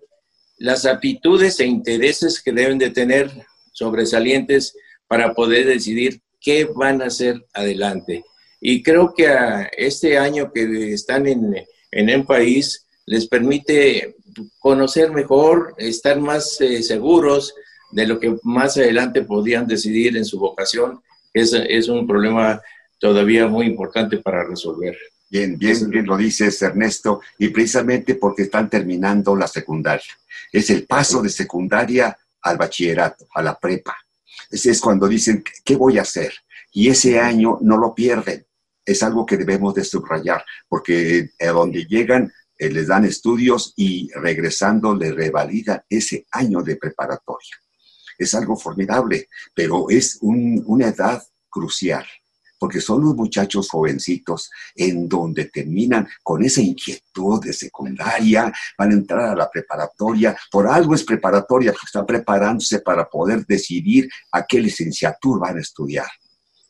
las 0.59 0.87
aptitudes 0.87 1.61
e 1.61 1.67
intereses 1.67 2.43
que 2.43 2.53
deben 2.53 2.79
de 2.79 2.91
tener 2.91 3.31
sobresalientes 3.73 4.77
para 5.07 5.33
poder 5.35 5.67
decidir 5.67 6.21
qué 6.41 6.65
van 6.65 7.03
a 7.03 7.07
hacer 7.07 7.45
adelante. 7.55 8.25
Y 8.61 8.83
creo 8.83 9.15
que 9.17 9.29
a 9.29 9.71
este 9.77 10.19
año 10.19 10.53
que 10.53 10.93
están 10.93 11.27
en, 11.27 11.55
en 11.93 12.09
el 12.09 12.25
país 12.25 12.87
les 13.07 13.27
permite 13.27 14.17
conocer 14.59 15.11
mejor, 15.13 15.75
estar 15.79 16.21
más 16.21 16.61
eh, 16.61 16.83
seguros 16.83 17.55
de 17.91 18.07
lo 18.07 18.21
que 18.21 18.37
más 18.43 18.77
adelante 18.77 19.23
podían 19.23 19.67
decidir 19.67 20.17
en 20.17 20.25
su 20.25 20.39
vocación. 20.39 21.01
Es, 21.33 21.53
es 21.53 21.89
un 21.89 22.07
problema 22.07 22.61
todavía 22.99 23.47
muy 23.47 23.67
importante 23.67 24.19
para 24.19 24.45
resolver. 24.45 24.97
Bien, 25.31 25.59
bien, 25.59 25.91
bien 25.91 26.07
lo 26.07 26.17
dices, 26.17 26.61
Ernesto, 26.63 27.21
y 27.39 27.49
precisamente 27.49 28.15
porque 28.15 28.43
están 28.43 28.69
terminando 28.69 29.37
la 29.37 29.47
secundaria. 29.47 30.11
Es 30.53 30.71
el 30.71 30.87
paso 30.87 31.23
de 31.23 31.29
secundaria 31.29 32.17
al 32.43 32.57
bachillerato, 32.57 33.27
a 33.35 33.43
la 33.43 33.59
prepa. 33.59 33.97
Ese 34.51 34.71
es 34.71 34.81
cuando 34.81 35.09
dicen, 35.09 35.45
¿qué 35.65 35.77
voy 35.77 35.99
a 35.99 36.03
hacer? 36.03 36.33
Y 36.73 36.89
ese 36.89 37.19
año 37.19 37.59
no 37.61 37.77
lo 37.77 37.95
pierden. 37.95 38.47
Es 38.85 39.03
algo 39.03 39.27
que 39.27 39.37
debemos 39.37 39.75
de 39.75 39.85
subrayar, 39.85 40.45
porque 40.69 41.31
a 41.41 41.47
donde 41.47 41.85
llegan 41.85 42.33
eh, 42.57 42.71
les 42.71 42.89
dan 42.89 43.05
estudios 43.05 43.75
y 43.77 44.11
regresando 44.13 44.95
le 44.95 45.13
revalidan 45.13 45.83
ese 45.89 46.27
año 46.33 46.63
de 46.63 46.77
preparatoria. 46.77 47.57
Es 48.17 48.35
algo 48.35 48.57
formidable, 48.57 49.29
pero 49.55 49.91
es 49.91 50.19
una 50.23 50.89
edad 50.89 51.23
crucial 51.49 52.05
porque 52.59 52.81
son 52.81 53.03
los 53.03 53.15
muchachos 53.15 53.69
jovencitos 53.71 54.51
en 54.75 55.09
donde 55.09 55.47
terminan 55.47 56.09
con 56.23 56.43
esa 56.45 56.61
inquietud 56.61 57.43
de 57.43 57.53
secundaria, 57.53 58.53
van 58.77 58.91
a 58.91 58.95
entrar 58.95 59.31
a 59.31 59.37
la 59.37 59.51
preparatoria, 59.51 60.37
por 60.51 60.67
algo 60.67 60.95
es 60.95 61.05
preparatoria, 61.05 61.73
porque 61.73 61.87
están 61.87 62.07
preparándose 62.07 62.81
para 62.81 63.09
poder 63.09 63.47
decidir 63.47 64.09
a 64.33 64.45
qué 64.45 64.61
licenciatura 64.61 65.49
van 65.49 65.59
a 65.59 65.61
estudiar 65.61 66.09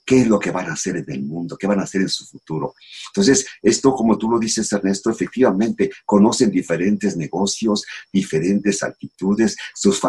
qué 0.09 0.23
es 0.23 0.27
lo 0.27 0.39
que 0.39 0.51
van 0.51 0.71
a 0.71 0.73
hacer 0.73 0.97
en 0.97 1.05
el 1.09 1.23
mundo, 1.23 1.59
qué 1.59 1.67
van 1.67 1.81
a 1.81 1.83
hacer 1.83 2.01
en 2.01 2.09
su 2.09 2.25
futuro. 2.25 2.75
Entonces, 3.09 3.47
esto, 3.61 3.93
como 3.93 4.17
tú 4.17 4.31
lo 4.31 4.39
dices, 4.39 4.73
Ernesto, 4.73 5.11
efectivamente 5.11 5.91
conocen 6.07 6.51
diferentes 6.51 7.15
negocios, 7.15 7.85
diferentes 8.11 8.83
actitudes, 8.83 9.55
sus 9.75 10.01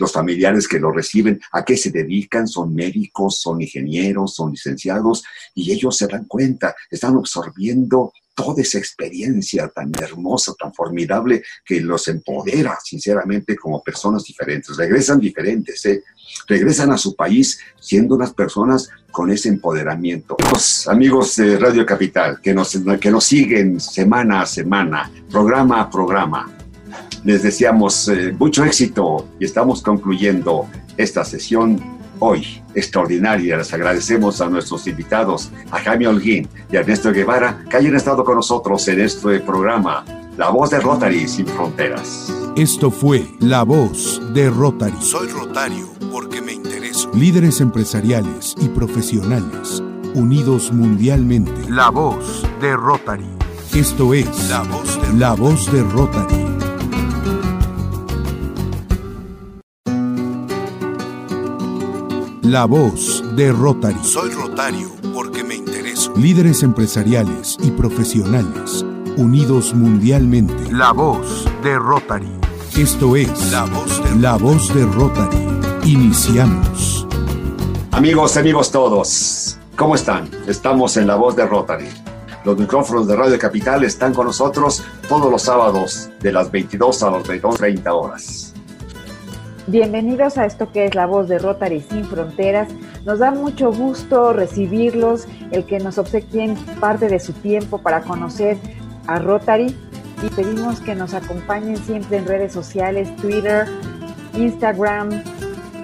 los 0.00 0.12
familiares 0.12 0.66
que 0.66 0.80
lo 0.80 0.90
reciben, 0.90 1.40
a 1.52 1.64
qué 1.64 1.76
se 1.76 1.92
dedican, 1.92 2.48
son 2.48 2.74
médicos, 2.74 3.40
son 3.40 3.62
ingenieros, 3.62 4.34
son 4.34 4.50
licenciados, 4.50 5.22
y 5.54 5.70
ellos 5.70 5.96
se 5.96 6.08
dan 6.08 6.24
cuenta, 6.24 6.74
están 6.90 7.16
absorbiendo 7.16 8.12
toda 8.34 8.62
esa 8.62 8.78
experiencia 8.78 9.68
tan 9.68 9.92
hermosa, 10.00 10.52
tan 10.58 10.74
formidable, 10.74 11.42
que 11.64 11.80
los 11.80 12.08
empodera, 12.08 12.76
sinceramente, 12.82 13.56
como 13.56 13.82
personas 13.82 14.24
diferentes. 14.24 14.76
Regresan 14.76 15.20
diferentes, 15.20 15.84
¿eh? 15.86 16.02
regresan 16.48 16.90
a 16.90 16.98
su 16.98 17.14
país 17.14 17.58
siendo 17.80 18.14
unas 18.14 18.32
personas 18.32 18.88
con 19.10 19.30
ese 19.30 19.48
empoderamiento. 19.48 20.36
Amigos 20.88 21.36
de 21.36 21.58
Radio 21.58 21.86
Capital 21.86 22.40
que 22.40 22.52
nos, 22.52 22.78
que 23.00 23.10
nos 23.10 23.24
siguen 23.24 23.78
semana 23.80 24.42
a 24.42 24.46
semana, 24.46 25.10
programa 25.30 25.80
a 25.80 25.90
programa, 25.90 26.50
les 27.24 27.42
deseamos 27.42 28.08
eh, 28.08 28.32
mucho 28.32 28.64
éxito 28.64 29.28
y 29.38 29.44
estamos 29.44 29.82
concluyendo 29.82 30.68
esta 30.96 31.24
sesión 31.24 31.93
hoy 32.18 32.62
extraordinaria. 32.74 33.56
Les 33.56 33.72
agradecemos 33.72 34.40
a 34.40 34.48
nuestros 34.48 34.86
invitados, 34.86 35.50
a 35.70 35.78
Jaime 35.78 36.06
Holguín 36.06 36.48
y 36.70 36.76
a 36.76 36.80
Ernesto 36.80 37.12
Guevara, 37.12 37.64
que 37.68 37.76
hayan 37.76 37.94
estado 37.94 38.24
con 38.24 38.36
nosotros 38.36 38.86
en 38.88 39.00
este 39.00 39.40
programa, 39.40 40.04
La 40.36 40.50
Voz 40.50 40.70
de 40.70 40.80
Rotary 40.80 41.28
Sin 41.28 41.46
Fronteras. 41.46 42.32
Esto 42.56 42.90
fue 42.90 43.26
La 43.40 43.62
Voz 43.62 44.20
de 44.32 44.50
Rotary. 44.50 44.96
Soy 45.00 45.28
Rotario 45.28 45.88
porque 46.12 46.40
me 46.40 46.52
intereso. 46.52 47.10
Líderes 47.14 47.60
empresariales 47.60 48.54
y 48.60 48.68
profesionales, 48.68 49.82
unidos 50.14 50.72
mundialmente. 50.72 51.52
La 51.68 51.90
Voz 51.90 52.46
de 52.60 52.76
Rotary. 52.76 53.26
Esto 53.74 54.14
es 54.14 54.48
La 54.48 54.62
Voz 54.62 55.02
de, 55.02 55.18
La 55.18 55.34
voz 55.34 55.72
de 55.72 55.82
Rotary. 55.82 56.63
La 62.44 62.66
voz 62.66 63.24
de 63.36 63.50
Rotary. 63.52 64.04
Soy 64.04 64.30
Rotario 64.32 64.90
porque 65.14 65.42
me 65.42 65.54
intereso. 65.54 66.12
Líderes 66.14 66.62
empresariales 66.62 67.56
y 67.62 67.70
profesionales, 67.70 68.84
unidos 69.16 69.72
mundialmente. 69.72 70.70
La 70.70 70.92
voz 70.92 71.46
de 71.62 71.78
Rotary. 71.78 72.28
Esto 72.76 73.16
es 73.16 73.50
La 73.50 73.64
voz 73.64 74.04
de, 74.04 74.20
La 74.20 74.36
voz 74.36 74.74
de 74.74 74.84
Rotary. 74.84 75.38
Iniciamos. 75.84 77.06
Amigos, 77.92 78.36
amigos 78.36 78.70
todos, 78.70 79.58
¿cómo 79.74 79.94
están? 79.94 80.28
Estamos 80.46 80.98
en 80.98 81.06
La 81.06 81.16
voz 81.16 81.34
de 81.36 81.46
Rotary. 81.46 81.88
Los 82.44 82.58
micrófonos 82.58 83.06
de 83.06 83.16
Radio 83.16 83.38
Capital 83.38 83.84
están 83.84 84.12
con 84.12 84.26
nosotros 84.26 84.84
todos 85.08 85.30
los 85.30 85.40
sábados 85.40 86.10
de 86.20 86.30
las 86.30 86.50
22 86.50 87.02
a 87.04 87.10
las 87.10 87.22
22.30 87.24 87.90
horas. 87.90 88.53
Bienvenidos 89.66 90.36
a 90.36 90.44
esto 90.44 90.70
que 90.70 90.84
es 90.84 90.94
la 90.94 91.06
voz 91.06 91.26
de 91.26 91.38
Rotary 91.38 91.80
Sin 91.80 92.04
Fronteras. 92.04 92.68
Nos 93.06 93.20
da 93.20 93.30
mucho 93.30 93.72
gusto 93.72 94.34
recibirlos, 94.34 95.26
el 95.52 95.64
que 95.64 95.78
nos 95.78 95.96
obsequien 95.96 96.54
parte 96.80 97.08
de 97.08 97.18
su 97.18 97.32
tiempo 97.32 97.78
para 97.78 98.02
conocer 98.02 98.58
a 99.06 99.18
Rotary 99.18 99.74
y 100.22 100.28
pedimos 100.36 100.80
que 100.80 100.94
nos 100.94 101.14
acompañen 101.14 101.78
siempre 101.78 102.18
en 102.18 102.26
redes 102.26 102.52
sociales, 102.52 103.16
Twitter, 103.16 103.66
Instagram, 104.34 105.22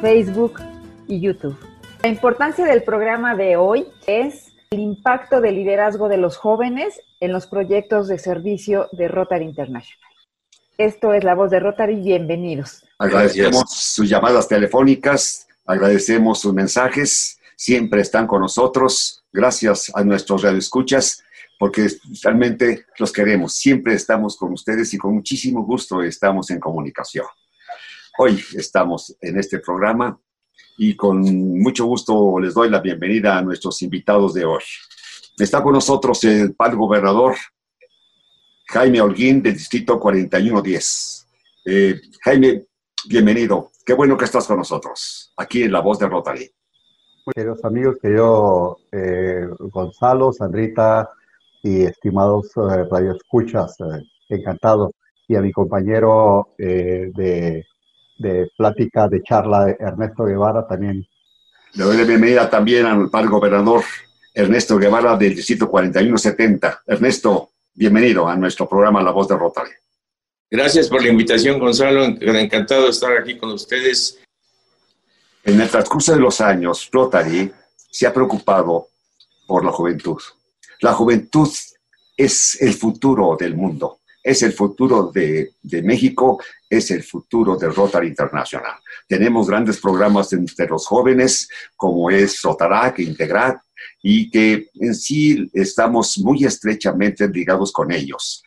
Facebook 0.03 0.61
y 1.07 1.21
YouTube. 1.21 1.57
La 2.03 2.11
importancia 2.11 2.67
del 2.67 2.83
programa 2.83 3.35
de 3.35 3.57
hoy 3.57 3.87
es 4.07 4.53
el 4.71 4.81
impacto 4.81 5.41
del 5.41 5.55
liderazgo 5.55 6.11
de 6.11 6.19
los 6.19 6.37
jóvenes 6.37 7.01
en 7.19 7.33
los 7.33 7.47
proyectos 7.47 8.09
de 8.09 8.19
servicio 8.19 8.89
de 8.93 9.09
Rotary 9.09 9.47
International. 9.47 10.11
Esto 10.77 11.15
es 11.15 11.25
La 11.25 11.35
Voz 11.35 11.51
de 11.51 11.61
Rotary. 11.61 11.97
Bienvenidos. 11.97 12.85
Agradecemos 13.01 13.65
sus 13.69 14.09
llamadas 14.09 14.47
telefónicas, 14.47 15.49
agradecemos 15.67 16.41
sus 16.41 16.55
mensajes, 16.55 17.41
siempre 17.57 18.03
están 18.03 18.27
con 18.27 18.43
nosotros 18.43 19.21
Gracias 19.33 19.93
a 19.95 20.03
nuestros 20.03 20.43
radioescuchas, 20.43 21.23
porque 21.57 21.87
realmente 22.23 22.87
los 22.99 23.13
queremos. 23.13 23.55
Siempre 23.55 23.95
estamos 23.95 24.37
con 24.37 24.53
ustedes 24.53 24.93
y 24.93 24.99
con 24.99 25.15
muchísimo 25.15 25.65
gusto 25.65 26.03
estamos 26.03 26.51
en 26.51 26.59
comunicación. 26.59 27.27
Hoy 28.19 28.43
estamos 28.57 29.17
en 29.21 29.39
este 29.39 29.61
programa 29.61 30.19
y 30.77 30.97
con 30.97 31.21
mucho 31.61 31.85
gusto 31.85 32.41
les 32.41 32.55
doy 32.55 32.71
la 32.71 32.81
bienvenida 32.81 33.39
a 33.39 33.43
nuestros 33.43 33.81
invitados 33.83 34.35
de 34.35 34.45
hoy. 34.45 34.63
Está 35.39 35.63
con 35.63 35.75
nosotros 35.75 36.25
el 36.25 36.55
padre 36.55 36.77
gobernador 36.77 37.37
Jaime 38.67 39.01
Holguín 39.01 39.43
del 39.43 39.55
Distrito 39.55 40.01
4110. 40.01 41.29
Eh, 41.67 42.01
Jaime, 42.25 42.65
bienvenido. 43.09 43.71
Qué 43.85 43.95
bueno 43.95 44.17
que 44.17 44.25
estás 44.25 44.47
con 44.47 44.59
nosotros, 44.59 45.33
aquí 45.37 45.63
en 45.63 45.73
La 45.73 45.81
Voz 45.81 45.99
de 45.99 46.09
Rotary. 46.09 46.51
Queridos 47.35 47.65
amigos, 47.65 47.97
querido 48.01 48.79
eh, 48.93 49.47
Gonzalo, 49.59 50.33
Sandrita 50.33 51.09
y 51.63 51.83
estimados 51.83 52.49
eh, 52.57 52.85
radioescuchas, 52.91 53.77
eh, 53.81 54.03
encantado. 54.29 54.93
Y 55.29 55.37
a 55.37 55.41
mi 55.41 55.53
compañero 55.53 56.49
eh, 56.59 57.11
de, 57.15 57.65
de, 58.19 58.51
plática, 58.57 59.09
de 59.09 59.23
charla, 59.23 59.71
Ernesto 59.79 60.25
Guevara, 60.25 60.67
también. 60.67 61.07
Le 61.75 61.85
doy 61.85 61.97
la 61.97 62.05
bienvenida 62.05 62.51
también 62.51 62.87
al 62.87 63.11
padre 63.11 63.29
gobernador 63.29 63.85
Ernesto 64.35 64.77
Guevara 64.77 65.17
del 65.17 65.37
Distrito 65.37 65.71
4170. 65.71 66.83
Ernesto, 66.87 67.51
bienvenido 67.75 68.27
a 68.27 68.35
nuestro 68.35 68.69
programa 68.69 69.03
La 69.03 69.13
Voz 69.13 69.29
de 69.29 69.37
Rotary. 69.37 69.71
Gracias 70.53 70.89
por 70.89 71.01
la 71.01 71.11
invitación, 71.11 71.61
Gonzalo. 71.61 72.05
Encantado 72.05 72.85
de 72.85 72.91
estar 72.91 73.17
aquí 73.17 73.39
con 73.39 73.53
ustedes. 73.53 74.19
En 75.45 75.61
el 75.61 75.71
transcurso 75.71 76.13
de 76.13 76.19
los 76.19 76.41
años, 76.41 76.89
Rotary 76.91 77.53
se 77.89 78.07
ha 78.09 78.13
preocupado 78.13 78.89
por 79.47 79.65
la 79.65 79.71
juventud. 79.71 80.21
La 80.81 80.93
juventud 80.93 81.49
es 82.17 82.61
el 82.61 82.75
futuro 82.75 83.37
del 83.39 83.55
mundo, 83.55 84.01
es 84.25 84.43
el 84.43 84.53
futuro 84.53 85.13
de, 85.15 85.53
de 85.63 85.83
México, 85.83 86.43
es 86.69 86.91
el 86.91 87.05
futuro 87.05 87.57
del 87.57 87.73
Rotary 87.73 88.09
Internacional. 88.09 88.75
Tenemos 89.07 89.49
grandes 89.49 89.79
programas 89.79 90.33
entre 90.33 90.67
los 90.67 90.85
jóvenes, 90.85 91.49
como 91.77 92.11
es 92.11 92.43
Rotarac, 92.43 92.99
Integrat, 92.99 93.61
y 94.03 94.29
que 94.31 94.69
en 94.75 94.95
sí 94.97 95.49
estamos 95.55 96.19
muy 96.19 96.45
estrechamente 96.45 97.29
ligados 97.29 97.71
con 97.71 97.93
ellos. 97.93 98.43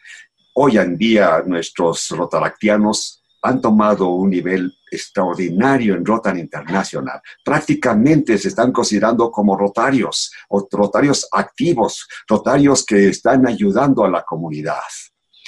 Hoy 0.56 0.78
en 0.78 0.98
día 0.98 1.42
nuestros 1.46 2.10
rotaractianos 2.10 3.24
han 3.42 3.60
tomado 3.60 4.10
un 4.10 4.30
nivel 4.30 4.72
extraordinario 4.90 5.96
en 5.96 6.06
Rotary 6.06 6.40
Internacional. 6.40 7.20
Prácticamente 7.44 8.38
se 8.38 8.50
están 8.50 8.72
considerando 8.72 9.32
como 9.32 9.58
rotarios 9.58 10.32
o 10.50 10.68
rotarios 10.72 11.28
activos, 11.32 12.08
rotarios 12.28 12.86
que 12.86 13.10
están 13.10 13.48
ayudando 13.48 14.06
a 14.06 14.10
la 14.10 14.24
comunidad. 14.24 14.80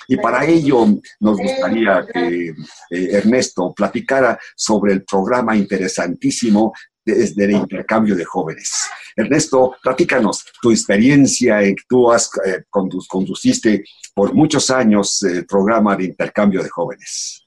Y 0.07 0.17
para 0.17 0.43
ello 0.45 0.85
nos 1.19 1.37
gustaría 1.37 2.05
que 2.11 2.49
eh, 2.49 2.53
Ernesto 2.89 3.73
platicara 3.73 4.39
sobre 4.55 4.93
el 4.93 5.03
programa 5.03 5.55
interesantísimo 5.55 6.73
desde 7.05 7.45
el 7.45 7.51
intercambio 7.51 8.15
de 8.15 8.25
jóvenes. 8.25 8.71
Ernesto, 9.15 9.75
platícanos 9.81 10.43
tu 10.61 10.71
experiencia 10.71 11.61
en 11.61 11.75
que 11.75 11.83
tú 11.87 12.11
has 12.11 12.29
eh, 12.45 12.63
conduciste 12.69 13.83
por 14.13 14.33
muchos 14.33 14.69
años 14.69 15.21
el 15.23 15.45
programa 15.45 15.95
de 15.95 16.05
intercambio 16.05 16.63
de 16.63 16.69
jóvenes. 16.69 17.41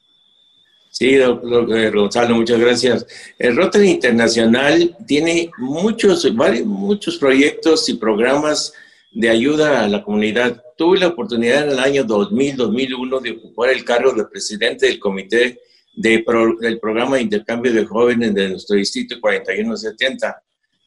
Sí, 0.90 1.14
doctor 1.16 1.94
Gonzalo, 1.94 2.34
muchas 2.34 2.58
gracias. 2.58 3.06
El 3.38 3.56
Rotary 3.56 3.90
Internacional 3.90 4.96
tiene 5.06 5.50
muchos, 5.58 6.34
varios, 6.34 6.66
muchos 6.66 7.18
proyectos 7.18 7.88
y 7.88 7.94
programas 7.94 8.72
de 9.12 9.28
ayuda 9.28 9.84
a 9.84 9.88
la 9.88 10.02
comunidad. 10.02 10.62
Tuve 10.76 10.98
la 10.98 11.08
oportunidad 11.08 11.64
en 11.64 11.70
el 11.70 11.78
año 11.78 12.04
2000-2001 12.04 13.20
de 13.20 13.30
ocupar 13.32 13.70
el 13.70 13.84
cargo 13.84 14.12
de 14.12 14.24
presidente 14.24 14.86
del 14.86 14.98
comité 14.98 15.60
de 15.98 16.22
pro, 16.24 16.56
del 16.60 16.78
programa 16.78 17.16
de 17.16 17.22
intercambio 17.22 17.72
de 17.72 17.84
jóvenes 17.84 18.32
de 18.32 18.50
nuestro 18.50 18.76
distrito 18.76 19.20
4170. 19.20 20.42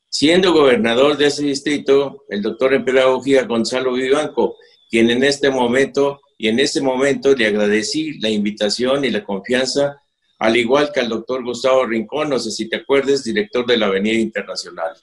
Siendo 0.07 0.53
gobernador 0.53 1.18
de 1.18 1.28
ese 1.28 1.43
distrito, 1.43 2.24
el 2.30 2.41
doctor 2.41 2.74
en 2.74 2.86
pedagogía 2.86 3.43
Gonzalo 3.43 3.93
Vivanco, 3.93 4.55
quien 4.89 5.09
en 5.09 5.24
este 5.26 5.49
momento 5.49 6.22
y 6.38 6.47
en 6.47 6.59
ese 6.59 6.80
momento 6.82 7.36
le 7.36 7.47
agradecí 7.47 8.20
la 8.20 8.30
invitación 8.30 9.03
y 9.03 9.12
la 9.12 9.24
confianza, 9.24 10.01
al 10.39 10.55
igual 10.55 10.91
que 10.93 11.01
al 11.01 11.09
doctor 11.09 11.43
Gustavo 11.43 11.86
Rincón, 11.86 12.30
no 12.30 12.39
sé 12.39 12.49
si 12.49 12.70
te 12.70 12.78
acuerdes, 12.78 13.26
director 13.26 13.66
de 13.66 13.78
la 13.78 13.88
Avenida 13.88 14.18
Internacional. 14.18 14.93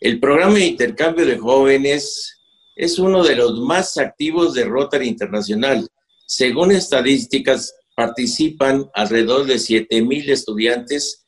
El 0.00 0.18
programa 0.18 0.54
de 0.54 0.66
intercambio 0.66 1.24
de 1.24 1.38
jóvenes 1.38 2.40
es 2.74 2.98
uno 2.98 3.22
de 3.22 3.36
los 3.36 3.60
más 3.60 3.96
activos 3.98 4.52
de 4.52 4.64
Rotary 4.64 5.06
Internacional. 5.06 5.88
Según 6.26 6.72
estadísticas, 6.72 7.72
participan 7.94 8.90
alrededor 8.94 9.46
de 9.46 9.58
7 9.58 10.02
mil 10.02 10.28
estudiantes 10.30 11.22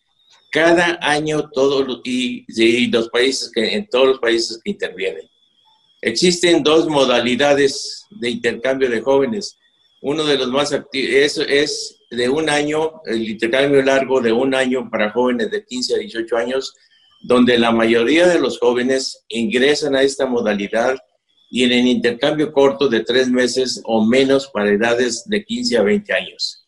cada 0.51 0.99
año 1.03 1.51
todo, 1.53 2.01
y, 2.05 2.45
y, 2.47 2.87
los 2.87 3.09
países 3.09 3.51
que, 3.53 3.75
en 3.75 3.89
todos 3.89 4.07
los 4.07 4.19
países 4.21 4.61
que 4.63 4.71
intervienen. 4.71 5.29
Existen 6.01 6.63
dos 6.63 6.87
modalidades 6.87 8.05
de 8.21 8.31
intercambio 8.31 8.89
de 8.89 9.01
jóvenes. 9.01 9.59
Uno 10.01 10.25
de 10.25 10.39
los 10.39 10.49
más 10.49 10.73
activos 10.73 11.13
es, 11.13 11.39
es 11.39 11.99
de 12.11 12.29
un 12.29 12.49
año, 12.49 13.01
el 13.07 13.31
intercambio 13.31 13.83
largo 13.83 14.21
de 14.21 14.33
un 14.33 14.55
año 14.55 14.89
para 14.91 15.11
jóvenes 15.11 15.51
de 15.51 15.65
15 15.65 15.95
a 15.95 15.99
18 15.99 16.37
años, 16.37 16.73
donde 17.23 17.59
la 17.59 17.73
mayoría 17.73 18.29
de 18.29 18.39
los 18.39 18.59
jóvenes 18.59 19.25
ingresan 19.29 19.97
a 19.97 20.03
esta 20.03 20.27
modalidad 20.27 20.97
y 21.55 21.63
en 21.63 21.71
el 21.71 21.87
intercambio 21.87 22.53
corto 22.53 22.89
de 22.89 23.05
tres 23.05 23.29
meses 23.29 23.81
o 23.85 24.05
menos 24.05 24.49
para 24.49 24.73
edades 24.73 25.23
de 25.25 25.45
15 25.45 25.79
a 25.79 25.83
20 25.85 26.13
años. 26.13 26.67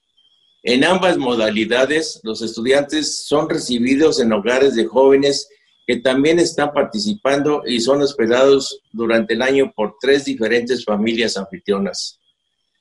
En 0.63 0.85
ambas 0.85 1.19
modalidades, 1.19 2.21
los 2.23 2.41
estudiantes 2.41 3.27
son 3.27 3.51
recibidos 3.51 4.21
en 4.21 4.33
hogares 4.33 4.77
de 4.77 4.85
jóvenes 4.87 5.49
que 5.89 5.97
también 5.97 6.39
están 6.39 6.73
participando 6.73 7.65
y 7.67 7.81
son 7.81 8.01
hospedados 8.01 8.81
durante 8.93 9.35
el 9.35 9.43
año 9.43 9.73
por 9.75 9.97
tres 10.01 10.25
diferentes 10.25 10.85
familias 10.85 11.37
anfitrionas. 11.37 12.21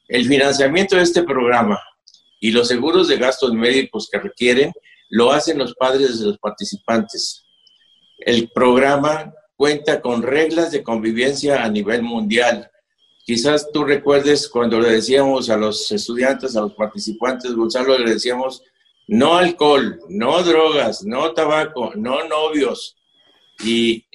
El 0.07 0.27
financiamiento 0.27 0.97
de 0.97 1.01
este 1.01 1.23
programa 1.23 1.81
y 2.39 2.51
los 2.51 2.67
seguros 2.67 3.07
de 3.07 3.17
gastos 3.17 3.51
médicos 3.51 4.07
que 4.11 4.19
requieren 4.19 4.71
lo 5.09 5.31
hacen 5.31 5.57
los 5.57 5.73
padres 5.73 6.19
de 6.19 6.27
los 6.27 6.37
participantes. 6.37 7.43
El 8.19 8.51
programa 8.51 9.33
cuenta 9.55 10.01
con 10.01 10.21
reglas 10.21 10.71
de 10.71 10.83
convivencia 10.83 11.63
a 11.63 11.69
nivel 11.69 12.03
mundial. 12.03 12.69
Quizás 13.25 13.71
tú 13.71 13.83
recuerdes 13.83 14.47
cuando 14.47 14.79
le 14.79 14.91
decíamos 14.91 15.49
a 15.49 15.57
los 15.57 15.91
estudiantes, 15.91 16.55
a 16.55 16.61
los 16.61 16.73
participantes, 16.73 17.53
Gonzalo, 17.53 17.97
le 17.97 18.11
decíamos, 18.11 18.61
no 19.07 19.35
alcohol, 19.35 19.99
no 20.09 20.41
drogas, 20.43 21.03
no 21.03 21.33
tabaco, 21.33 21.93
no 21.95 22.27
novios. 22.27 22.95
Y, 23.63 24.05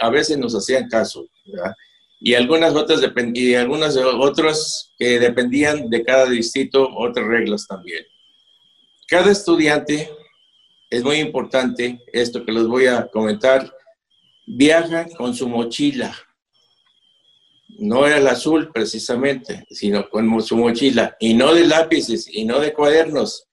a 0.00 0.10
veces 0.10 0.38
nos 0.38 0.54
hacían 0.54 0.88
caso. 0.88 1.26
y 2.20 2.34
algunas 2.34 2.74
otras 2.74 3.00
que 4.98 5.18
dependían 5.18 5.90
de 5.90 6.04
cada 6.04 6.26
distrito, 6.26 6.88
otras 6.96 7.26
reglas 7.26 7.66
también. 7.66 8.04
Cada 9.08 9.30
estudiante, 9.30 10.10
es 10.88 11.02
muy 11.02 11.16
importante 11.16 12.00
esto 12.12 12.44
que 12.44 12.52
les 12.52 12.66
voy 12.66 12.86
a 12.86 13.08
comentar, 13.08 13.75
viaja 14.46 15.06
con 15.16 15.34
su 15.34 15.48
mochila. 15.48 16.16
No 17.78 18.06
era 18.06 18.18
el 18.18 18.28
azul 18.28 18.70
precisamente, 18.72 19.66
sino 19.70 20.08
con 20.08 20.40
su 20.40 20.56
mochila. 20.56 21.16
Y 21.20 21.34
no 21.34 21.52
de 21.52 21.66
lápices, 21.66 22.26
y 22.32 22.44
no 22.44 22.60
de 22.60 22.72
cuadernos. 22.72 23.48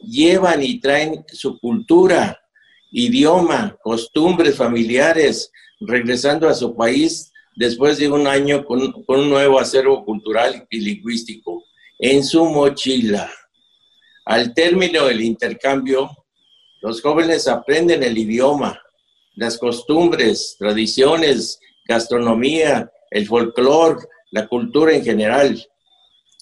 Llevan 0.00 0.62
y 0.62 0.80
traen 0.80 1.24
su 1.28 1.58
cultura, 1.60 2.40
idioma, 2.90 3.76
costumbres 3.82 4.56
familiares, 4.56 5.52
regresando 5.78 6.48
a 6.48 6.54
su 6.54 6.74
país 6.74 7.32
después 7.54 7.98
de 7.98 8.08
un 8.08 8.26
año 8.26 8.64
con, 8.64 9.04
con, 9.04 9.20
un 9.20 9.30
nuevo 9.30 9.60
acervo 9.60 10.04
cultural 10.04 10.66
y 10.70 10.80
lingüístico 10.80 11.64
en 11.98 12.24
su 12.24 12.44
mochila. 12.46 13.30
Al 14.24 14.54
término 14.54 15.06
del 15.06 15.20
intercambio, 15.20 16.10
los 16.80 17.02
jóvenes 17.02 17.46
aprenden 17.46 18.02
el 18.02 18.16
idioma, 18.16 18.80
las 19.34 19.58
costumbres, 19.58 20.56
tradiciones, 20.58 21.58
gastronomía, 21.86 22.90
el 23.10 23.26
folclore, 23.26 24.06
la 24.30 24.46
cultura 24.46 24.94
en 24.94 25.04
general. 25.04 25.66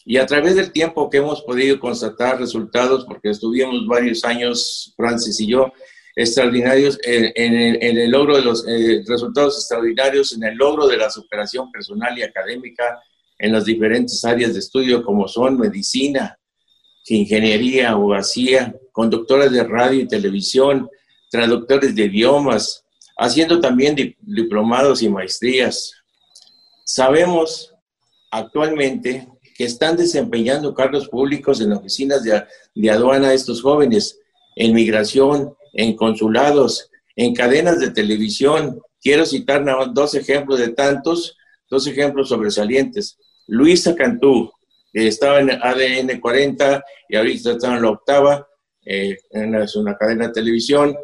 Y 0.05 0.16
a 0.16 0.26
través 0.26 0.57
del 0.57 0.72
tiempo 0.72 1.11
que 1.11 1.18
hemos 1.18 1.43
podido 1.43 1.78
constatar 1.78 2.39
resultados, 2.39 3.05
porque 3.05 3.30
estuvimos 3.30 3.86
varios 3.86 4.24
años, 4.24 4.95
Francis 4.97 5.39
y 5.41 5.49
yo, 5.49 5.72
extraordinarios 6.16 6.99
en, 7.05 7.80
el 7.80 8.11
logro 8.11 8.36
de 8.36 8.43
los 8.43 8.66
eh, 8.66 9.05
resultados 9.07 9.57
extraordinarios 9.57 10.32
en 10.32 10.43
el 10.43 10.57
logro 10.57 10.89
de 10.89 10.97
la 10.97 11.11
superación 11.11 11.70
personal 11.70 12.18
y 12.18 12.22
académica 12.22 13.01
en 13.39 13.53
las 13.53 13.64
diferentes 13.64 14.24
áreas 14.24 14.53
de 14.53 14.59
estudio 14.59 15.05
como 15.05 15.28
son 15.28 15.59
medicina, 15.59 16.36
ingeniería, 17.07 17.91
abogacía, 17.91 18.74
conductores 18.93 19.53
de 19.53 19.62
radio 19.62 20.01
y 20.01 20.09
televisión, 20.09 20.89
traductores 21.31 21.95
de 21.95 22.05
idiomas, 22.05 22.85
haciendo 23.16 23.61
también 23.61 23.97
diplomados 24.20 25.03
y 25.03 25.09
maestrías. 25.09 25.93
Sabemos 26.85 27.74
actualmente 28.31 29.29
que 29.57 29.64
están 29.64 29.97
desempeñando 29.97 30.74
cargos 30.74 31.09
públicos 31.09 31.61
en 31.61 31.72
oficinas 31.72 32.22
de, 32.22 32.45
de 32.74 32.91
aduana 32.91 33.35
estos 33.35 33.61
jóvenes, 33.61 34.20
en 34.55 34.72
migración, 34.74 35.55
en 35.72 35.97
consulados, 35.97 36.91
en 37.16 37.35
cadenas 37.35 37.81
de 37.81 37.91
televisión. 37.91 38.81
Quiero 39.01 39.26
citar 39.26 39.64
dos 39.93 40.14
ejemplos 40.14 40.61
de 40.61 40.68
tantos, 40.68 41.37
dos 41.68 41.87
ejemplos 41.87 42.29
sobresalientes. 42.29 43.18
Luisa 43.49 43.95
Cantú, 43.95 44.53
que 44.93 45.09
estaba 45.09 45.41
en 45.41 45.51
ADN 45.51 46.20
40 46.20 46.85
y 47.09 47.16
ahorita 47.16 47.53
está 47.53 47.74
en 47.74 47.83
la 47.83 47.91
octava, 47.91 48.49
eh, 48.85 49.18
es 49.31 49.76
una 49.76 49.97
cadena 49.97 50.29
de 50.29 50.33
televisión 50.33 50.97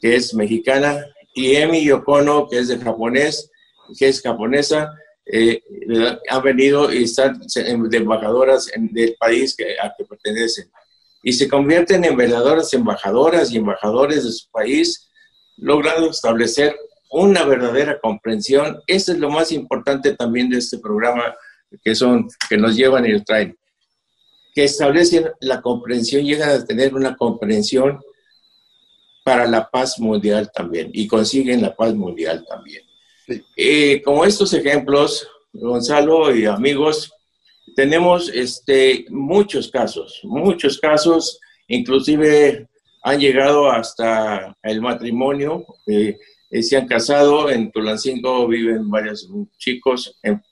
que 0.00 0.16
es 0.16 0.34
mexicana, 0.34 1.04
y 1.34 1.54
Emi 1.56 1.84
Yokono, 1.84 2.48
que 2.48 2.58
es 2.58 2.68
de 2.68 2.78
japonés, 2.78 3.50
que 3.98 4.08
es 4.08 4.20
japonesa, 4.20 4.92
eh, 5.32 5.62
han 6.28 6.42
venido 6.42 6.92
y 6.92 7.04
están 7.04 7.40
de 7.40 7.96
embajadoras 7.96 8.70
del 8.76 9.14
país 9.18 9.54
que, 9.56 9.78
a 9.80 9.92
que 9.96 10.04
pertenecen. 10.04 10.70
Y 11.22 11.32
se 11.32 11.48
convierten 11.48 12.04
en 12.04 12.16
verdaderas 12.16 12.72
embajadoras 12.72 13.52
y 13.52 13.58
embajadores 13.58 14.24
de 14.24 14.32
su 14.32 14.50
país, 14.50 15.10
logrando 15.56 16.10
establecer 16.10 16.74
una 17.10 17.44
verdadera 17.44 18.00
comprensión. 18.00 18.80
Eso 18.86 19.12
es 19.12 19.18
lo 19.18 19.30
más 19.30 19.52
importante 19.52 20.14
también 20.14 20.48
de 20.48 20.58
este 20.58 20.78
programa 20.78 21.34
que 21.84 21.94
son, 21.94 22.28
que 22.48 22.56
nos 22.56 22.74
llevan 22.74 23.06
y 23.06 23.12
nos 23.12 23.24
traen. 23.24 23.56
Que 24.54 24.64
establecen 24.64 25.30
la 25.40 25.60
comprensión, 25.60 26.24
llegan 26.24 26.50
a 26.50 26.64
tener 26.64 26.94
una 26.94 27.16
comprensión 27.16 28.00
para 29.22 29.46
la 29.46 29.68
paz 29.68 29.98
mundial 29.98 30.50
también 30.52 30.90
y 30.92 31.06
consiguen 31.06 31.62
la 31.62 31.74
paz 31.74 31.94
mundial 31.94 32.44
también. 32.48 32.82
Eh, 33.56 34.02
como 34.02 34.24
estos 34.24 34.52
ejemplos, 34.54 35.28
Gonzalo 35.52 36.34
y 36.34 36.46
amigos, 36.46 37.12
tenemos 37.76 38.28
este, 38.28 39.06
muchos 39.10 39.70
casos, 39.70 40.20
muchos 40.24 40.78
casos, 40.78 41.38
inclusive 41.68 42.68
han 43.02 43.20
llegado 43.20 43.70
hasta 43.70 44.56
el 44.62 44.80
matrimonio, 44.80 45.64
eh, 45.86 46.16
se 46.62 46.76
han 46.76 46.86
casado, 46.86 47.50
en 47.50 47.70
Tulancingo 47.70 48.46
viven 48.48 48.90
varios 48.90 49.28
chicos, 49.58 50.18
en, 50.22 50.42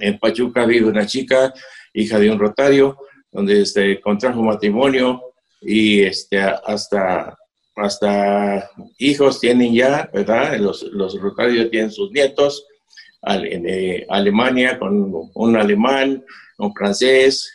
en, 0.00 0.18
Pachuca 0.18 0.66
vive 0.66 0.86
una 0.86 1.06
chica, 1.06 1.52
hija 1.92 2.18
de 2.18 2.30
un 2.30 2.38
rotario, 2.38 2.98
donde 3.32 3.62
este, 3.62 4.00
contrajo 4.00 4.42
matrimonio 4.42 5.34
y 5.60 6.02
este, 6.02 6.38
hasta 6.38 7.36
hasta 7.76 8.70
hijos 8.98 9.40
tienen 9.40 9.74
ya, 9.74 10.08
¿verdad? 10.12 10.58
Los, 10.58 10.82
los 10.82 11.20
rotarios 11.20 11.70
tienen 11.70 11.90
sus 11.90 12.10
nietos, 12.12 12.66
en 13.26 13.68
eh, 13.68 14.06
Alemania 14.08 14.78
con 14.78 15.30
un 15.34 15.56
alemán, 15.56 16.24
un 16.58 16.74
francés, 16.74 17.50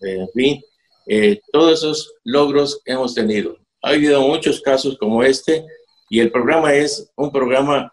en 0.00 0.28
fin, 0.34 0.62
eh, 1.06 1.40
todos 1.52 1.78
esos 1.78 2.14
logros 2.24 2.80
hemos 2.84 3.14
tenido. 3.14 3.56
Ha 3.82 3.90
habido 3.90 4.20
muchos 4.22 4.60
casos 4.60 4.96
como 4.98 5.22
este 5.22 5.64
y 6.10 6.20
el 6.20 6.30
programa 6.30 6.74
es 6.74 7.10
un 7.16 7.32
programa 7.32 7.90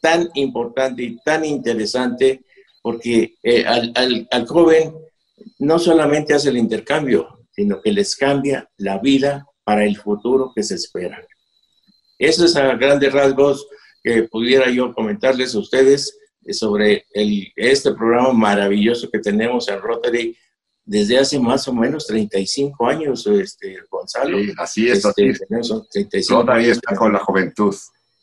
tan 0.00 0.28
importante 0.34 1.02
y 1.02 1.16
tan 1.18 1.44
interesante 1.44 2.42
porque 2.82 3.36
eh, 3.42 3.64
al, 3.64 3.92
al, 3.94 4.28
al 4.30 4.46
joven 4.46 4.94
no 5.58 5.78
solamente 5.78 6.34
hace 6.34 6.48
el 6.50 6.56
intercambio, 6.56 7.46
sino 7.52 7.80
que 7.80 7.92
les 7.92 8.16
cambia 8.16 8.68
la 8.76 8.98
vida 8.98 9.46
para 9.64 9.84
el 9.84 9.96
futuro 9.96 10.52
que 10.54 10.62
se 10.62 10.74
espera. 10.74 11.24
Eso 12.18 12.44
es 12.44 12.56
a 12.56 12.74
grandes 12.74 13.12
rasgos 13.12 13.66
que 14.02 14.24
pudiera 14.24 14.70
yo 14.70 14.92
comentarles 14.94 15.54
a 15.54 15.58
ustedes 15.58 16.18
sobre 16.50 17.06
el, 17.12 17.52
este 17.56 17.92
programa 17.94 18.32
maravilloso 18.32 19.08
que 19.10 19.20
tenemos 19.20 19.68
en 19.68 19.80
Rotary 19.80 20.36
desde 20.84 21.18
hace 21.18 21.38
más 21.38 21.68
o 21.68 21.72
menos 21.72 22.06
35 22.08 22.86
años, 22.88 23.26
este, 23.28 23.78
Gonzalo. 23.88 24.38
Sí, 24.38 24.52
así 24.58 24.88
es. 24.88 25.04
Este, 25.04 26.18
así 26.18 26.32
Rotary 26.32 26.70
está 26.70 26.96
con 26.96 27.12
la 27.12 27.20
juventud. 27.20 27.74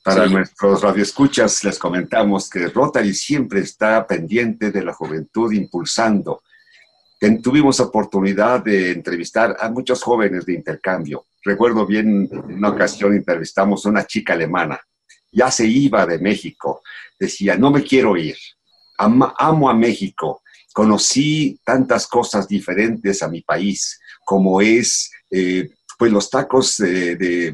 Para 0.03 0.27
nuestros 0.27 0.81
radioescuchas 0.81 1.63
les 1.63 1.77
comentamos 1.77 2.49
que 2.49 2.67
Rotary 2.67 3.13
siempre 3.13 3.61
está 3.61 4.05
pendiente 4.07 4.71
de 4.71 4.83
la 4.83 4.93
juventud, 4.93 5.51
impulsando 5.51 6.41
tuvimos 7.41 7.79
oportunidad 7.79 8.63
de 8.63 8.91
entrevistar 8.91 9.55
a 9.59 9.69
muchos 9.69 10.01
jóvenes 10.01 10.45
de 10.45 10.53
intercambio. 10.53 11.25
Recuerdo 11.43 11.85
bien, 11.85 12.29
en 12.31 12.53
una 12.55 12.69
ocasión 12.69 13.13
entrevistamos 13.13 13.85
a 13.85 13.89
una 13.89 14.05
chica 14.05 14.33
alemana, 14.33 14.79
ya 15.31 15.51
se 15.51 15.65
iba 15.65 16.05
de 16.05 16.19
México, 16.19 16.81
decía, 17.19 17.55
no 17.55 17.71
me 17.71 17.83
quiero 17.83 18.17
ir, 18.17 18.35
amo 18.97 19.69
a 19.69 19.73
México, 19.73 20.41
conocí 20.73 21.59
tantas 21.63 22.07
cosas 22.07 22.47
diferentes 22.47 23.23
a 23.23 23.29
mi 23.29 23.41
país, 23.41 23.99
como 24.25 24.61
es 24.61 25.11
eh, 25.31 25.69
pues 25.99 26.11
los 26.13 26.29
tacos 26.29 26.77
de, 26.77 27.17
de, 27.17 27.51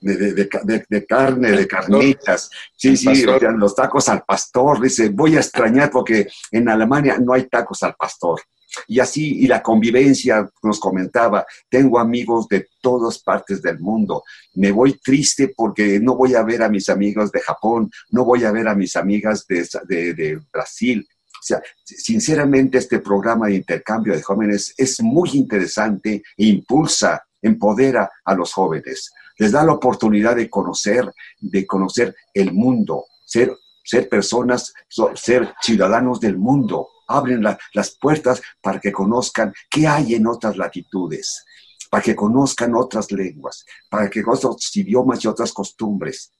de, 0.00 1.06
carne, 1.06 1.52
de 1.52 1.66
carnitas. 1.68 2.48
Sí, 2.74 2.96
sí, 2.96 3.26
los 3.58 3.74
tacos 3.74 4.08
al 4.08 4.22
pastor. 4.24 4.80
Dice, 4.80 5.10
voy 5.10 5.36
a 5.36 5.40
extrañar 5.40 5.90
porque 5.90 6.28
en 6.50 6.70
Alemania 6.70 7.18
no 7.18 7.34
hay 7.34 7.46
tacos 7.46 7.82
al 7.82 7.94
pastor. 7.94 8.40
Y 8.86 9.00
así, 9.00 9.40
y 9.40 9.46
la 9.46 9.62
convivencia, 9.62 10.48
nos 10.62 10.80
comentaba, 10.80 11.46
tengo 11.68 11.98
amigos 11.98 12.48
de 12.48 12.68
todas 12.80 13.18
partes 13.18 13.60
del 13.62 13.78
mundo. 13.80 14.24
Me 14.54 14.72
voy 14.72 14.94
triste 14.94 15.52
porque 15.56 16.00
no 16.00 16.16
voy 16.16 16.34
a 16.34 16.42
ver 16.42 16.62
a 16.62 16.68
mis 16.68 16.88
amigos 16.88 17.30
de 17.32 17.40
Japón, 17.40 17.90
no 18.10 18.24
voy 18.24 18.44
a 18.44 18.52
ver 18.52 18.68
a 18.68 18.74
mis 18.74 18.96
amigas 18.96 19.46
de, 19.46 20.14
de 20.14 20.40
Brasil, 20.52 21.06
o 21.42 21.44
sea, 21.44 21.60
sinceramente 21.84 22.78
este 22.78 23.00
programa 23.00 23.48
de 23.48 23.56
intercambio 23.56 24.14
de 24.14 24.22
jóvenes 24.22 24.74
es 24.78 25.02
muy 25.02 25.30
interesante 25.32 26.22
e 26.36 26.46
impulsa, 26.46 27.24
empodera 27.42 28.08
a 28.24 28.34
los 28.36 28.52
jóvenes. 28.52 29.10
Les 29.38 29.50
da 29.50 29.64
la 29.64 29.72
oportunidad 29.72 30.36
de 30.36 30.48
conocer, 30.48 31.12
de 31.40 31.66
conocer 31.66 32.14
el 32.32 32.52
mundo, 32.52 33.06
ser, 33.24 33.56
ser 33.82 34.08
personas, 34.08 34.72
ser 35.16 35.52
ciudadanos 35.60 36.20
del 36.20 36.38
mundo. 36.38 36.86
Abren 37.12 37.42
las 37.42 37.90
puertas 38.00 38.40
para 38.60 38.80
que 38.80 38.92
conozcan 38.92 39.52
qué 39.70 39.86
hay 39.86 40.14
en 40.14 40.26
otras 40.26 40.56
latitudes, 40.56 41.44
para 41.90 42.02
que 42.02 42.16
conozcan 42.16 42.74
otras 42.74 43.12
lenguas, 43.12 43.64
para 43.88 44.08
que 44.08 44.22
conozcan 44.22 44.52
otros 44.52 44.76
idiomas 44.76 45.24
y 45.24 45.28
otras 45.28 45.52
costumbres. 45.52 46.32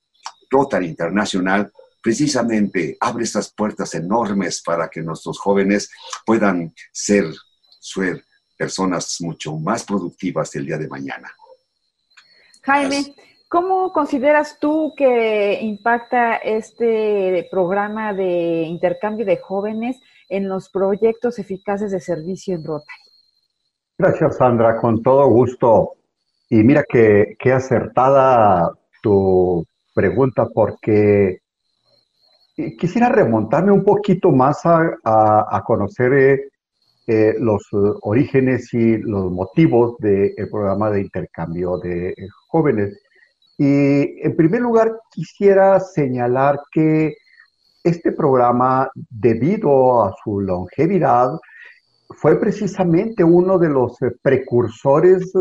Rotary 0.51 0.87
Internacional 0.87 1.73
precisamente 2.03 2.97
abre 3.01 3.25
estas 3.25 3.53
puertas 3.53 3.95
enormes 3.95 4.61
para 4.62 4.89
que 4.89 5.01
nuestros 5.01 5.39
jóvenes 5.39 5.91
puedan 6.27 6.75
ser, 6.93 7.27
ser 7.79 8.25
personas 8.59 9.16
mucho 9.20 9.57
más 9.57 9.85
productivas 9.85 10.55
el 10.57 10.66
día 10.66 10.79
de 10.79 10.89
mañana. 10.89 11.31
Jaime, 12.62 13.14
¿cómo 13.49 13.93
consideras 13.93 14.59
tú 14.61 14.93
que 14.97 15.59
impacta 15.62 16.37
este 16.37 17.49
programa 17.51 18.12
de 18.12 18.62
intercambio 18.62 19.25
de 19.25 19.39
jóvenes 19.39 19.97
en 20.33 20.49
los 20.49 20.70
proyectos 20.70 21.39
eficaces 21.39 21.93
de 21.93 22.01
servicio 22.01 22.55
en 22.55 22.64
Rotary? 22.64 23.03
Gracias, 23.99 24.39
Sandra, 24.39 24.80
con 24.80 25.03
todo 25.03 25.28
gusto. 25.28 25.93
Y 26.49 26.62
mira 26.64 26.85
que, 26.89 27.37
qué 27.39 27.53
acertada 27.53 28.72
tu 29.03 29.64
pregunta, 29.95 30.47
porque 30.53 31.41
quisiera 32.78 33.11
remontarme 33.11 33.72
un 33.72 33.85
poquito 33.85 34.30
más 34.30 34.62
a, 34.64 35.62
conocer 35.66 36.12
eh, 36.14 36.49
eh, 37.07 37.35
los 37.39 37.68
orígenes 38.01 38.72
y 38.72 38.97
los 38.97 39.30
motivos 39.30 39.99
del 39.99 40.49
programa 40.51 40.91
de 40.91 41.03
intercambio 41.03 41.76
de 41.76 42.09
eh, 42.09 42.14
jóvenes. 42.49 42.99
Y 43.59 44.24
en 44.26 44.35
primer 44.35 44.62
lugar, 44.62 44.99
quisiera 45.11 45.78
señalar 45.78 46.59
que 46.72 47.16
este 47.83 48.12
programa, 48.12 48.91
debido 48.95 50.05
a 50.05 50.14
su 50.22 50.41
longevidad, 50.41 51.39
fue 52.11 52.39
precisamente 52.39 53.24
uno 53.24 53.59
de 53.59 53.68
los 53.68 53.97
precursores 54.22 55.33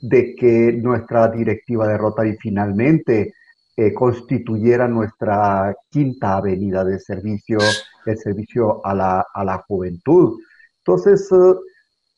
de 0.00 0.34
que 0.34 0.72
nuestra 0.72 1.28
directiva 1.28 1.86
de 1.86 1.98
Rotary 1.98 2.36
finalmente 2.40 3.34
eh, 3.76 3.92
constituyera 3.92 4.88
nuestra 4.88 5.74
quinta 5.90 6.36
avenida 6.36 6.84
de 6.84 6.98
servicio, 6.98 7.58
el 8.06 8.18
servicio 8.18 8.84
a 8.84 8.94
la, 8.94 9.26
a 9.32 9.44
la 9.44 9.58
juventud. 9.68 10.38
Entonces, 10.78 11.28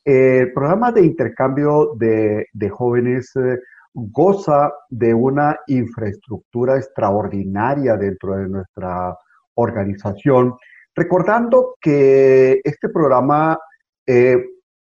eh, 0.04 0.38
el 0.40 0.52
programa 0.52 0.92
de 0.92 1.04
intercambio 1.04 1.94
de, 1.96 2.46
de 2.52 2.68
jóvenes 2.70 3.32
eh, 3.36 3.58
goza 3.92 4.72
de 4.88 5.12
una 5.12 5.56
infraestructura 5.66 6.76
extraordinaria 6.76 7.96
dentro 7.96 8.36
de 8.36 8.48
nuestra 8.48 9.16
organización, 9.58 10.54
recordando 10.94 11.74
que 11.80 12.60
este 12.64 12.88
programa 12.88 13.58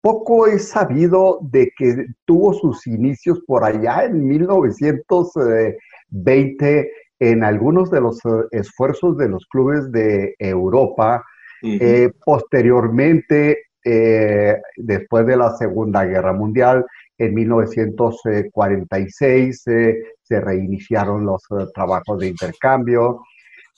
poco 0.02 0.48
es 0.48 0.70
sabido 0.70 1.40
de 1.44 1.72
que 1.78 2.08
tuvo 2.26 2.54
sus 2.54 2.88
inicios 2.88 3.40
por 3.46 3.64
allá 3.64 4.06
en 4.06 4.28
1920 4.28 6.92
en 7.20 7.44
algunos 7.44 7.92
de 7.92 8.02
los 8.02 8.18
eh, 8.26 8.30
esfuerzos 8.52 9.16
de 9.18 9.30
los 9.30 9.46
clubes 9.46 9.92
de 9.92 10.34
Europa. 10.40 11.24
Eh, 11.64 12.10
posteriormente, 12.26 13.66
eh, 13.86 14.58
después 14.76 15.28
de 15.28 15.38
la 15.38 15.56
Segunda 15.56 16.04
Guerra 16.06 16.34
Mundial, 16.34 16.84
en 17.20 17.36
1946 17.36 19.62
se 19.62 20.42
reiniciaron 20.42 21.24
los 21.24 21.44
trabajos 21.72 22.18
de 22.18 22.30
intercambio. 22.30 23.22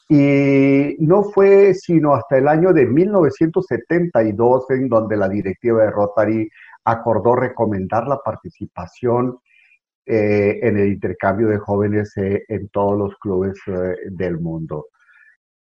Y 0.09 0.95
no 0.99 1.23
fue 1.23 1.73
sino 1.73 2.13
hasta 2.13 2.37
el 2.37 2.47
año 2.47 2.73
de 2.73 2.85
1972 2.85 4.69
en 4.69 4.89
donde 4.89 5.17
la 5.17 5.29
directiva 5.29 5.83
de 5.83 5.91
Rotary 5.91 6.49
acordó 6.83 7.35
recomendar 7.35 8.07
la 8.07 8.17
participación 8.17 9.39
eh, 10.05 10.59
en 10.61 10.77
el 10.77 10.89
intercambio 10.89 11.47
de 11.47 11.57
jóvenes 11.57 12.11
eh, 12.17 12.43
en 12.49 12.67
todos 12.67 12.97
los 12.97 13.15
clubes 13.19 13.53
eh, 13.67 13.95
del 14.09 14.37
mundo. 14.37 14.87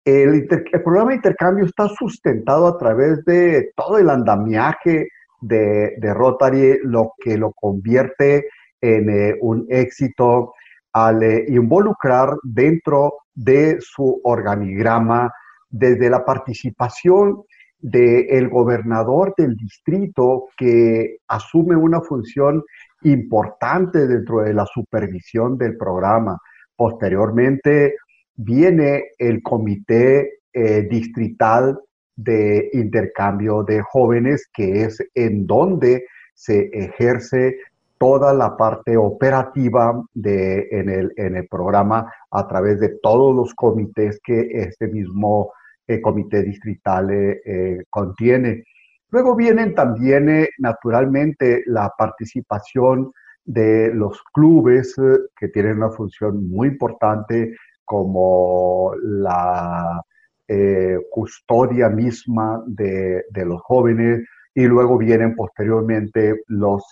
El, 0.03 0.47
programa 0.83 1.11
de 1.11 1.17
intercambio 1.17 1.65
está 1.65 1.87
sustentado 1.89 2.65
a 2.65 2.75
través 2.75 3.23
de 3.23 3.71
todo 3.75 3.99
el 3.99 4.09
andamiaje 4.09 5.09
de, 5.41 5.93
de 5.99 6.13
Rotary, 6.15 6.79
lo 6.83 7.13
que 7.23 7.37
lo 7.37 7.51
convierte 7.53 8.47
en 8.81 9.37
un 9.41 9.67
éxito 9.69 10.53
al 10.93 11.23
involucrar 11.47 12.35
dentro 12.43 13.13
de 13.33 13.77
su 13.79 14.19
organigrama 14.23 15.31
desde 15.69 16.09
la 16.09 16.25
participación 16.25 17.43
del 17.79 18.49
gobernador 18.49 19.33
del 19.37 19.55
distrito 19.55 20.49
que 20.55 21.17
asume 21.27 21.75
una 21.75 22.01
función 22.01 22.63
importante 23.03 24.07
dentro 24.07 24.41
de 24.41 24.53
la 24.53 24.65
supervisión 24.65 25.57
del 25.57 25.77
programa. 25.77 26.37
Posteriormente 26.75 27.95
viene 28.35 29.05
el 29.17 29.41
comité 29.41 30.41
eh, 30.53 30.87
distrital 30.89 31.79
de 32.15 32.69
intercambio 32.73 33.63
de 33.63 33.81
jóvenes, 33.81 34.47
que 34.53 34.83
es 34.83 35.03
en 35.15 35.47
donde 35.47 36.05
se 36.33 36.69
ejerce 36.73 37.57
toda 38.01 38.33
la 38.33 38.57
parte 38.57 38.97
operativa 38.97 39.93
de, 40.11 40.67
en, 40.71 40.89
el, 40.89 41.13
en 41.17 41.35
el 41.35 41.47
programa 41.47 42.11
a 42.31 42.47
través 42.47 42.79
de 42.79 42.97
todos 42.99 43.35
los 43.35 43.53
comités 43.53 44.19
que 44.23 44.49
este 44.53 44.87
mismo 44.87 45.53
eh, 45.85 46.01
comité 46.01 46.41
distrital 46.41 47.11
eh, 47.11 47.83
contiene. 47.91 48.63
Luego 49.11 49.35
vienen 49.35 49.75
también, 49.75 50.29
eh, 50.29 50.49
naturalmente, 50.57 51.61
la 51.67 51.93
participación 51.95 53.11
de 53.45 53.93
los 53.93 54.19
clubes 54.33 54.97
eh, 54.97 55.19
que 55.37 55.49
tienen 55.49 55.77
una 55.77 55.91
función 55.91 56.49
muy 56.49 56.69
importante 56.69 57.55
como 57.85 58.93
la 59.03 60.01
eh, 60.47 60.97
custodia 61.11 61.87
misma 61.87 62.63
de, 62.65 63.23
los 63.45 63.61
jóvenes 63.61 64.25
y 64.55 64.63
luego 64.65 64.97
vienen 64.97 65.35
posteriormente 65.35 66.41
los 66.47 66.83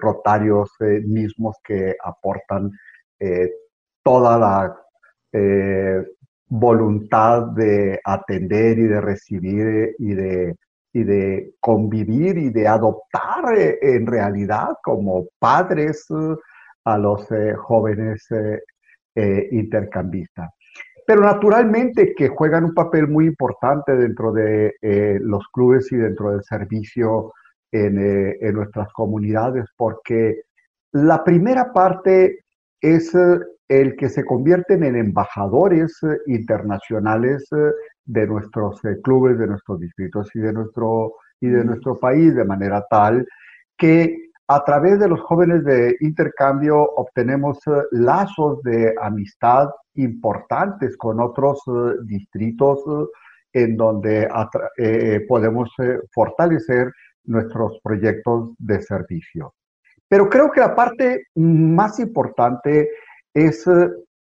rotarios 0.00 0.70
mismos 1.06 1.56
que 1.64 1.96
aportan 2.02 2.70
toda 4.02 4.38
la 4.38 4.76
voluntad 6.48 7.42
de 7.48 8.00
atender 8.04 8.78
y 8.78 8.86
de 8.86 9.00
recibir 9.00 9.94
y 9.98 10.14
de 10.14 10.56
y 10.92 11.04
de 11.04 11.54
convivir 11.60 12.38
y 12.38 12.50
de 12.50 12.66
adoptar 12.66 13.56
eh, 13.56 13.78
en 13.82 14.06
realidad 14.06 14.68
como 14.82 15.26
padres 15.38 16.06
eh, 16.10 16.36
a 16.84 16.98
los 16.98 17.30
eh, 17.30 17.54
jóvenes 17.54 18.26
intercambistas. 19.50 20.48
Pero 21.04 21.22
naturalmente 21.22 22.14
que 22.16 22.28
juegan 22.28 22.66
un 22.66 22.74
papel 22.74 23.08
muy 23.08 23.26
importante 23.26 23.96
dentro 23.96 24.32
de 24.32 24.74
los 25.20 25.48
clubes 25.48 25.90
y 25.90 25.96
dentro 25.96 26.30
del 26.30 26.44
servicio 26.44 27.32
en, 27.72 28.36
en 28.40 28.54
nuestras 28.54 28.92
comunidades, 28.92 29.66
porque 29.76 30.42
la 30.92 31.22
primera 31.24 31.72
parte 31.72 32.44
es 32.80 33.12
el 33.68 33.96
que 33.96 34.08
se 34.08 34.24
convierten 34.24 34.82
en 34.84 34.96
embajadores 34.96 36.00
internacionales 36.26 37.48
de 38.08 38.26
nuestros 38.26 38.82
eh, 38.84 38.96
clubes, 39.02 39.38
de 39.38 39.46
nuestros 39.46 39.78
distritos 39.78 40.34
y 40.34 40.40
de 40.40 40.52
nuestro, 40.52 41.12
y 41.40 41.48
de 41.48 41.64
nuestro 41.64 41.98
país, 41.98 42.34
de 42.34 42.44
manera 42.44 42.84
tal 42.90 43.26
que 43.76 44.30
a 44.48 44.64
través 44.64 44.98
de 44.98 45.08
los 45.08 45.20
jóvenes 45.20 45.62
de 45.62 45.94
intercambio 46.00 46.82
obtenemos 46.82 47.58
eh, 47.66 47.82
lazos 47.92 48.62
de 48.62 48.94
amistad 49.00 49.68
importantes 49.94 50.96
con 50.96 51.20
otros 51.20 51.60
eh, 51.68 51.96
distritos 52.06 52.82
en 53.52 53.76
donde 53.76 54.28
podemos 55.26 55.70
fortalecer 56.12 56.92
nuestros 57.28 57.78
proyectos 57.82 58.54
de 58.58 58.82
servicio. 58.82 59.54
Pero 60.08 60.28
creo 60.28 60.50
que 60.50 60.60
la 60.60 60.74
parte 60.74 61.24
más 61.34 62.00
importante 62.00 62.88
es 63.34 63.64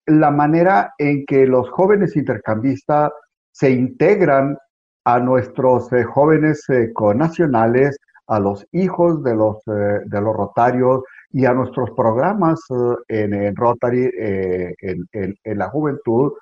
la 0.07 0.31
manera 0.31 0.93
en 0.99 1.25
que 1.25 1.47
los 1.47 1.71
jóvenes 1.71 2.17
intercambistas 2.17 3.13
se 3.53 3.71
integran 3.71 4.57
a 5.05 5.19
nuestros 5.19 5.93
eh, 5.93 6.05
jóvenes 6.05 6.65
eh, 6.69 6.93
conacionales, 6.93 7.97
a 8.27 8.39
los 8.39 8.67
hijos 8.73 9.23
de 9.25 9.35
los, 9.35 9.57
eh, 9.67 10.01
de 10.05 10.21
los 10.21 10.37
rotarios 10.37 11.03
y 11.31 11.47
a 11.47 11.53
nuestros 11.53 11.91
programas 11.93 12.61
en, 13.09 13.55
Rotary, 13.55 14.11
en, 14.19 15.59
la 15.59 15.69
juventud, 15.69 16.33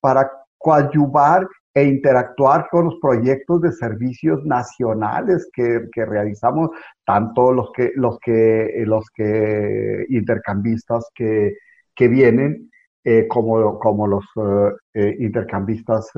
para 0.00 0.30
coadyuvar 0.56 1.46
e 1.76 1.84
interactuar 1.84 2.68
con 2.70 2.86
los 2.86 2.94
proyectos 3.02 3.60
de 3.60 3.70
servicios 3.70 4.42
nacionales 4.46 5.46
que, 5.52 5.82
realizamos, 5.94 6.70
tanto 7.04 7.52
los 7.52 7.70
que, 7.72 7.92
los 7.96 8.18
que, 8.18 8.82
los 8.86 9.04
que 9.14 10.06
intercambistas 10.08 11.04
que, 11.14 11.52
que 11.94 12.08
vienen 12.08 12.70
eh, 13.04 13.28
como, 13.28 13.78
como 13.78 14.06
los 14.06 14.24
eh, 14.36 14.72
eh, 14.94 15.16
intercambistas 15.20 16.10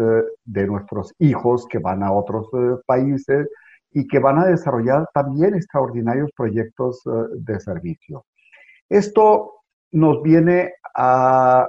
de 0.45 0.67
nuestros 0.69 1.13
hijos 1.19 1.67
que 1.67 1.79
van 1.79 2.05
a 2.05 2.13
otros 2.13 2.47
países 2.87 3.49
y 3.91 4.07
que 4.07 4.21
van 4.21 4.39
a 4.39 4.47
desarrollar 4.47 5.09
también 5.13 5.57
extraordinarios 5.57 6.31
proyectos 6.37 7.03
de 7.35 7.59
servicio. 7.59 8.27
Esto 8.89 9.55
nos 9.91 10.23
viene 10.23 10.75
a 10.95 11.67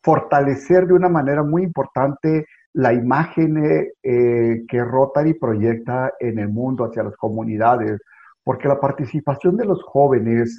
fortalecer 0.00 0.86
de 0.86 0.94
una 0.94 1.08
manera 1.08 1.42
muy 1.42 1.64
importante 1.64 2.46
la 2.76 2.92
imagen 2.92 3.90
que 4.02 4.84
Rotary 4.84 5.32
proyecta 5.34 6.12
en 6.20 6.38
el 6.38 6.50
mundo 6.50 6.84
hacia 6.84 7.04
las 7.04 7.16
comunidades, 7.16 7.98
porque 8.44 8.68
la 8.68 8.78
participación 8.78 9.56
de 9.56 9.64
los 9.64 9.82
jóvenes 9.82 10.58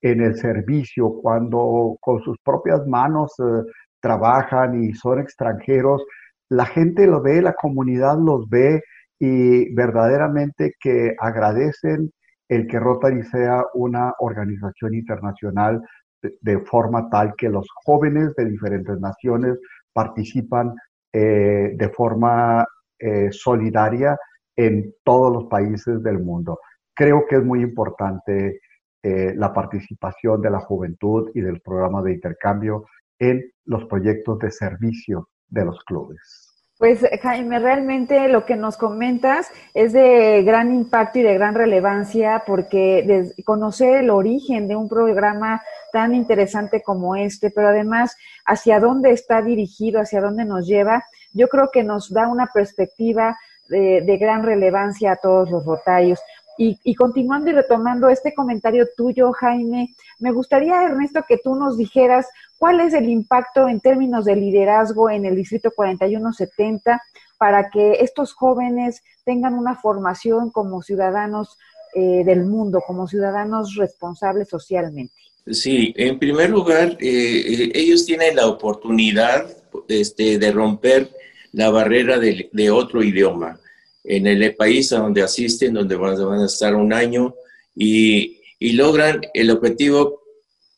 en 0.00 0.20
el 0.22 0.34
servicio, 0.36 1.12
cuando 1.22 1.96
con 2.00 2.22
sus 2.22 2.38
propias 2.42 2.86
manos 2.86 3.34
eh, 3.38 3.70
trabajan 4.00 4.82
y 4.82 4.94
son 4.94 5.20
extranjeros, 5.20 6.02
la 6.48 6.64
gente 6.64 7.06
lo 7.06 7.20
ve, 7.20 7.42
la 7.42 7.52
comunidad 7.52 8.18
los 8.18 8.48
ve 8.48 8.82
y 9.18 9.72
verdaderamente 9.74 10.74
que 10.80 11.14
agradecen 11.18 12.10
el 12.48 12.66
que 12.66 12.80
Rotary 12.80 13.22
sea 13.24 13.62
una 13.74 14.14
organización 14.18 14.94
internacional 14.94 15.82
de, 16.22 16.58
forma 16.60 17.10
tal 17.10 17.34
que 17.36 17.48
los 17.48 17.66
jóvenes 17.84 18.34
de 18.36 18.46
diferentes 18.46 18.98
naciones 19.00 19.58
participan 19.92 20.74
eh, 21.12 21.72
de 21.74 21.88
forma 21.90 22.66
eh, 22.98 23.28
solidaria 23.30 24.16
en 24.56 24.94
todos 25.04 25.32
los 25.32 25.44
países 25.46 26.02
del 26.02 26.20
mundo. 26.20 26.58
Creo 26.94 27.24
que 27.28 27.36
es 27.36 27.44
muy 27.44 27.62
importante 27.62 28.60
eh, 29.02 29.34
la 29.34 29.52
participación 29.52 30.40
de 30.40 30.50
la 30.50 30.60
juventud 30.60 31.30
y 31.34 31.40
del 31.40 31.60
programa 31.60 32.02
de 32.02 32.12
intercambio 32.12 32.86
en 33.18 33.42
los 33.64 33.84
proyectos 33.86 34.38
de 34.38 34.50
servicio 34.50 35.28
de 35.48 35.64
los 35.64 35.80
clubes. 35.84 36.51
Pues 36.82 36.98
Jaime, 37.22 37.60
realmente 37.60 38.26
lo 38.26 38.44
que 38.44 38.56
nos 38.56 38.76
comentas 38.76 39.46
es 39.72 39.92
de 39.92 40.42
gran 40.42 40.74
impacto 40.74 41.20
y 41.20 41.22
de 41.22 41.34
gran 41.34 41.54
relevancia 41.54 42.42
porque 42.44 43.30
conocer 43.44 43.98
el 43.98 44.10
origen 44.10 44.66
de 44.66 44.74
un 44.74 44.88
programa 44.88 45.62
tan 45.92 46.12
interesante 46.12 46.82
como 46.82 47.14
este, 47.14 47.50
pero 47.50 47.68
además 47.68 48.16
hacia 48.44 48.80
dónde 48.80 49.12
está 49.12 49.42
dirigido, 49.42 50.00
hacia 50.00 50.20
dónde 50.20 50.44
nos 50.44 50.66
lleva, 50.66 51.04
yo 51.32 51.46
creo 51.46 51.70
que 51.72 51.84
nos 51.84 52.12
da 52.12 52.26
una 52.26 52.48
perspectiva 52.52 53.38
de, 53.68 54.18
gran 54.20 54.42
relevancia 54.42 55.12
a 55.12 55.16
todos 55.16 55.50
los 55.52 55.64
rotarios. 55.64 56.20
Y, 56.58 56.94
continuando 56.94 57.50
y 57.50 57.54
retomando 57.54 58.08
este 58.08 58.34
comentario 58.34 58.86
tuyo, 58.96 59.32
Jaime, 59.32 59.94
me 60.20 60.32
gustaría, 60.32 60.84
Ernesto, 60.84 61.24
que 61.26 61.38
tú 61.38 61.54
nos 61.54 61.76
dijeras 61.76 62.28
cuál 62.58 62.80
es 62.80 62.94
el 62.94 63.08
impacto 63.08 63.68
en 63.68 63.80
términos 63.80 64.26
de 64.26 64.36
liderazgo 64.36 65.10
en 65.10 65.24
el 65.24 65.34
Distrito 65.34 65.72
4170 65.74 67.02
para 67.38 67.70
que 67.70 67.94
estos 68.00 68.34
jóvenes 68.34 69.02
tengan 69.24 69.54
una 69.54 69.76
formación 69.76 70.50
como 70.50 70.82
ciudadanos 70.82 71.58
eh, 71.94 72.22
del 72.24 72.44
mundo, 72.44 72.82
como 72.86 73.06
ciudadanos 73.06 73.74
responsables 73.74 74.48
socialmente? 74.48 75.12
Sí, 75.50 75.92
en 75.96 76.18
primer 76.18 76.48
lugar, 76.48 76.96
eh, 77.00 77.70
ellos 77.74 78.06
tienen 78.06 78.36
la 78.36 78.46
oportunidad 78.46 79.46
este, 79.88 80.38
de 80.38 80.52
romper 80.52 81.10
la 81.52 81.68
barrera 81.68 82.18
de, 82.18 82.70
otro 82.70 83.02
idioma. 83.02 83.60
En 84.04 84.26
el 84.26 84.54
país 84.56 84.92
a 84.92 84.98
donde 84.98 85.22
asisten, 85.22 85.74
donde 85.74 85.96
van, 85.96 86.40
a 86.40 86.46
estar 86.46 86.74
un 86.74 86.92
año 86.92 87.34
y, 87.74 88.40
y 88.58 88.72
logran 88.72 89.20
el 89.32 89.50
objetivo 89.50 90.22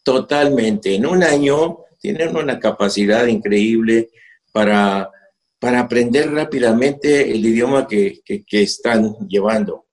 totalmente. 0.03 0.95
En 0.95 1.07
un 1.07 1.23
año 1.23 1.79
tienen 2.01 2.37
una 2.37 2.61
capacidad 2.61 3.27
increíble 3.27 4.11
para, 4.53 5.11
para 5.59 5.81
aprender 5.81 6.31
rápidamente 6.31 7.31
el 7.31 7.45
idioma 7.45 7.89
que, 7.89 8.21
que, 8.25 8.45
que 8.45 8.63
están 8.63 9.17
llevando. 9.27 9.87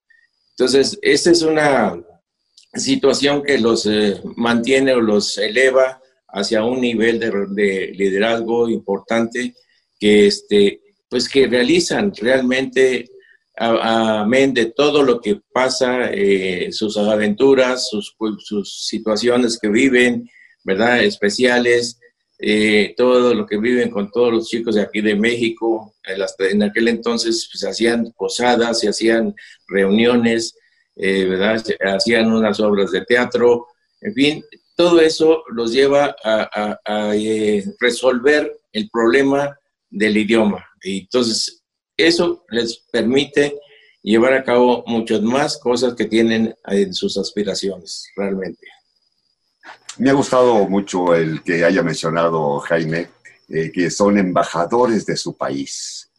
Entonces, 0.51 0.99
esta 1.01 1.31
es 1.31 1.41
una 1.41 1.97
situación 2.73 3.43
que 3.43 3.57
los 3.57 3.85
eh, 3.85 4.21
mantiene 4.35 4.93
o 4.93 5.01
los 5.01 5.37
eleva 5.37 6.01
hacia 6.27 6.63
un 6.63 6.81
nivel 6.81 7.19
de, 7.19 7.31
de, 7.49 7.87
liderazgo 7.93 8.69
importante 8.69 9.55
que, 9.99 10.27
este, 10.27 10.81
pues 11.09 11.27
que 11.27 11.47
realizan 11.47 12.13
realmente 12.15 13.09
amén 13.61 14.53
de 14.53 14.65
todo 14.65 15.03
lo 15.03 15.21
que 15.21 15.39
pasa, 15.53 16.09
eh, 16.11 16.71
sus 16.71 16.97
aventuras, 16.97 17.89
sus, 17.89 18.15
sus, 18.39 18.87
situaciones 18.87 19.59
que 19.59 19.69
viven, 19.69 20.29
¿verdad? 20.63 21.03
Especiales, 21.03 21.99
eh, 22.39 22.95
todo 22.97 23.35
lo 23.35 23.45
que 23.45 23.57
viven 23.57 23.91
con 23.91 24.09
todos 24.09 24.33
los 24.33 24.49
chicos 24.49 24.75
de 24.75 24.81
aquí 24.81 25.01
de 25.01 25.15
México. 25.15 25.93
En, 26.03 26.63
aquel 26.63 26.87
entonces 26.87 27.47
pues, 27.51 27.59
se 27.59 27.69
hacían 27.69 28.11
posadas, 28.17 28.79
se 28.79 28.89
hacían 28.89 29.35
reuniones, 29.67 30.55
eh, 30.95 31.25
¿verdad? 31.25 31.63
Hacían 31.85 32.31
unas 32.31 32.59
obras 32.59 32.91
de 32.91 33.05
teatro, 33.05 33.67
en 34.01 34.13
fin, 34.15 34.43
todo 34.75 34.99
eso 34.99 35.43
los 35.53 35.71
lleva 35.71 36.15
a, 36.23 36.49
a, 36.51 37.09
a 37.09 37.13
resolver 37.79 38.51
el 38.73 38.89
problema 38.89 39.55
del 39.91 40.17
idioma. 40.17 40.65
Y 40.81 41.01
entonces, 41.01 41.60
eso 42.07 42.45
les 42.49 42.77
permite 42.91 43.59
llevar 44.03 44.33
a 44.33 44.43
cabo 44.43 44.83
muchas 44.87 45.21
más 45.21 45.57
cosas 45.57 45.93
que 45.95 46.05
tienen 46.05 46.55
en 46.65 46.93
sus 46.93 47.17
aspiraciones, 47.17 48.07
realmente. 48.15 48.67
Me 49.97 50.09
ha 50.09 50.13
gustado 50.13 50.67
mucho 50.67 51.13
el 51.13 51.43
que 51.43 51.63
haya 51.63 51.83
mencionado 51.83 52.59
Jaime, 52.59 53.09
eh, 53.49 53.71
que 53.71 53.89
son 53.91 54.17
embajadores 54.17 55.05
de 55.05 55.17
su 55.17 55.35
país 55.35 56.10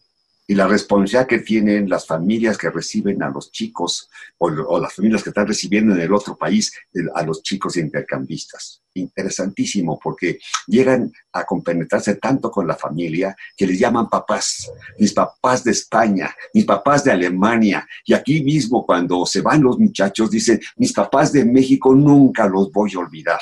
y 0.53 0.55
la 0.55 0.69
responsabilidad 0.69 1.27
que 1.27 1.39
tienen 1.39 1.89
las 1.89 2.07
familias 2.07 2.59
que 2.59 2.69
reciben 2.69 3.23
a 3.23 3.31
los 3.31 3.51
chicos 3.51 4.11
o, 4.37 4.49
o, 4.49 4.79
las 4.79 4.93
familias 4.93 5.23
que 5.23 5.31
están 5.31 5.47
recibiendo 5.47 5.95
en 5.95 6.01
el 6.03 6.13
otro 6.13 6.37
país 6.37 6.71
a 7.15 7.23
los 7.23 7.43
chicos 7.43 7.79
intercambistas. 7.79 8.83
Interesantísimo 8.93 9.99
porque 9.99 10.41
llegan 10.67 11.11
a 11.33 11.45
compenetrarse 11.45 12.17
tanto 12.17 12.51
con 12.51 12.67
la 12.67 12.77
familia 12.77 13.35
que 13.57 13.67
les 13.67 13.79
llaman 13.79 14.11
papás, 14.11 14.71
mis 14.99 15.15
papás 15.15 15.65
de 15.65 15.71
España, 15.71 16.37
mis 16.53 16.67
papás 16.67 17.03
de 17.05 17.13
Alemania 17.13 17.89
y 18.05 18.13
aquí 18.13 18.45
mismo 18.45 18.85
cuando 18.85 19.25
se 19.25 19.41
van 19.41 19.63
los 19.63 19.79
muchachos 19.79 20.31
dicen, 20.31 20.61
mis 20.77 20.93
papás 20.93 21.33
de 21.33 21.47
México 21.47 21.95
nunca 21.95 22.47
los 22.47 22.71
voy 22.71 22.93
a 22.95 22.99
olvidar. 22.99 23.41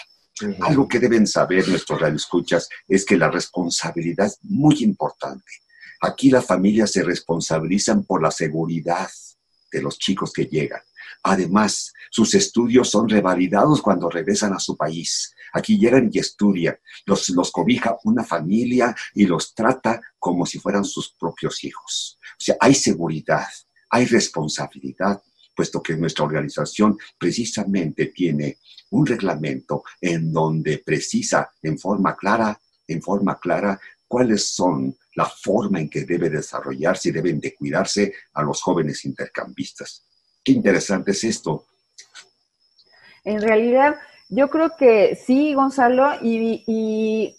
Algo 0.60 0.86
que 0.86 1.00
deben 1.00 1.26
saber 1.26 1.68
nuestros 1.68 2.00
radioescuchas 2.00 2.68
es 2.86 3.04
que 3.04 3.16
la 3.16 3.28
responsabilidad 3.28 4.28
es 4.28 4.38
muy 4.44 4.84
importante 4.84 5.42
Aquí 6.00 6.30
las 6.30 6.46
familias 6.46 6.92
se 6.92 7.02
responsabilizan 7.02 8.04
por 8.04 8.22
la 8.22 8.30
seguridad 8.30 9.10
de 9.70 9.82
los 9.82 9.98
chicos 9.98 10.32
que 10.32 10.46
llegan. 10.46 10.80
Además, 11.22 11.92
sus 12.10 12.34
estudios 12.34 12.90
son 12.90 13.08
revalidados 13.08 13.82
cuando 13.82 14.08
regresan 14.08 14.54
a 14.54 14.58
su 14.58 14.76
país. 14.76 15.34
Aquí 15.52 15.78
llegan 15.78 16.10
y 16.12 16.18
estudian. 16.18 16.78
Los, 17.04 17.28
los 17.30 17.50
cobija 17.50 17.98
una 18.04 18.24
familia 18.24 18.94
y 19.14 19.26
los 19.26 19.54
trata 19.54 20.00
como 20.18 20.46
si 20.46 20.58
fueran 20.58 20.84
sus 20.84 21.10
propios 21.12 21.62
hijos. 21.64 22.18
O 22.32 22.42
sea, 22.42 22.56
hay 22.60 22.74
seguridad, 22.74 23.46
hay 23.90 24.06
responsabilidad, 24.06 25.22
puesto 25.54 25.82
que 25.82 25.96
nuestra 25.96 26.24
organización 26.24 26.98
precisamente 27.18 28.06
tiene 28.06 28.58
un 28.90 29.04
reglamento 29.06 29.84
en 30.00 30.32
donde 30.32 30.78
precisa 30.78 31.50
en 31.62 31.78
forma 31.78 32.16
clara, 32.16 32.58
en 32.88 33.02
forma 33.02 33.38
clara 33.38 33.78
cuáles 34.10 34.48
son 34.48 34.96
la 35.14 35.24
forma 35.24 35.78
en 35.78 35.88
que 35.88 36.04
debe 36.04 36.28
desarrollarse 36.28 37.10
y 37.10 37.12
deben 37.12 37.38
de 37.38 37.54
cuidarse 37.54 38.12
a 38.34 38.42
los 38.42 38.60
jóvenes 38.60 39.04
intercambistas. 39.04 40.04
Qué 40.42 40.50
interesante 40.50 41.12
es 41.12 41.22
esto. 41.22 41.66
En 43.22 43.40
realidad, 43.40 43.94
yo 44.28 44.50
creo 44.50 44.76
que 44.76 45.14
sí, 45.14 45.54
Gonzalo, 45.54 46.14
y, 46.22 46.64
y, 46.66 47.36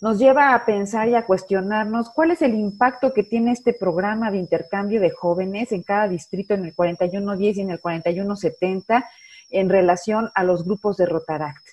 nos 0.00 0.20
lleva 0.20 0.54
a 0.54 0.64
pensar 0.64 1.08
y 1.08 1.16
a 1.16 1.26
cuestionarnos 1.26 2.08
cuál 2.10 2.30
es 2.30 2.40
el 2.42 2.54
impacto 2.54 3.12
que 3.12 3.24
tiene 3.24 3.50
este 3.50 3.72
programa 3.72 4.30
de 4.30 4.38
intercambio 4.38 5.00
de 5.00 5.10
jóvenes 5.10 5.72
en 5.72 5.82
cada 5.82 6.06
distrito, 6.06 6.54
en 6.54 6.66
el 6.66 6.72
4110 6.72 7.56
y 7.56 7.60
en 7.62 7.70
el 7.70 7.80
4170, 7.80 9.10
en 9.50 9.68
relación 9.68 10.30
a 10.36 10.44
los 10.44 10.64
grupos 10.64 10.98
de 10.98 11.06
Rotaract. 11.06 11.66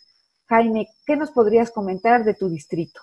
Jaime, 0.48 0.88
¿qué 1.06 1.16
nos 1.16 1.30
podrías 1.30 1.70
comentar 1.70 2.24
de 2.24 2.34
tu 2.34 2.50
distrito? 2.50 3.00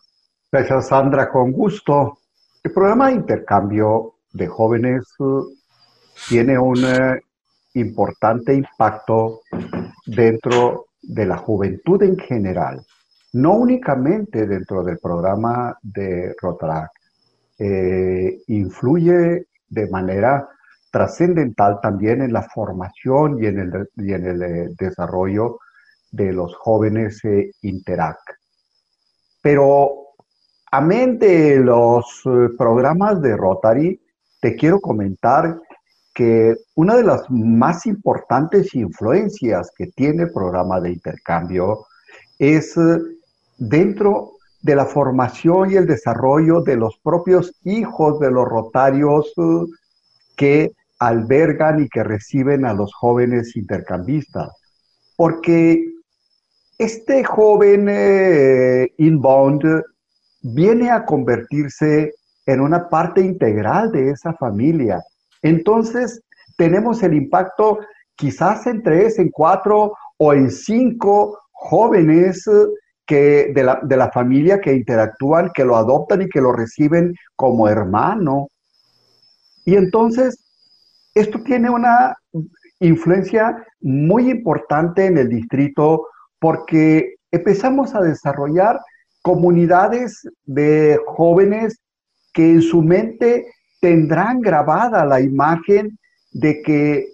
Gracias, 0.50 0.88
Sandra, 0.88 1.28
con 1.28 1.50
gusto. 1.50 2.18
El 2.62 2.72
programa 2.72 3.08
de 3.08 3.14
intercambio 3.14 4.14
de 4.32 4.46
jóvenes 4.46 5.02
uh, 5.18 5.44
tiene 6.28 6.56
un 6.58 6.84
uh, 6.84 7.16
importante 7.74 8.54
impacto 8.54 9.40
dentro 10.06 10.86
de 11.02 11.26
la 11.26 11.36
juventud 11.36 12.02
en 12.02 12.16
general, 12.16 12.84
no 13.32 13.54
únicamente 13.54 14.46
dentro 14.46 14.82
del 14.82 14.98
programa 14.98 15.76
de 15.82 16.34
Rotaract. 16.40 16.94
Eh, 17.58 18.42
influye 18.48 19.46
de 19.68 19.88
manera 19.90 20.46
trascendental 20.90 21.80
también 21.80 22.22
en 22.22 22.32
la 22.32 22.42
formación 22.42 23.42
y 23.42 23.46
en 23.46 23.58
el, 23.58 23.88
y 23.96 24.12
en 24.12 24.26
el 24.26 24.42
eh, 24.42 24.68
desarrollo 24.78 25.58
de 26.10 26.32
los 26.32 26.54
jóvenes 26.54 27.24
eh, 27.24 27.50
Interac. 27.62 28.18
Pero 29.42 30.05
Amén 30.72 31.20
de 31.20 31.60
los 31.60 32.22
eh, 32.24 32.48
programas 32.58 33.22
de 33.22 33.36
Rotary, 33.36 34.00
te 34.40 34.56
quiero 34.56 34.80
comentar 34.80 35.60
que 36.12 36.56
una 36.74 36.96
de 36.96 37.04
las 37.04 37.30
más 37.30 37.86
importantes 37.86 38.74
influencias 38.74 39.70
que 39.76 39.86
tiene 39.86 40.24
el 40.24 40.32
programa 40.32 40.80
de 40.80 40.90
intercambio 40.90 41.86
es 42.40 42.76
eh, 42.76 42.98
dentro 43.56 44.32
de 44.60 44.74
la 44.74 44.86
formación 44.86 45.70
y 45.70 45.76
el 45.76 45.86
desarrollo 45.86 46.62
de 46.62 46.74
los 46.74 46.98
propios 46.98 47.54
hijos 47.62 48.18
de 48.18 48.32
los 48.32 48.48
rotarios 48.48 49.32
eh, 49.36 49.66
que 50.36 50.72
albergan 50.98 51.84
y 51.84 51.88
que 51.88 52.02
reciben 52.02 52.64
a 52.64 52.72
los 52.72 52.92
jóvenes 52.92 53.54
intercambistas. 53.54 54.50
Porque 55.16 55.80
este 56.76 57.22
joven 57.22 57.88
inbound 58.98 59.62
viene 60.54 60.90
a 60.90 61.04
convertirse 61.04 62.12
en 62.46 62.60
una 62.60 62.88
parte 62.88 63.20
integral 63.20 63.90
de 63.90 64.10
esa 64.10 64.32
familia. 64.34 65.02
Entonces, 65.42 66.22
tenemos 66.56 67.02
el 67.02 67.14
impacto 67.14 67.80
quizás 68.14 68.66
en 68.66 68.82
tres, 68.82 69.18
en 69.18 69.30
cuatro 69.30 69.92
o 70.18 70.32
en 70.32 70.50
cinco 70.50 71.38
jóvenes 71.50 72.46
eh, 72.46 72.66
que 73.04 73.52
de 73.54 73.62
la, 73.62 73.80
de 73.82 73.96
la 73.96 74.10
familia 74.10 74.60
que 74.60 74.74
interactúan, 74.74 75.50
que 75.52 75.64
lo 75.64 75.76
adoptan 75.76 76.22
y 76.22 76.28
que 76.28 76.40
lo 76.40 76.52
reciben 76.52 77.14
como 77.34 77.68
hermano. 77.68 78.48
Y 79.64 79.74
entonces, 79.74 80.44
esto 81.14 81.40
tiene 81.42 81.70
una 81.70 82.16
influencia 82.78 83.64
muy 83.80 84.30
importante 84.30 85.06
en 85.06 85.18
el 85.18 85.28
distrito 85.28 86.06
porque 86.38 87.14
empezamos 87.30 87.94
a 87.94 88.00
desarrollar 88.00 88.78
comunidades 89.26 90.22
de 90.44 91.00
jóvenes 91.04 91.80
que 92.32 92.48
en 92.48 92.62
su 92.62 92.80
mente 92.80 93.46
tendrán 93.80 94.40
grabada 94.40 95.04
la 95.04 95.20
imagen 95.20 95.98
de 96.30 96.62
que 96.62 97.08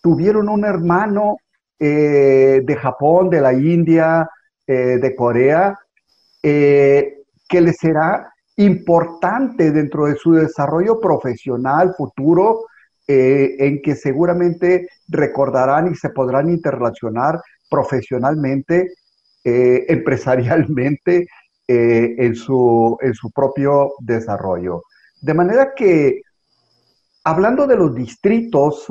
tuvieron 0.00 0.48
un 0.48 0.64
hermano 0.64 1.38
eh, 1.80 2.62
de 2.64 2.76
Japón, 2.76 3.30
de 3.30 3.40
la 3.40 3.52
India, 3.52 4.30
eh, 4.64 4.98
de 5.02 5.16
Corea, 5.16 5.76
eh, 6.40 7.22
que 7.48 7.60
les 7.60 7.78
será 7.78 8.32
importante 8.58 9.72
dentro 9.72 10.06
de 10.06 10.14
su 10.14 10.34
desarrollo 10.34 11.00
profesional 11.00 11.94
futuro, 11.96 12.66
en 13.08 13.82
que 13.82 13.94
seguramente 13.96 14.88
recordarán 15.08 15.92
y 15.92 15.96
se 15.96 16.10
podrán 16.10 16.48
interrelacionar 16.48 17.40
profesionalmente, 17.68 18.92
empresarialmente 19.44 21.26
eh, 21.68 22.14
en, 22.18 22.34
su, 22.34 22.96
en 23.00 23.14
su 23.14 23.30
propio 23.30 23.92
desarrollo. 24.00 24.82
De 25.20 25.34
manera 25.34 25.72
que 25.74 26.22
hablando 27.24 27.66
de 27.66 27.76
los 27.76 27.94
distritos, 27.94 28.86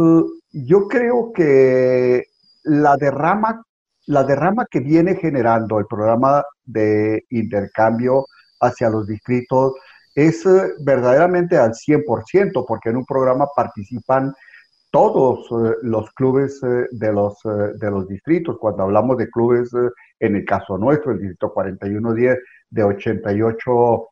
yo 0.51 0.87
creo 0.87 1.31
que 1.33 2.23
la 2.63 2.97
derrama, 2.97 3.63
la 4.07 4.23
derrama 4.23 4.65
que 4.69 4.79
viene 4.79 5.15
generando 5.15 5.79
el 5.79 5.85
programa 5.85 6.43
de 6.65 7.25
intercambio 7.29 8.25
hacia 8.59 8.89
los 8.89 9.07
distritos 9.07 9.73
es 10.15 10.45
eh, 10.45 10.73
verdaderamente 10.79 11.57
al 11.57 11.73
100%, 11.73 12.65
porque 12.65 12.89
en 12.89 12.97
un 12.97 13.05
programa 13.05 13.47
participan 13.53 14.33
todos 14.89 15.45
eh, 15.51 15.75
los 15.83 16.09
clubes 16.11 16.61
eh, 16.63 16.87
de, 16.91 17.11
los, 17.11 17.37
de 17.43 17.91
los 17.91 18.07
distritos. 18.07 18.57
Cuando 18.57 18.83
hablamos 18.83 19.17
de 19.17 19.29
clubes, 19.29 19.71
en 20.19 20.35
el 20.37 20.45
caso 20.45 20.77
nuestro, 20.77 21.11
el 21.11 21.19
distrito 21.19 21.53
4110, 21.53 22.37
de 22.69 22.83
88 22.83 24.09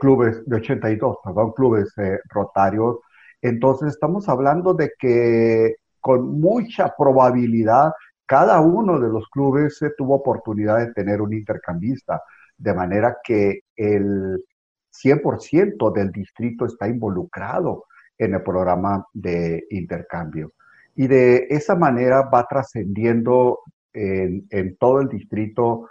clubes, 0.00 0.42
de 0.46 0.56
82, 0.56 1.16
perdón, 1.22 1.52
clubes 1.52 1.94
rotarios, 2.28 2.98
entonces 3.40 3.90
estamos 3.90 4.28
hablando 4.28 4.74
de 4.74 4.90
que 4.98 5.76
con 6.00 6.40
mucha 6.40 6.94
probabilidad 6.96 7.92
cada 8.26 8.60
uno 8.60 9.00
de 9.00 9.08
los 9.08 9.28
clubes 9.28 9.80
tuvo 9.96 10.16
oportunidad 10.16 10.78
de 10.78 10.92
tener 10.92 11.20
un 11.20 11.32
intercambista, 11.32 12.22
de 12.56 12.74
manera 12.74 13.16
que 13.24 13.62
el 13.74 14.44
100% 14.92 15.92
del 15.92 16.12
distrito 16.12 16.66
está 16.66 16.86
involucrado 16.86 17.86
en 18.18 18.34
el 18.34 18.42
programa 18.42 19.04
de 19.12 19.66
intercambio. 19.70 20.52
Y 20.94 21.06
de 21.06 21.46
esa 21.50 21.74
manera 21.74 22.22
va 22.22 22.46
trascendiendo 22.46 23.60
en, 23.92 24.76
todo 24.78 25.00
el 25.00 25.08
distrito 25.08 25.88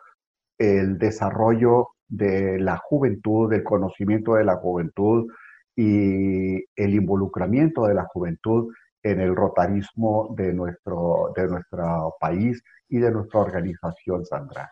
el 0.60 0.98
desarrollo 0.98 1.88
de 2.08 2.60
la 2.60 2.78
juventud, 2.78 3.50
del 3.50 3.64
conocimiento 3.64 4.34
de 4.34 4.44
la 4.44 4.58
juventud 4.58 5.32
y 5.76 6.56
el 6.76 6.94
involucramiento 6.94 7.86
de 7.86 7.94
la 7.94 8.06
juventud 8.06 8.74
en 9.02 9.22
el 9.22 9.36
rotarismo 9.36 10.36
de 10.36 10.54
nuestro, 10.54 11.32
de 11.36 11.48
nuestro 11.48 12.16
país 12.20 12.62
y 12.90 12.98
de 12.98 13.12
nuestra 13.12 13.40
organización, 13.40 14.26
Sandra. 14.26 14.70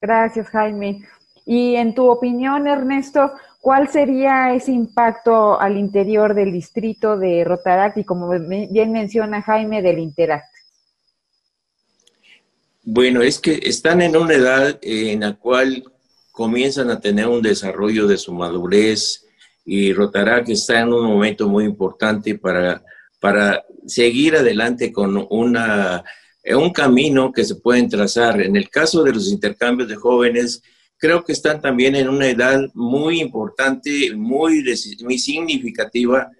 Gracias, 0.00 0.48
Jaime. 0.50 1.02
Y 1.44 1.74
en 1.76 1.94
tu 1.94 2.08
opinión, 2.08 2.68
Ernesto, 2.68 3.32
¿cuál 3.60 3.88
sería 3.88 4.52
ese 4.52 4.70
impacto 4.70 5.58
al 5.58 5.76
interior 5.76 6.34
del 6.34 6.52
distrito 6.52 7.16
de 7.16 7.42
Rotaract 7.42 7.96
y 7.96 8.04
como 8.04 8.28
bien 8.28 8.92
menciona 8.92 9.42
Jaime, 9.42 9.82
del 9.82 9.98
Interact? 9.98 10.46
Bueno, 12.90 13.20
es 13.20 13.38
que 13.38 13.60
están 13.64 14.00
en 14.00 14.16
una 14.16 14.32
edad 14.32 14.78
en 14.80 15.20
la 15.20 15.34
cual 15.34 15.84
comienzan 16.32 16.88
a 16.88 16.98
tener 16.98 17.26
un 17.28 17.42
desarrollo 17.42 18.06
de 18.06 18.16
su 18.16 18.32
madurez 18.32 19.26
y 19.66 19.92
Rotaract 19.92 20.48
está 20.48 20.80
en 20.80 20.94
un 20.94 21.04
momento 21.04 21.46
muy 21.50 21.66
importante 21.66 22.38
para, 22.38 22.82
para 23.20 23.62
seguir 23.86 24.36
adelante 24.36 24.90
con 24.90 25.26
una, 25.28 26.02
un 26.46 26.72
camino 26.72 27.30
que 27.30 27.44
se 27.44 27.56
pueden 27.56 27.90
trazar. 27.90 28.40
En 28.40 28.56
el 28.56 28.70
caso 28.70 29.02
de 29.02 29.12
los 29.12 29.30
intercambios 29.30 29.90
de 29.90 29.96
jóvenes, 29.96 30.62
creo 30.96 31.22
que 31.22 31.32
están 31.32 31.60
también 31.60 31.94
en 31.94 32.08
una 32.08 32.30
edad 32.30 32.58
muy 32.72 33.20
importante, 33.20 34.14
muy, 34.16 34.64
muy 35.02 35.18
significativa, 35.18 36.30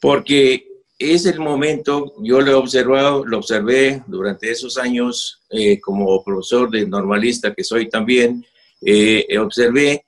porque 0.00 0.71
es 1.10 1.26
el 1.26 1.40
momento, 1.40 2.14
yo 2.22 2.40
lo 2.40 2.50
he 2.50 2.54
observado, 2.54 3.24
lo 3.24 3.38
observé 3.38 4.02
durante 4.06 4.50
esos 4.50 4.78
años 4.78 5.42
eh, 5.50 5.80
como 5.80 6.22
profesor 6.22 6.70
de 6.70 6.86
normalista 6.86 7.54
que 7.54 7.64
soy 7.64 7.88
también, 7.88 8.44
eh, 8.80 9.26
observé 9.38 10.04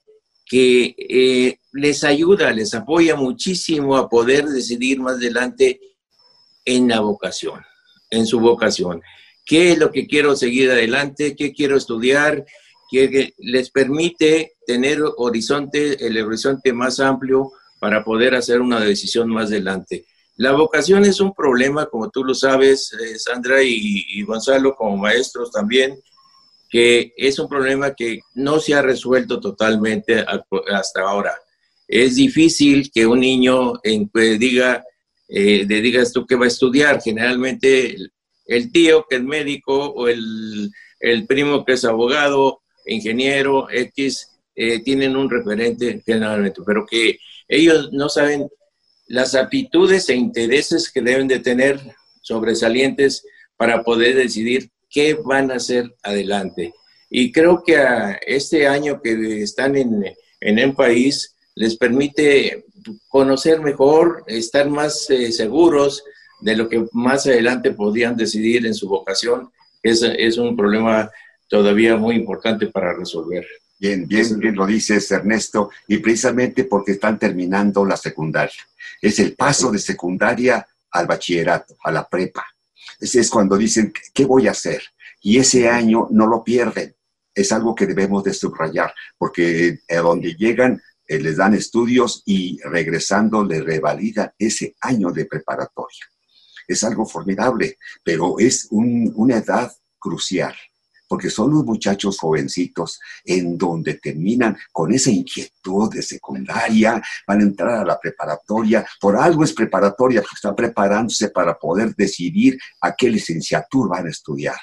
que 0.47 0.95
eh, 0.99 1.59
les 1.73 2.05
ayuda, 2.05 2.53
les 2.53 2.75
apoya 2.75 3.17
muchísimo 3.17 3.97
a 3.97 4.09
poder 4.09 4.47
decidir 4.47 5.01
más 5.01 5.15
adelante 5.15 5.81
en 6.65 6.89
la 6.89 7.01
vocación, 7.01 7.61
en 8.11 8.27
su 8.27 8.41
vocación. 8.41 9.03
¿Qué 9.45 9.73
es 9.73 9.79
lo 9.79 9.91
que 9.91 10.07
quiero 10.07 10.37
seguir 10.37 10.71
adelante? 10.71 11.35
¿Qué 11.37 11.53
quiero 11.53 11.77
estudiar? 11.77 12.45
que 12.91 13.35
les 13.39 13.71
permite 13.71 14.53
tener 14.67 15.01
horizonte, 15.17 16.07
el 16.07 16.17
horizonte 16.23 16.73
más 16.73 17.01
amplio 17.01 17.51
para 17.81 18.05
poder 18.05 18.35
hacer 18.35 18.61
una 18.61 18.81
decisión 18.81 19.29
más 19.29 19.47
adelante. 19.47 20.07
La 20.37 20.53
vocación 20.53 21.05
es 21.05 21.21
un 21.21 21.33
problema, 21.33 21.87
como 21.87 22.11
tú 22.11 22.25
lo 22.25 22.35
sabes, 22.35 22.93
eh, 22.93 23.19
Sandra 23.19 23.63
y, 23.63 24.21
Gonzalo, 24.23 24.75
como 24.75 24.97
maestros 24.97 25.53
también, 25.53 26.01
que 26.69 27.13
es 27.17 27.39
un 27.39 27.49
problema 27.49 27.95
que 27.95 28.21
no 28.35 28.59
se 28.59 28.75
ha 28.75 28.83
resuelto 28.83 29.39
totalmente 29.39 30.25
hasta 30.73 31.03
ahora. 31.03 31.35
Es 31.87 32.17
difícil 32.17 32.91
que 32.93 33.07
un 33.07 33.21
niño 33.21 33.75
en, 33.85 34.09
pues, 34.09 34.39
diga, 34.41 34.83
eh, 35.29 35.65
le 35.69 35.81
digas 35.81 36.13
tú 36.13 36.27
que 36.27 36.35
va 36.35 36.47
a 36.47 36.49
estudiar. 36.49 37.01
Generalmente 37.01 37.97
el, 38.47 38.73
tío 38.73 39.07
que 39.09 39.17
es 39.17 39.23
médico 39.23 39.91
o 39.91 40.09
el, 40.09 40.73
primo 41.29 41.65
que 41.65 41.75
es 41.75 41.85
abogado 41.85 42.63
ingeniero 42.87 43.69
X, 43.71 44.31
eh, 44.57 44.83
tienen 44.83 45.17
un 45.17 45.31
referente 45.31 46.03
generalmente, 46.05 46.61
pero 46.67 46.85
que 46.87 47.19
ellos 47.47 47.91
no 47.93 48.09
saben 48.09 48.49
las 49.07 49.35
aptitudes 49.35 50.09
e 50.09 50.15
intereses 50.15 50.91
que 50.91 51.01
deben 51.01 51.29
de 51.29 51.41
tener 51.41 51.81
sobresalientes 52.23 53.25
para 53.57 53.83
poder 53.83 54.17
decidir 54.17 54.71
qué 54.91 55.15
van 55.15 55.51
a 55.51 55.57
hacer 55.57 55.95
adelante. 56.03 56.73
Y 57.11 57.31
creo 57.31 57.63
que 57.65 57.77
a 57.77 58.19
este 58.27 58.67
año 58.67 59.01
que 59.03 59.43
están 59.43 59.77
en, 59.77 60.05
en 60.41 60.59
el 60.59 60.75
país 60.75 61.35
les 61.55 61.77
permite 61.77 62.65
conocer 63.09 63.61
mejor, 63.61 64.25
estar 64.27 64.69
más 64.69 65.09
eh, 65.11 65.31
seguros 65.33 66.03
de 66.41 66.57
lo 66.57 66.69
que 66.69 66.85
más 66.93 67.27
adelante 67.27 67.73
podían 67.73 68.17
decidir 68.17 68.67
en 68.67 68.75
su 68.75 68.89
vocación. 68.89 69.51
Es, 69.83 70.03
es 70.03 70.39
un 70.39 70.57
problema 70.57 71.11
todavía 71.49 71.97
muy 71.97 72.17
importante 72.17 72.67
para 72.67 72.95
resolver. 72.95 73.47
Bien, 73.79 74.07
bien, 74.07 74.39
bien 74.39 74.55
lo 74.55 74.67
dices, 74.67 75.11
Ernesto, 75.11 75.71
y 75.89 75.99
precisamente 75.99 76.65
porque 76.65 76.93
están 76.93 77.19
terminando 77.19 77.85
la 77.85 77.97
secundaria. 77.97 78.63
Es 79.01 79.19
el 79.19 79.35
paso 79.35 79.71
de 79.71 79.79
secundaria 79.79 80.67
al 80.91 81.07
bachillerato, 81.07 81.77
a 81.85 81.91
la 81.91 82.09
prepa. 82.09 82.45
Ese 83.01 83.21
es 83.21 83.31
cuando 83.31 83.57
dicen, 83.57 83.93
¿qué 84.13 84.25
voy 84.25 84.49
a 84.49 84.53
hacer? 84.53 84.83
Y 85.21 85.39
ese 85.39 85.69
año 85.69 86.09
no 86.11 86.27
lo 86.27 86.45
pierden. 86.45 86.95
Es 87.35 87.51
algo 87.53 87.75
que 87.75 87.87
debemos 87.87 88.23
de 88.23 88.33
subrayar, 88.33 88.95
porque 89.19 89.81
a 89.89 89.97
donde 89.97 90.35
llegan 90.35 90.81
eh, 91.07 91.19
les 91.19 91.37
dan 91.37 91.55
estudios 91.55 92.23
y 92.25 92.61
regresando 92.63 93.45
les 93.45 93.65
revalidan 93.65 94.33
ese 94.39 94.77
año 94.81 95.11
de 95.11 95.27
preparatoria. 95.27 96.07
Es 96.67 96.83
algo 96.85 97.05
formidable, 97.05 97.79
pero 98.03 98.39
es 98.39 98.69
una 98.71 99.39
edad 99.39 99.71
crucial 99.99 100.55
porque 101.15 101.31
son 101.31 101.53
los 101.53 101.65
muchachos 101.65 102.19
jovencitos 102.19 102.99
en 103.25 103.57
donde 103.57 103.95
terminan 103.95 104.57
con 104.73 104.93
esa 104.93 105.13
inquietud 105.13 105.89
de 105.89 106.03
secundaria, 106.03 107.01
van 107.25 107.39
a 107.39 107.45
entrar 107.45 107.71
a 107.71 107.85
la 107.85 108.01
preparatoria, 108.01 108.85
por 109.01 109.17
algo 109.17 109.45
es 109.45 109.53
preparatoria, 109.53 110.23
porque 110.23 110.35
están 110.35 110.57
preparándose 110.57 111.29
para 111.29 111.57
poder 111.57 111.95
decidir 111.95 112.59
a 112.81 112.97
qué 112.97 113.09
licenciatura 113.09 113.91
van 113.91 114.09
a 114.09 114.11
estudiar 114.11 114.57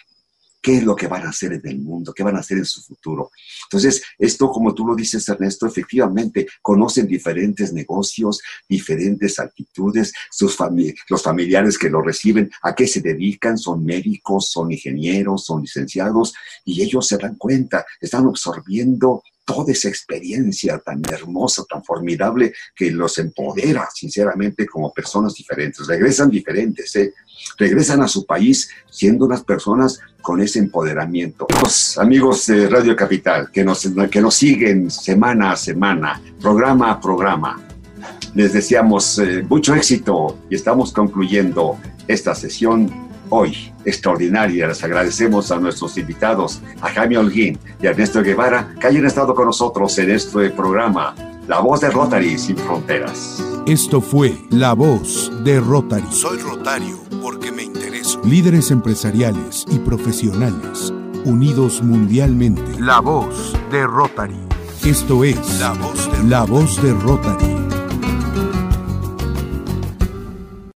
qué 0.62 0.78
es 0.78 0.84
lo 0.84 0.96
que 0.96 1.08
van 1.08 1.26
a 1.26 1.30
hacer 1.30 1.54
en 1.54 1.68
el 1.68 1.80
mundo, 1.80 2.14
qué 2.14 2.24
van 2.24 2.36
a 2.36 2.40
hacer 2.40 2.58
en 2.58 2.66
su 2.66 2.82
futuro. 2.82 3.32
Entonces, 3.66 4.04
esto, 4.18 4.50
como 4.50 4.74
tú 4.74 4.86
lo 4.86 4.96
dices, 4.96 5.28
Ernesto, 5.28 5.66
efectivamente, 5.66 6.48
conocen 6.62 7.08
diferentes 7.08 7.74
negocios, 7.74 8.42
diferentes 8.70 9.40
actitudes, 9.40 10.14
sus 10.30 10.58
los 11.10 11.24
familiares 11.24 11.78
que 11.78 11.90
lo 11.90 12.02
reciben, 12.02 12.52
a 12.62 12.76
qué 12.76 12.88
se 12.88 13.02
dedican, 13.02 13.58
son 13.58 13.84
médicos, 13.84 14.50
son 14.52 14.72
ingenieros, 14.72 15.46
son 15.46 15.62
licenciados, 15.62 16.34
y 16.66 16.84
ellos 16.84 17.08
se 17.08 17.18
dan 17.18 17.36
cuenta, 17.36 17.86
están 18.00 18.28
absorbiendo 18.28 19.24
toda 19.54 19.72
esa 19.72 19.90
experiencia 19.90 20.80
tan 20.80 21.02
hermosa, 21.12 21.64
tan 21.70 21.84
formidable, 21.84 22.54
que 22.76 22.92
los 22.92 23.18
empodera, 23.18 23.88
sinceramente, 23.94 24.66
como 24.66 24.94
personas 24.94 25.36
diferentes. 25.36 25.88
Regresan 25.88 26.30
diferentes, 26.30 26.96
¿eh? 26.96 27.14
regresan 27.58 28.02
a 28.02 28.08
su 28.08 28.26
país 28.26 28.70
siendo 28.90 29.26
unas 29.26 29.44
personas 29.44 30.00
con 30.22 30.42
ese 30.42 30.60
empoderamiento. 30.60 31.48
Los 31.62 31.98
amigos 31.98 32.46
de 32.48 32.70
Radio 32.70 32.96
Capital 32.96 33.52
que 33.52 33.64
nos, 33.64 33.88
que 34.10 34.22
nos 34.22 34.36
siguen 34.36 34.90
semana 34.92 35.52
a 35.52 35.56
semana, 35.56 36.22
programa 36.40 36.92
a 36.92 37.00
programa, 37.00 37.60
les 38.36 38.54
deseamos 38.54 39.20
eh, 39.20 39.44
mucho 39.48 39.76
éxito 39.76 40.38
y 40.50 40.56
estamos 40.56 40.94
concluyendo 40.94 41.78
esta 42.08 42.34
sesión 42.34 43.11
hoy 43.32 43.74
extraordinaria. 43.84 44.68
Les 44.68 44.84
agradecemos 44.84 45.52
a 45.52 45.60
nuestros 45.60 45.98
invitados, 45.98 46.62
a 46.82 46.90
Jaime 46.90 47.18
Holguín 47.18 47.58
y 47.82 47.88
a 47.88 47.90
Ernesto 47.90 48.22
Guevara, 48.22 48.76
que 48.80 48.88
hayan 48.88 49.06
estado 49.06 49.34
con 49.34 49.48
nosotros 49.48 49.98
en 49.98 50.12
este 50.12 50.52
programa, 50.52 51.16
La 51.48 51.60
Voz 51.60 51.82
de 51.82 51.90
Rotary 51.90 52.38
Sin 52.38 52.58
Fronteras. 52.58 53.44
Esto 53.66 54.02
fue 54.02 54.36
La 54.50 54.74
Voz 54.74 55.32
de 55.44 55.60
Rotary. 55.60 56.12
Soy 56.12 56.40
Rotario 56.40 57.00
porque 57.22 57.52
me 57.52 57.64
intereso. 57.64 58.22
Líderes 58.24 58.72
empresariales 58.72 59.66
y 59.72 59.80
profesionales, 59.80 60.94
unidos 61.26 61.82
mundialmente. 61.82 62.80
La 62.80 63.00
Voz 63.00 63.56
de 63.72 63.86
Rotary. 63.86 64.40
Esto 64.86 65.24
es 65.24 65.60
La 65.60 65.74
Voz 65.74 66.12
de, 66.12 66.24
La 66.28 66.44
voz 66.44 66.82
de 66.82 66.92
Rotary. 66.94 67.71